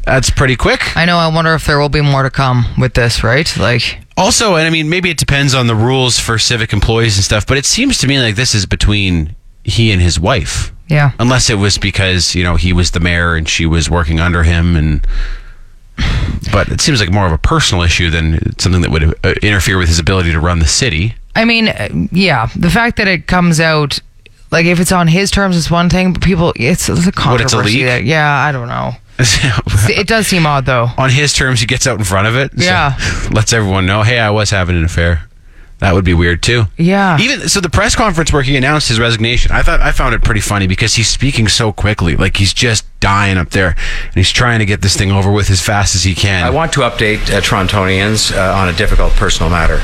that's 0.02 0.31
pretty 0.31 0.57
quick. 0.57 0.96
I 0.96 1.05
know. 1.05 1.18
I 1.18 1.28
wonder 1.28 1.52
if 1.55 1.66
there 1.66 1.78
will 1.78 1.90
be 1.90 2.00
more 2.00 2.22
to 2.22 2.31
come 2.31 2.64
with 2.78 2.94
this, 2.94 3.22
right? 3.22 3.55
Like, 3.59 3.98
Also, 4.16 4.57
and 4.57 4.66
I 4.66 4.70
mean, 4.70 4.88
maybe 4.88 5.11
it 5.11 5.16
depends 5.18 5.55
on 5.55 5.66
the 5.66 5.75
rules 5.75 6.18
for 6.18 6.38
civic 6.38 6.72
employees 6.72 7.16
and 7.16 7.25
stuff, 7.25 7.46
but 7.46 7.57
it 7.57 7.64
seems 7.64 7.98
to 7.98 8.07
me 8.07 8.20
like 8.20 8.35
this 8.37 8.55
is 8.55 8.66
between 8.66 9.35
he 9.64 9.90
and 9.92 10.03
his 10.03 10.18
wife. 10.20 10.72
yeah. 10.88 11.12
Unless 11.18 11.48
it 11.48 11.55
was 11.55 11.79
because, 11.79 12.35
you 12.35 12.42
know, 12.44 12.57
he 12.57 12.72
was 12.72 12.90
the 12.90 13.01
mayor 13.01 13.35
and 13.35 13.48
she 13.48 13.64
was 13.64 13.88
working 13.88 14.20
under 14.20 14.42
him 14.42 14.77
and 14.77 15.07
but 16.51 16.68
it 16.68 16.81
seems 16.81 17.01
like 17.01 17.11
more 17.12 17.27
of 17.27 17.33
a 17.33 17.38
personal 17.38 17.83
issue 17.85 18.11
than 18.11 18.59
something 18.59 18.83
that 18.83 18.90
would 18.90 19.14
uh, 19.25 19.35
interfere 19.42 19.79
with 19.79 19.88
his 19.88 19.98
ability 19.98 20.33
to 20.33 20.40
run 20.40 20.59
the 20.59 20.66
city. 20.66 21.14
I 21.37 21.44
mean, 21.44 21.68
uh, 21.68 21.88
yeah. 22.11 22.48
The 22.57 22.70
fact 22.70 22.96
that 22.96 23.09
it 23.09 23.27
comes 23.27 23.61
out, 23.61 24.01
like, 24.53 24.67
if 24.67 24.79
it's 24.79 24.93
on 24.93 25.09
his 25.09 25.31
terms, 25.33 25.57
it's 25.57 25.71
one 25.71 25.88
thing, 25.91 26.12
but 26.12 26.23
people, 26.23 26.53
it's, 26.57 26.88
it's 26.88 27.01
a 27.01 27.03
What, 27.03 27.09
it's 27.09 27.53
a 27.53 27.57
controversy. 27.57 27.79
leak? 27.79 27.87
that- 27.87 28.05
yeah, 28.05 28.31
I 28.33 28.53
don't 28.53 28.69
know. 28.69 28.93
It 29.88 30.07
does 30.07 30.27
seem 30.29 30.47
odd, 30.47 30.65
though. 30.67 30.88
On 30.97 31.11
his 31.11 31.33
terms, 31.33 31.61
he 31.61 31.67
gets 31.67 31.87
out 31.87 31.99
in 31.99 32.05
front 32.05 32.27
of 32.29 32.37
it. 32.37 32.53
so 32.59 32.65
Yeah. 32.65 32.97
lets 33.33 33.53
everyone 33.53 33.87
know, 33.87 34.03
hey, 34.03 34.19
I 34.21 34.31
was 34.31 34.51
having 34.51 34.77
an 34.77 34.85
affair. 34.85 35.29
That 35.79 35.95
would 35.95 36.05
be 36.05 36.15
weird 36.15 36.45
too. 36.45 36.67
Yeah. 36.77 37.19
Even 37.19 37.49
so, 37.49 37.59
the 37.61 37.69
press 37.69 37.97
conference 37.97 38.33
where 38.33 38.43
he 38.43 38.57
announced 38.57 38.87
his 38.88 39.01
resignation, 39.01 39.51
I 39.51 39.62
thought 39.62 39.81
I 39.81 39.91
found 39.91 40.15
it 40.15 40.23
pretty 40.23 40.41
funny 40.41 40.69
because 40.69 40.95
he's 40.95 41.09
speaking 41.09 41.49
so 41.49 41.73
quickly, 41.73 42.15
like 42.15 42.37
he's 42.37 42.55
just 42.55 42.85
dying 43.01 43.37
up 43.37 43.51
there, 43.51 43.75
and 44.05 44.15
he's 44.15 44.31
trying 44.31 44.61
to 44.61 44.65
get 44.65 44.81
this 44.81 44.97
thing 44.97 45.11
over 45.11 45.33
with 45.33 45.51
as 45.51 45.61
fast 45.61 45.97
as 45.97 46.05
he 46.05 46.15
can. 46.15 46.45
I 46.45 46.51
want 46.51 46.73
to 46.75 46.81
update 46.83 47.23
uh, 47.35 47.41
Torontonians 47.41 48.33
uh, 48.33 48.57
on 48.57 48.69
a 48.69 48.73
difficult 48.73 49.12
personal 49.15 49.51
matter. 49.51 49.81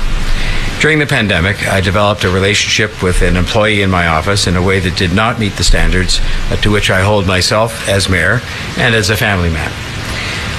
During 0.80 1.00
the 1.00 1.06
pandemic, 1.06 1.66
I 1.66 1.80
developed 1.80 2.22
a 2.22 2.30
relationship 2.30 3.02
with 3.02 3.20
an 3.22 3.36
employee 3.36 3.82
in 3.82 3.90
my 3.90 4.06
office 4.06 4.46
in 4.46 4.56
a 4.56 4.62
way 4.62 4.78
that 4.78 4.96
did 4.96 5.12
not 5.12 5.38
meet 5.40 5.54
the 5.56 5.64
standards 5.64 6.20
uh, 6.50 6.56
to 6.62 6.70
which 6.70 6.88
I 6.88 7.00
hold 7.00 7.26
myself 7.26 7.88
as 7.88 8.08
mayor 8.08 8.40
and 8.78 8.94
as 8.94 9.10
a 9.10 9.16
family 9.16 9.50
man. 9.50 9.72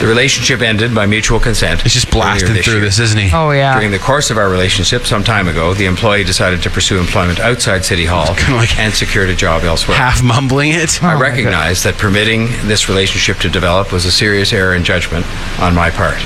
The 0.02 0.08
relationship 0.08 0.62
ended 0.62 0.94
by 0.94 1.06
mutual 1.06 1.40
consent. 1.40 1.82
He's 1.82 1.94
just 1.94 2.08
earlier 2.08 2.22
blasting 2.24 2.56
through 2.64 2.74
year. 2.76 2.82
this, 2.86 3.00
isn't 3.00 3.18
he? 3.20 3.30
Oh, 3.34 3.52
yeah. 3.52 3.74
During 3.76 3.92
the 3.92 4.00
course 4.00 4.30
of 4.30 4.38
our 4.38 4.50
relationship, 4.50 5.06
some 5.06 5.24
time 5.24 5.48
ago, 5.48 5.74
the 5.74 5.86
employee 5.86 6.24
decided 6.26 6.62
to 6.64 6.70
pursue 6.70 7.00
employment 7.00 7.40
outside 7.40 7.84
City 7.86 8.06
Hall 8.06 8.34
Kinda 8.36 8.56
like- 8.56 8.78
and 8.78 8.94
secured 8.94 9.30
a 9.30 9.36
job 9.36 9.64
elsewhere. 9.64 9.98
Half 9.98 10.22
mumbling 10.24 10.72
it. 10.72 11.02
I 11.04 11.14
recognize 11.20 11.84
that 11.84 11.98
permitting 11.98 12.48
this 12.68 12.88
relationship 12.90 13.38
to 13.40 13.50
develop 13.50 13.92
was 13.94 14.06
a 14.06 14.12
serious 14.12 14.52
error 14.54 14.74
in 14.76 14.84
judgment 14.84 15.26
on 15.62 15.76
my 15.76 15.90
part. 15.92 16.18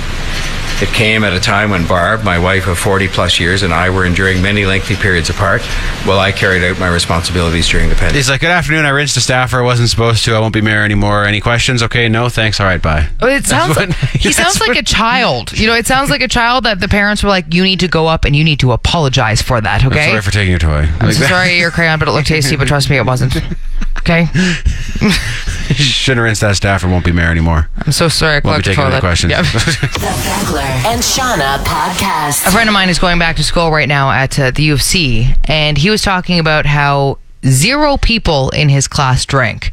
It 0.84 0.89
came 0.89 1.24
at 1.24 1.32
a 1.32 1.39
time 1.39 1.69
when 1.69 1.88
Barb, 1.88 2.26
my 2.26 2.38
wife 2.38 2.67
of 2.67 2.78
40 2.78 3.08
plus 3.08 3.39
years, 3.39 3.63
and 3.63 3.74
I 3.74 3.89
were 3.89 4.06
enduring 4.06 4.41
many 4.41 4.65
lengthy 4.65 4.98
periods 4.98 5.30
apart 5.30 5.62
while 6.04 6.19
I 6.19 6.34
carried 6.34 6.62
out 6.62 6.78
my 6.78 6.89
responsibilities 6.89 7.69
during 7.69 7.88
the 7.88 7.96
pandemic. 7.96 8.15
He's 8.17 8.30
like, 8.30 8.41
"Good 8.41 8.50
afternoon. 8.50 8.84
I 8.86 8.89
rinsed 8.89 9.15
a 9.15 9.22
staffer. 9.22 9.60
I 9.60 9.62
wasn't 9.63 9.88
supposed 9.89 10.26
to. 10.26 10.36
I 10.36 10.39
won't 10.39 10.54
be 10.54 10.60
mayor 10.60 10.84
anymore. 10.84 11.24
Any 11.24 11.39
questions? 11.39 11.82
Okay, 11.84 12.10
no, 12.10 12.28
thanks. 12.28 12.60
All 12.60 12.65
right, 12.65 12.82
bye." 12.82 13.08
It 13.22 13.46
sounds 13.46 13.78
what- 13.78 13.88
like, 13.89 13.98
he 14.12 14.34
sounds 14.34 14.60
like 14.60 14.78
a 14.78 14.84
child. 14.84 15.54
You 15.58 15.67
know, 15.67 15.74
it 15.74 15.88
sounds 15.88 16.10
like 16.10 16.22
a 16.22 16.28
child 16.28 16.65
that 16.65 16.82
the 16.82 16.89
parents 16.89 17.24
were 17.24 17.30
like, 17.30 17.54
"You 17.54 17.63
need 17.63 17.80
to 17.80 17.88
go 17.88 18.08
up 18.08 18.26
and 18.26 18.36
you 18.36 18.43
need 18.43 18.60
to 18.60 18.74
apologize 18.74 19.41
for 19.41 19.62
that." 19.62 19.86
I'm 19.86 19.91
Okay. 19.93 20.10
sorry 20.10 20.22
for 20.22 20.32
taking 20.32 20.50
your 20.50 20.60
toy. 20.60 20.89
I'm 21.00 21.08
Like 21.08 21.15
so 21.15 21.26
sorry 21.28 21.60
your 21.60 21.72
crayon, 21.72 21.98
but 21.98 22.10
it 22.10 22.12
looked 22.12 22.28
tasty. 22.28 22.58
But 22.58 22.67
trust 22.67 22.89
me, 22.89 22.98
it 22.98 23.06
wasn't. 23.06 23.38
Okay. 24.00 24.28
Shouldn't 25.73 26.17
have 26.17 26.23
rinsed 26.25 26.41
that 26.41 26.55
staffer. 26.55 26.88
Won't 26.88 27.05
be 27.05 27.12
mayor 27.12 27.29
anymore. 27.31 27.69
I'm 27.86 27.91
so 27.91 28.07
sorry. 28.09 28.38
I 28.38 28.41
Won't 28.43 28.57
be 28.59 28.63
taking 28.63 28.81
any 28.83 28.91
toilet. 28.91 28.99
questions. 29.01 29.31
Yeah. 29.31 29.41
The 29.43 30.09
Beckler 30.09 30.62
and 30.86 31.01
Shauna 31.01 31.63
podcast. 31.63 32.47
A 32.47 32.51
friend 32.51 32.69
of 32.69 32.73
mine 32.73 32.89
is 32.89 32.99
going 32.99 33.19
back 33.19 33.36
to 33.38 33.43
school 33.43 33.71
right 33.71 33.88
now 33.88 34.12
at 34.12 34.38
uh, 34.39 34.51
the 34.51 34.63
U 34.63 34.73
of 34.73 34.81
C, 34.81 35.33
and 35.45 35.77
he 35.77 35.89
was 35.89 36.01
talking 36.01 36.39
about 36.39 36.65
how 36.65 37.17
zero 37.45 37.97
people 37.97 38.49
in 38.51 38.69
his 38.69 38.88
class 38.88 39.25
drink. 39.25 39.71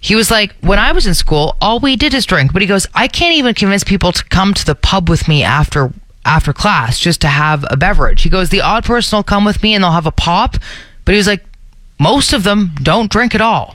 He 0.00 0.14
was 0.14 0.30
like, 0.30 0.54
when 0.60 0.78
I 0.78 0.92
was 0.92 1.06
in 1.06 1.14
school, 1.14 1.56
all 1.60 1.80
we 1.80 1.96
did 1.96 2.14
is 2.14 2.24
drink. 2.24 2.52
But 2.52 2.62
he 2.62 2.68
goes, 2.68 2.86
I 2.94 3.08
can't 3.08 3.34
even 3.34 3.54
convince 3.54 3.82
people 3.84 4.12
to 4.12 4.24
come 4.24 4.54
to 4.54 4.64
the 4.64 4.74
pub 4.76 5.08
with 5.08 5.26
me 5.28 5.42
after 5.42 5.92
after 6.24 6.52
class 6.52 6.98
just 7.00 7.20
to 7.22 7.28
have 7.28 7.64
a 7.70 7.76
beverage. 7.76 8.22
He 8.22 8.28
goes, 8.28 8.50
the 8.50 8.60
odd 8.60 8.84
person 8.84 9.16
will 9.16 9.22
come 9.24 9.44
with 9.44 9.62
me 9.62 9.74
and 9.74 9.82
they'll 9.82 9.92
have 9.92 10.06
a 10.06 10.12
pop, 10.12 10.56
but 11.04 11.12
he 11.12 11.16
was 11.16 11.26
like, 11.26 11.42
most 11.98 12.32
of 12.34 12.44
them 12.44 12.72
don't 12.82 13.10
drink 13.10 13.34
at 13.34 13.40
all. 13.40 13.74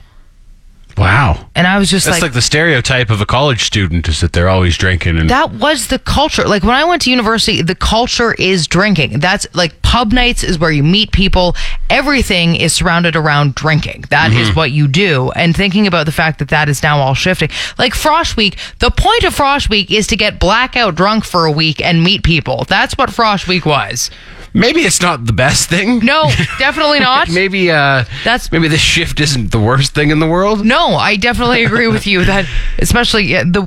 Wow. 0.96 1.48
And 1.54 1.66
I 1.66 1.78
was 1.78 1.90
just 1.90 2.06
That's 2.06 2.22
like, 2.22 2.32
the 2.32 2.42
stereotype 2.42 3.10
of 3.10 3.20
a 3.20 3.26
college 3.26 3.64
student 3.64 4.08
is 4.08 4.20
that 4.20 4.32
they're 4.32 4.48
always 4.48 4.76
drinking 4.76 5.18
and 5.18 5.28
that 5.30 5.52
was 5.52 5.88
the 5.88 5.98
culture. 5.98 6.44
Like 6.46 6.62
when 6.62 6.74
I 6.74 6.84
went 6.84 7.02
to 7.02 7.10
university, 7.10 7.62
the 7.62 7.74
culture 7.74 8.34
is 8.34 8.66
drinking. 8.66 9.20
That's 9.20 9.46
like 9.54 9.80
pub 9.82 10.12
nights 10.12 10.44
is 10.44 10.58
where 10.58 10.70
you 10.70 10.82
meet 10.82 11.12
people. 11.12 11.56
Everything 11.90 12.56
is 12.56 12.72
surrounded 12.72 13.16
around 13.16 13.54
drinking. 13.54 14.04
That 14.10 14.32
is 14.32 14.48
mm-hmm. 14.48 14.56
what 14.56 14.70
you 14.70 14.88
do. 14.88 15.30
And 15.32 15.56
thinking 15.56 15.86
about 15.86 16.06
the 16.06 16.12
fact 16.12 16.38
that 16.38 16.48
that 16.48 16.68
is 16.68 16.82
now 16.82 16.98
all 16.98 17.14
shifting. 17.14 17.50
Like 17.78 17.92
Frosh 17.92 18.36
Week, 18.36 18.56
the 18.78 18.90
point 18.90 19.24
of 19.24 19.36
Frosh 19.36 19.68
Week 19.68 19.90
is 19.90 20.06
to 20.08 20.16
get 20.16 20.38
blackout 20.38 20.94
drunk 20.94 21.24
for 21.24 21.44
a 21.44 21.52
week 21.52 21.80
and 21.80 22.04
meet 22.04 22.22
people. 22.22 22.64
That's 22.68 22.96
what 22.96 23.10
Frosh 23.10 23.48
Week 23.48 23.66
was. 23.66 24.10
Maybe 24.54 24.82
it's 24.82 25.02
not 25.02 25.26
the 25.26 25.32
best 25.32 25.68
thing. 25.68 25.98
No, 25.98 26.30
definitely 26.58 27.00
not. 27.00 27.28
maybe 27.28 27.70
uh 27.70 28.04
That's- 28.24 28.50
maybe 28.50 28.68
this 28.68 28.80
shift 28.80 29.20
isn't 29.20 29.50
the 29.50 29.58
worst 29.58 29.94
thing 29.94 30.10
in 30.10 30.20
the 30.20 30.26
world. 30.26 30.64
No, 30.64 30.94
I 30.94 31.16
definitely 31.16 31.64
agree 31.64 31.88
with 31.88 32.06
you 32.06 32.24
that, 32.24 32.46
especially 32.78 33.24
yeah, 33.24 33.42
the 33.44 33.62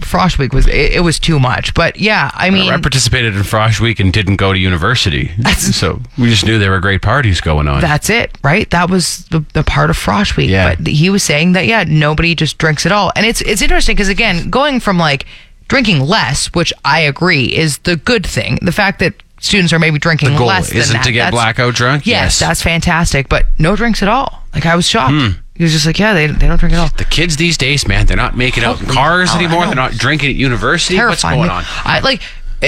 Frosh 0.00 0.38
Week 0.38 0.52
was 0.52 0.66
it, 0.66 0.92
it 0.92 1.02
was 1.04 1.18
too 1.18 1.38
much. 1.38 1.74
But 1.74 1.98
yeah, 1.98 2.30
I 2.34 2.50
mean, 2.50 2.72
I 2.72 2.80
participated 2.80 3.34
in 3.34 3.42
Frosh 3.42 3.80
Week 3.80 4.00
and 4.00 4.12
didn't 4.12 4.36
go 4.36 4.52
to 4.52 4.58
university, 4.58 5.30
so 5.56 6.00
we 6.16 6.30
just 6.30 6.46
knew 6.46 6.58
there 6.58 6.70
were 6.70 6.80
great 6.80 7.02
parties 7.02 7.40
going 7.40 7.68
on. 7.68 7.80
That's 7.80 8.08
it, 8.08 8.38
right? 8.42 8.68
That 8.70 8.88
was 8.88 9.26
the, 9.26 9.44
the 9.52 9.62
part 9.64 9.90
of 9.90 9.96
Frosh 9.96 10.36
Week. 10.36 10.48
Yeah. 10.50 10.74
But 10.76 10.86
he 10.86 11.10
was 11.10 11.22
saying 11.22 11.52
that 11.52 11.66
yeah, 11.66 11.84
nobody 11.86 12.34
just 12.34 12.56
drinks 12.58 12.86
at 12.86 12.92
all, 12.92 13.12
and 13.16 13.26
it's 13.26 13.40
it's 13.42 13.62
interesting 13.62 13.94
because 13.96 14.08
again, 14.08 14.50
going 14.50 14.80
from 14.80 14.96
like 14.98 15.26
drinking 15.68 16.00
less, 16.00 16.46
which 16.48 16.72
I 16.84 17.00
agree 17.00 17.44
is 17.46 17.78
the 17.78 17.96
good 17.96 18.26
thing. 18.26 18.58
The 18.62 18.72
fact 18.72 18.98
that 18.98 19.14
students 19.40 19.72
are 19.72 19.78
maybe 19.78 19.98
drinking 19.98 20.30
the 20.32 20.38
goal 20.38 20.46
less 20.46 20.70
isn't 20.70 20.92
than 20.92 21.00
that, 21.00 21.04
to 21.06 21.12
get 21.12 21.18
that's- 21.24 21.34
blackout 21.34 21.74
drunk. 21.74 22.06
Yes, 22.06 22.38
that's 22.38 22.62
fantastic, 22.62 23.28
but 23.28 23.46
no 23.58 23.74
drinks 23.76 24.02
at 24.02 24.08
all. 24.08 24.44
Like 24.54 24.66
I 24.66 24.76
was 24.76 24.86
shocked. 24.86 25.12
Hmm. 25.12 25.28
He 25.54 25.64
was 25.64 25.72
just 25.72 25.84
like, 25.84 25.98
yeah, 25.98 26.14
they 26.14 26.26
they 26.26 26.46
don't 26.48 26.58
drink 26.58 26.74
at 26.74 26.80
all. 26.80 26.88
the 26.96 27.04
kids 27.04 27.36
these 27.36 27.58
days, 27.58 27.86
man, 27.86 28.06
they're 28.06 28.16
not 28.16 28.36
making 28.36 28.64
out 28.64 28.80
in 28.80 28.86
cars 28.86 29.30
I 29.32 29.38
anymore. 29.38 29.66
They're 29.66 29.74
not 29.74 29.92
drinking 29.92 30.30
at 30.30 30.36
university. 30.36 30.96
terrifying. 30.96 31.38
What's 31.38 31.50
going 31.50 31.58
on? 31.58 31.64
I 31.84 32.00
like 32.00 32.22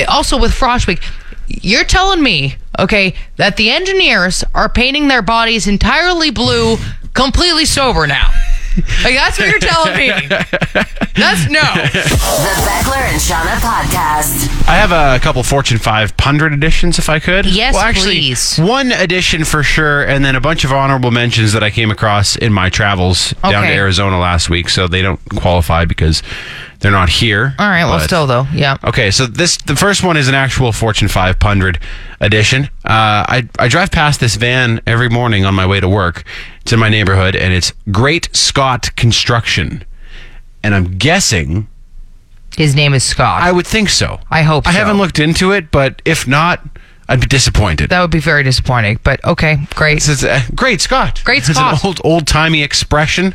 also 0.09 0.39
with 0.39 0.53
Frosh 0.53 0.87
Week. 0.87 1.01
You're 1.49 1.85
telling 1.85 2.23
me, 2.23 2.57
okay, 2.79 3.15
that 3.37 3.57
the 3.57 3.71
engineers 3.71 4.45
are 4.55 4.69
painting 4.69 5.09
their 5.09 5.23
bodies 5.23 5.67
entirely 5.67 6.31
blue, 6.31 6.77
completely 7.15 7.65
sober 7.65 8.07
now. 8.07 8.31
Like 9.05 9.15
that's 9.15 9.39
what 9.39 9.49
you're 9.49 9.59
telling 9.59 9.97
me. 9.97 10.09
That's 11.15 11.49
no. 11.51 11.61
The 11.61 12.55
Beckler 12.65 13.03
and 13.11 13.21
Shauna 13.21 13.57
podcast. 13.61 14.67
I 14.67 14.77
have 14.77 14.93
a 14.93 15.23
couple 15.23 15.43
Fortune 15.43 15.79
500 15.79 16.53
editions, 16.53 16.99
if 16.99 17.09
I 17.09 17.19
could. 17.19 17.47
Yes, 17.47 17.75
well, 17.75 17.83
actually, 17.83 18.15
please. 18.21 18.59
One 18.59 18.93
edition 18.93 19.45
for 19.45 19.63
sure, 19.63 20.03
and 20.03 20.25
then 20.25 20.37
a 20.37 20.41
bunch 20.41 20.65
of 20.65 20.73
honorable 20.73 21.11
mentions 21.11 21.53
that 21.53 21.63
I 21.63 21.71
came 21.71 21.91
across 21.91 22.37
in 22.37 22.53
my 22.53 22.71
travels 22.71 23.33
down 23.43 23.65
to 23.65 23.73
Arizona 23.73 24.19
last 24.19 24.49
week. 24.49 24.69
So 24.69 24.89
they 24.89 25.03
don't 25.03 25.21
qualify 25.37 25.85
because 25.85 26.23
they're 26.83 26.91
not 26.93 27.09
here. 27.09 27.55
All 27.59 27.69
right. 27.69 27.85
Well, 27.85 27.99
But- 27.99 28.05
still 28.05 28.27
though, 28.27 28.47
yeah. 28.53 28.77
Okay, 28.85 29.11
so 29.11 29.27
this 29.27 29.57
the 29.57 29.77
first 29.77 30.03
one 30.05 30.17
is 30.17 30.29
an 30.29 30.35
actual 30.35 30.73
Fortune 30.73 31.09
500 31.09 31.79
edition. 32.21 32.65
Uh, 32.85 33.25
I 33.27 33.49
I 33.59 33.69
drive 33.69 33.91
past 33.91 34.21
this 34.21 34.35
van 34.37 34.81
every 34.87 35.09
morning 35.09 35.45
on 35.45 35.55
my 35.55 35.65
way 35.67 35.81
to 35.81 35.89
work. 35.89 36.25
It's 36.61 36.73
in 36.73 36.79
my 36.79 36.89
neighborhood, 36.91 37.35
and 37.35 37.55
it's 37.55 37.73
Great 37.91 38.29
Scott 38.37 38.95
Construction, 38.97 39.85
and 40.63 40.75
I'm 40.75 40.99
guessing 40.99 41.69
His 42.57 42.75
name 42.75 42.93
is 42.95 43.03
Scott. 43.05 43.43
I 43.43 43.51
would 43.53 43.67
think 43.67 43.89
so. 43.89 44.21
I 44.31 44.43
hope 44.43 44.67
I 44.69 44.73
so. 44.73 44.79
haven't 44.79 44.99
looked 44.99 45.19
into 45.19 45.53
it, 45.53 45.71
but 45.71 46.03
if 46.05 46.27
not, 46.29 46.61
I'd 47.09 47.21
be 47.21 47.27
disappointed. 47.27 47.91
That 47.91 48.01
would 48.03 48.11
be 48.11 48.21
very 48.21 48.43
disappointing. 48.43 48.99
But 49.03 49.25
okay, 49.25 49.67
great. 49.75 49.95
This 49.95 50.09
is, 50.09 50.25
uh, 50.25 50.41
great 50.55 50.81
Scott. 50.81 51.23
Great 51.25 51.45
Scott. 51.45 51.73
It's 51.75 51.83
an 51.85 51.89
old 51.89 52.01
old 52.05 52.27
timey 52.27 52.63
expression. 52.63 53.35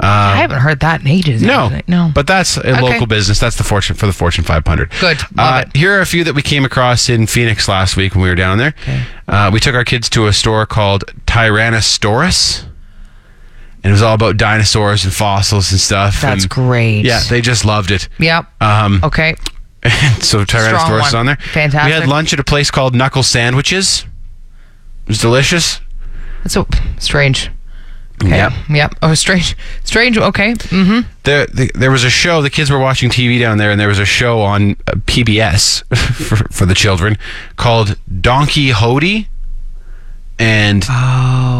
I 0.00 0.36
haven't 0.36 0.60
heard 0.60 0.80
that 0.80 1.00
in 1.00 1.08
ages. 1.08 1.42
No, 1.42 1.64
actually. 1.66 1.82
no. 1.88 2.10
But 2.14 2.26
that's 2.28 2.56
a 2.56 2.60
Okay. 2.70 2.80
local 2.80 3.06
business. 3.06 3.40
That's 3.40 3.56
the 3.56 3.64
fortune 3.64 3.96
for 3.96 4.06
the 4.06 4.12
Fortune 4.12 4.44
500. 4.44 4.90
Good. 5.00 5.18
Love 5.18 5.28
Uh, 5.36 5.64
it. 5.66 5.76
Here 5.76 5.92
are 5.96 6.00
a 6.00 6.06
few 6.06 6.22
that 6.24 6.34
we 6.34 6.42
came 6.42 6.64
across 6.64 7.08
in 7.08 7.26
Phoenix 7.26 7.66
last 7.68 7.96
week 7.96 8.14
when 8.14 8.22
we 8.22 8.28
were 8.28 8.34
down 8.36 8.58
there. 8.58 8.74
Uh, 9.26 9.50
we 9.52 9.58
took 9.60 9.74
our 9.74 9.84
kids 9.84 10.08
to 10.10 10.26
a 10.26 10.32
store 10.32 10.66
called 10.66 11.04
Tyrannosaurus. 11.26 12.62
And 13.84 13.90
it 13.90 13.92
was 13.92 14.02
all 14.02 14.14
about 14.14 14.36
dinosaurs 14.36 15.04
and 15.04 15.12
fossils 15.14 15.70
and 15.70 15.80
stuff. 15.80 16.20
That's 16.20 16.42
and- 16.44 16.50
great. 16.50 17.04
Yeah, 17.04 17.20
they 17.28 17.40
just 17.40 17.64
loved 17.64 17.90
it. 17.90 18.08
Yep. 18.18 18.46
Um, 18.60 19.00
okay. 19.04 19.34
so 20.20 20.44
Strong 20.44 20.46
Tyrannosaurus 20.46 20.90
one. 21.00 21.06
is 21.08 21.14
on 21.14 21.26
there. 21.26 21.36
Fantastic. 21.52 21.84
We 21.94 22.00
had 22.00 22.08
lunch 22.08 22.32
at 22.32 22.40
a 22.40 22.44
place 22.44 22.70
called 22.70 22.94
Knuckle 22.94 23.22
Sandwiches. 23.22 24.04
It 25.06 25.08
was 25.08 25.18
delicious. 25.18 25.80
That's 26.42 26.54
so 26.54 26.66
strange. 26.98 27.50
Okay. 28.24 28.36
Yep. 28.36 28.52
Yep. 28.70 28.94
Oh, 29.02 29.14
strange. 29.14 29.56
Strange. 29.84 30.18
Okay. 30.18 30.52
Mm-hmm. 30.54 31.08
There, 31.24 31.46
the, 31.46 31.70
there 31.74 31.90
was 31.90 32.04
a 32.04 32.10
show. 32.10 32.42
The 32.42 32.50
kids 32.50 32.70
were 32.70 32.78
watching 32.78 33.10
TV 33.10 33.38
down 33.38 33.58
there, 33.58 33.70
and 33.70 33.80
there 33.80 33.88
was 33.88 33.98
a 33.98 34.04
show 34.04 34.40
on 34.40 34.72
uh, 34.86 34.92
PBS 35.06 35.84
for, 36.14 36.36
for 36.52 36.66
the 36.66 36.74
children 36.74 37.16
called 37.56 37.96
Donkey 38.20 38.70
Hodie, 38.70 39.26
and 40.38 40.84
Oh, 40.88 40.92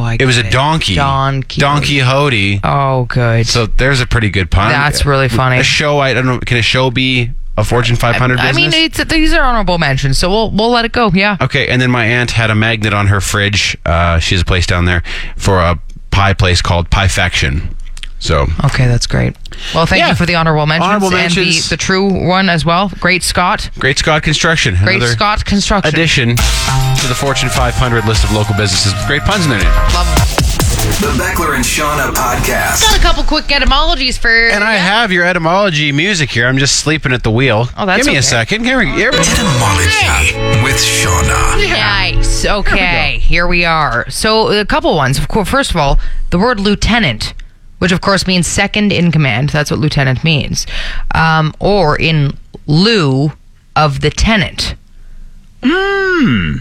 I 0.04 0.16
it 0.18 0.24
was 0.24 0.36
a 0.38 0.48
donkey. 0.50 0.94
Donkey. 0.94 1.60
Donkey 1.60 1.98
Hodie. 1.98 2.60
Oh, 2.64 3.04
good. 3.06 3.46
So 3.46 3.66
there's 3.66 4.00
a 4.00 4.06
pretty 4.06 4.30
good 4.30 4.50
pun. 4.50 4.70
That's 4.70 5.04
really 5.04 5.28
funny. 5.28 5.58
A 5.58 5.62
show. 5.62 5.98
I 5.98 6.14
don't 6.14 6.26
know. 6.26 6.38
Can 6.40 6.56
a 6.58 6.62
show 6.62 6.90
be 6.90 7.30
a 7.56 7.64
Fortune 7.64 7.96
500 7.96 8.38
I 8.38 8.48
business? 8.52 8.72
mean, 8.72 8.84
it's, 8.84 9.04
these 9.06 9.32
are 9.32 9.42
honorable 9.42 9.78
mentions, 9.78 10.16
so 10.16 10.30
we'll 10.30 10.50
we'll 10.52 10.70
let 10.70 10.84
it 10.84 10.92
go. 10.92 11.10
Yeah. 11.12 11.36
Okay, 11.40 11.66
and 11.68 11.82
then 11.82 11.90
my 11.90 12.04
aunt 12.04 12.30
had 12.32 12.50
a 12.50 12.54
magnet 12.54 12.94
on 12.94 13.08
her 13.08 13.20
fridge. 13.20 13.76
Uh, 13.84 14.20
she 14.20 14.34
has 14.36 14.42
a 14.42 14.44
place 14.44 14.66
down 14.66 14.84
there 14.84 15.02
for 15.36 15.58
a 15.58 15.78
pie 16.18 16.32
place 16.34 16.60
called 16.60 16.90
Piefection. 16.90 17.76
So 18.18 18.48
Okay, 18.64 18.88
that's 18.88 19.06
great. 19.06 19.36
Well, 19.72 19.86
thank 19.86 20.00
Yeah. 20.00 20.08
you 20.08 20.14
for 20.16 20.26
the 20.26 20.34
honorable 20.34 20.66
mentions 20.66 20.88
Honorable 20.88 21.06
and 21.14 21.30
the, 21.32 21.40
mentions. 21.40 21.68
the 21.68 21.76
true 21.76 22.26
one 22.26 22.48
as 22.48 22.64
well. 22.64 22.90
Great 22.98 23.22
Scott. 23.22 23.70
Great 23.78 23.98
Scott 23.98 24.24
Construction. 24.24 24.76
Great 24.82 25.00
Scott 25.04 25.44
Construction. 25.44 25.88
addition 25.94 26.30
to 26.30 27.06
the 27.06 27.14
Fortune 27.14 27.48
500 27.48 28.04
list 28.06 28.24
of 28.24 28.32
local 28.32 28.56
businesses 28.56 28.92
with 28.92 29.06
great 29.06 29.22
puns 29.22 29.44
in 29.44 29.50
their 29.50 29.60
name. 29.60 29.72
Love. 29.94 30.47
The 30.88 31.12
Beckler 31.22 31.54
and 31.54 31.64
Shauna 31.64 32.12
podcast. 32.12 32.80
Got 32.82 32.96
a 32.98 33.00
couple 33.00 33.22
quick 33.22 33.52
etymologies 33.52 34.18
for. 34.18 34.28
And 34.30 34.64
I 34.64 34.74
have 34.74 35.12
your 35.12 35.24
etymology 35.24 35.92
music 35.92 36.30
here. 36.30 36.48
I'm 36.48 36.58
just 36.58 36.76
sleeping 36.76 37.12
at 37.12 37.22
the 37.22 37.30
wheel. 37.30 37.66
Oh, 37.76 37.86
that's 37.86 37.98
Give 37.98 38.06
me 38.06 38.12
okay. 38.12 38.18
a 38.18 38.22
second. 38.22 38.64
Here 38.64 38.78
we 38.78 38.86
here 38.86 39.12
we- 39.12 39.18
Etymology 39.18 40.64
with 40.64 40.74
Shauna. 40.76 41.68
Nice. 41.68 42.44
Okay, 42.44 43.18
here 43.20 43.46
we 43.46 43.64
are. 43.64 44.10
So 44.10 44.48
a 44.58 44.64
couple 44.64 44.96
ones. 44.96 45.18
Of 45.18 45.28
course, 45.28 45.48
first 45.48 45.70
of 45.70 45.76
all, 45.76 46.00
the 46.30 46.38
word 46.38 46.58
lieutenant, 46.58 47.32
which 47.78 47.92
of 47.92 48.00
course 48.00 48.26
means 48.26 48.48
second 48.48 48.90
in 48.92 49.12
command. 49.12 49.50
That's 49.50 49.70
what 49.70 49.78
lieutenant 49.78 50.24
means, 50.24 50.66
um, 51.14 51.54
or 51.60 51.96
in 52.00 52.36
lieu 52.66 53.32
of 53.76 54.00
the 54.00 54.10
tenant. 54.10 54.74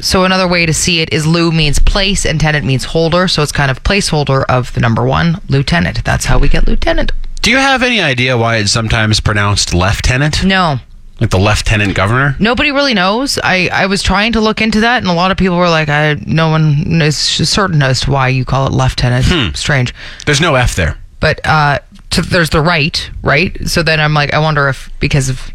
So 0.02 0.24
another 0.24 0.48
way 0.48 0.66
to 0.66 0.74
see 0.74 1.02
it 1.02 1.12
is 1.12 1.26
lieu 1.26 1.52
means 1.52 1.80
place 1.80 2.26
and 2.26 2.40
tenant 2.40 2.66
means 2.66 2.86
holder. 2.86 3.28
So 3.28 3.42
it's 3.44 3.52
kind 3.52 3.72
of 3.72 3.84
placeholder 3.84 4.46
of 4.50 4.74
the 4.74 4.80
number 4.80 5.06
one 5.06 5.42
lieutenant. 5.50 6.04
That's 6.04 6.26
how 6.26 6.38
we 6.40 6.48
get 6.48 6.68
lieutenant. 6.68 7.12
Do 7.42 7.52
you 7.52 7.58
have 7.58 7.82
any 7.84 8.02
idea 8.02 8.38
why 8.38 8.58
it's 8.58 8.72
sometimes 8.72 9.20
pronounced 9.20 9.74
lieutenant? 9.74 10.44
No. 10.44 10.80
Like 11.20 11.32
the 11.32 11.40
lieutenant 11.40 11.96
governor? 11.96 12.36
Nobody 12.40 12.72
really 12.72 12.94
knows. 12.94 13.40
I, 13.44 13.70
I 13.74 13.88
was 13.88 14.04
trying 14.04 14.34
to 14.34 14.42
look 14.42 14.62
into 14.62 14.82
that, 14.82 14.98
and 14.98 15.08
a 15.08 15.14
lot 15.14 15.32
of 15.32 15.38
people 15.38 15.58
were 15.58 15.70
like, 15.70 15.90
I, 15.90 16.16
no 16.26 16.50
one 16.50 17.02
is 17.02 17.18
certain 17.18 17.82
as 17.82 18.02
to 18.02 18.12
why 18.12 18.28
you 18.28 18.46
call 18.46 18.68
it 18.68 18.74
lieutenant. 18.74 19.58
Strange. 19.58 19.96
There's 20.26 20.42
no 20.42 20.56
F 20.56 20.76
there. 20.76 20.98
But 21.20 21.40
uh, 21.44 21.80
to, 22.12 22.22
there's 22.22 22.52
the 22.52 22.62
right, 22.62 23.10
right? 23.24 23.58
So 23.68 23.82
then 23.82 24.00
I'm 24.00 24.14
like, 24.14 24.34
I 24.34 24.40
wonder 24.40 24.70
if 24.70 24.92
because 25.00 25.30
of 25.30 25.52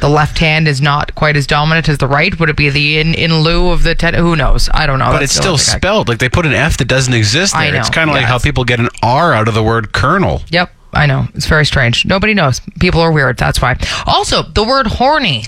the 0.00 0.08
left 0.08 0.38
hand 0.38 0.68
is 0.68 0.80
not 0.80 1.14
quite 1.14 1.36
as 1.36 1.46
dominant 1.46 1.88
as 1.88 1.98
the 1.98 2.06
right, 2.06 2.38
would 2.38 2.48
it 2.50 2.56
be 2.56 2.70
the 2.70 2.98
in, 2.98 3.14
in 3.14 3.40
lieu 3.40 3.70
of 3.70 3.82
the 3.82 3.94
ten? 3.94 4.14
Who 4.14 4.36
knows? 4.36 4.68
I 4.74 4.86
don't 4.86 4.98
know. 4.98 5.06
But 5.06 5.20
That's 5.20 5.24
it's 5.32 5.34
still 5.36 5.54
I- 5.54 5.56
spelled. 5.56 6.08
Like 6.08 6.18
they 6.18 6.28
put 6.28 6.46
an 6.46 6.52
F 6.52 6.76
that 6.78 6.86
doesn't 6.88 7.14
exist 7.14 7.54
I 7.54 7.70
there. 7.70 7.80
It's 7.80 7.90
kind 7.90 8.10
of 8.10 8.14
Yeah, 8.16 8.22
like 8.22 8.28
how 8.28 8.38
people 8.38 8.64
get 8.64 8.80
an 8.80 8.88
R 9.02 9.32
out 9.32 9.48
of 9.48 9.54
the 9.54 9.62
word 9.62 9.92
colonel. 9.92 10.42
Yep, 10.50 10.70
I 10.92 11.06
know. 11.06 11.26
It's 11.34 11.46
very 11.46 11.66
strange. 11.66 12.04
Nobody 12.06 12.34
knows. 12.34 12.60
People 12.80 13.00
are 13.00 13.12
weird. 13.12 13.36
That's 13.38 13.60
why. 13.62 13.76
Also, 14.06 14.42
the 14.42 14.64
word 14.64 14.86
horny. 14.86 15.44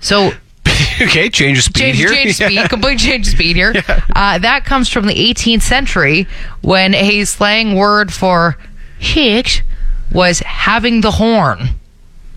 So 0.00 0.32
okay, 1.00 1.28
change 1.30 1.58
of 1.58 1.64
speed 1.64 1.80
change, 1.80 1.96
here. 1.98 2.08
change 2.08 2.40
Yeah. 2.40 2.48
speed, 2.48 2.68
complete 2.70 2.98
change 2.98 3.26
of 3.28 3.32
speed 3.34 3.56
here. 3.56 3.72
Uh, 4.14 4.38
that 4.38 4.64
comes 4.64 4.88
from 4.88 5.06
the 5.06 5.14
18th 5.14 5.62
century 5.62 6.26
when 6.62 6.94
a 6.94 7.24
slang 7.24 7.74
word 7.74 8.12
for 8.12 8.56
hicks 8.98 9.62
was 10.12 10.40
having 10.40 11.00
the 11.00 11.12
horn. 11.12 11.70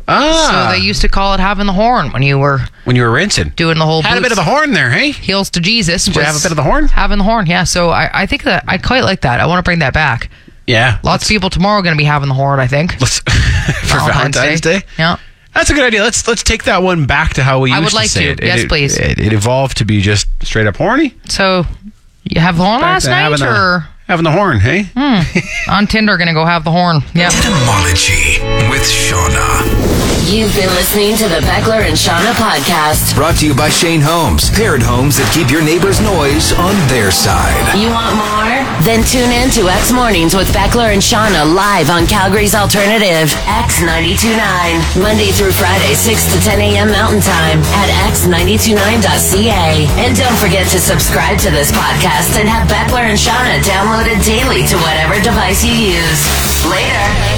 Ah, 0.08 0.70
So 0.72 0.78
they 0.80 0.86
used 0.86 1.02
to 1.02 1.10
call 1.10 1.34
it 1.34 1.40
having 1.40 1.66
the 1.68 1.74
horn 1.74 2.12
when 2.12 2.24
you 2.24 2.38
were 2.40 2.60
when 2.86 2.96
you 2.96 3.04
were 3.04 3.12
rinsing. 3.12 3.50
doing 3.56 3.78
the 3.78 3.86
whole 3.86 4.02
thing. 4.02 4.10
Had 4.10 4.18
a 4.18 4.22
bit 4.22 4.32
of 4.32 4.38
the 4.38 4.44
horn 4.44 4.72
there, 4.72 4.90
hey? 4.90 5.12
heels 5.12 5.50
to 5.52 5.60
Jesus. 5.60 6.06
Did 6.06 6.16
you 6.16 6.22
have 6.22 6.36
a 6.36 6.42
bit 6.42 6.52
of 6.52 6.56
the 6.56 6.64
horn? 6.64 6.88
Having 6.88 7.18
the 7.20 7.24
horn, 7.26 7.46
yeah. 7.48 7.64
So 7.66 7.90
I, 7.90 8.10
I 8.22 8.26
think 8.26 8.44
that 8.44 8.64
I 8.68 8.78
quite 8.78 9.04
like 9.04 9.22
that. 9.22 9.40
I 9.40 9.46
want 9.48 9.60
to 9.60 9.64
bring 9.68 9.80
that 9.80 9.94
back. 9.94 10.30
Yeah. 10.66 11.00
Lots 11.04 11.24
of 11.24 11.30
people 11.30 11.50
tomorrow 11.50 11.80
are 11.80 11.82
going 11.82 11.96
to 11.96 11.98
be 11.98 12.06
having 12.06 12.30
the 12.30 12.36
horn. 12.36 12.60
I 12.60 12.68
think 12.68 12.94
for 13.00 13.98
Valentine's, 14.00 14.62
Day. 14.62 14.82
Yeah. 14.98 15.18
That's 15.54 15.70
a 15.70 15.74
good 15.74 15.84
idea. 15.84 16.04
Let's 16.04 16.28
let's 16.28 16.44
take 16.44 16.66
that 16.66 16.84
one 16.84 17.06
back 17.06 17.34
to 17.36 17.44
how 17.44 17.60
we 17.60 17.72
I 17.74 17.80
used 17.80 17.86
would 17.86 17.90
to 17.92 17.96
like 17.96 18.10
say 18.10 18.26
to. 18.26 18.32
it. 18.32 18.44
Yes, 18.44 18.60
it, 18.62 18.70
please. 18.70 18.98
It, 18.98 19.20
it 19.20 19.34
evolved 19.34 19.78
to 19.78 19.86
be 19.86 20.02
just 20.02 20.28
straight 20.44 20.68
up 20.68 20.78
horny. 20.78 21.16
So 21.26 21.66
you 22.24 22.40
have 22.40 22.58
the 22.58 22.64
horn 22.64 22.82
last 22.82 23.08
night, 23.08 23.42
or. 23.42 23.88
Having 24.08 24.24
the 24.24 24.32
horn, 24.32 24.60
hey? 24.60 24.84
Hmm. 24.96 25.22
on 25.72 25.88
Tinder 25.88 26.18
going 26.18 26.28
to 26.28 26.34
go 26.34 26.46
have 26.46 26.64
the 26.64 26.72
horn? 26.72 27.02
Yeah. 27.14 27.28
Etymology 27.28 28.40
with 28.72 28.84
Shauna. 28.84 30.08
You've 30.28 30.52
been 30.60 30.68
listening 30.76 31.16
to 31.24 31.28
the 31.32 31.40
Beckler 31.48 31.88
and 31.88 31.96
Shauna 31.96 32.36
podcast. 32.36 33.16
Brought 33.16 33.40
to 33.40 33.48
you 33.48 33.56
by 33.56 33.70
Shane 33.72 34.04
Homes. 34.04 34.52
Paired 34.52 34.84
homes 34.84 35.16
that 35.16 35.28
keep 35.32 35.48
your 35.48 35.64
neighbor's 35.64 36.04
noise 36.04 36.52
on 36.60 36.76
their 36.92 37.16
side. 37.16 37.64
You 37.80 37.88
want 37.96 38.12
more? 38.20 38.60
Then 38.84 39.08
tune 39.08 39.32
in 39.32 39.48
to 39.56 39.72
X 39.72 39.96
Mornings 39.96 40.36
with 40.36 40.52
Beckler 40.52 40.92
and 40.92 41.00
Shauna 41.00 41.48
live 41.48 41.88
on 41.88 42.04
Calgary's 42.12 42.52
alternative, 42.52 43.32
X929. 43.48 45.00
Monday 45.00 45.32
through 45.32 45.56
Friday, 45.56 45.96
6 45.96 46.12
to 46.36 46.38
10 46.44 46.60
a.m. 46.60 46.92
Mountain 46.92 47.24
Time 47.24 47.64
at 47.80 47.88
x929.ca. 48.12 49.88
And 49.96 50.12
don't 50.12 50.36
forget 50.44 50.68
to 50.76 50.80
subscribe 50.84 51.40
to 51.48 51.50
this 51.56 51.72
podcast 51.72 52.36
and 52.36 52.52
have 52.52 52.68
Beckler 52.68 53.08
and 53.08 53.16
Shauna 53.16 53.64
downloaded 53.98 54.24
daily 54.26 54.64
to 54.68 54.76
whatever 54.78 55.20
device 55.22 55.64
you 55.64 55.74
use. 55.74 56.66
Later. 56.70 57.37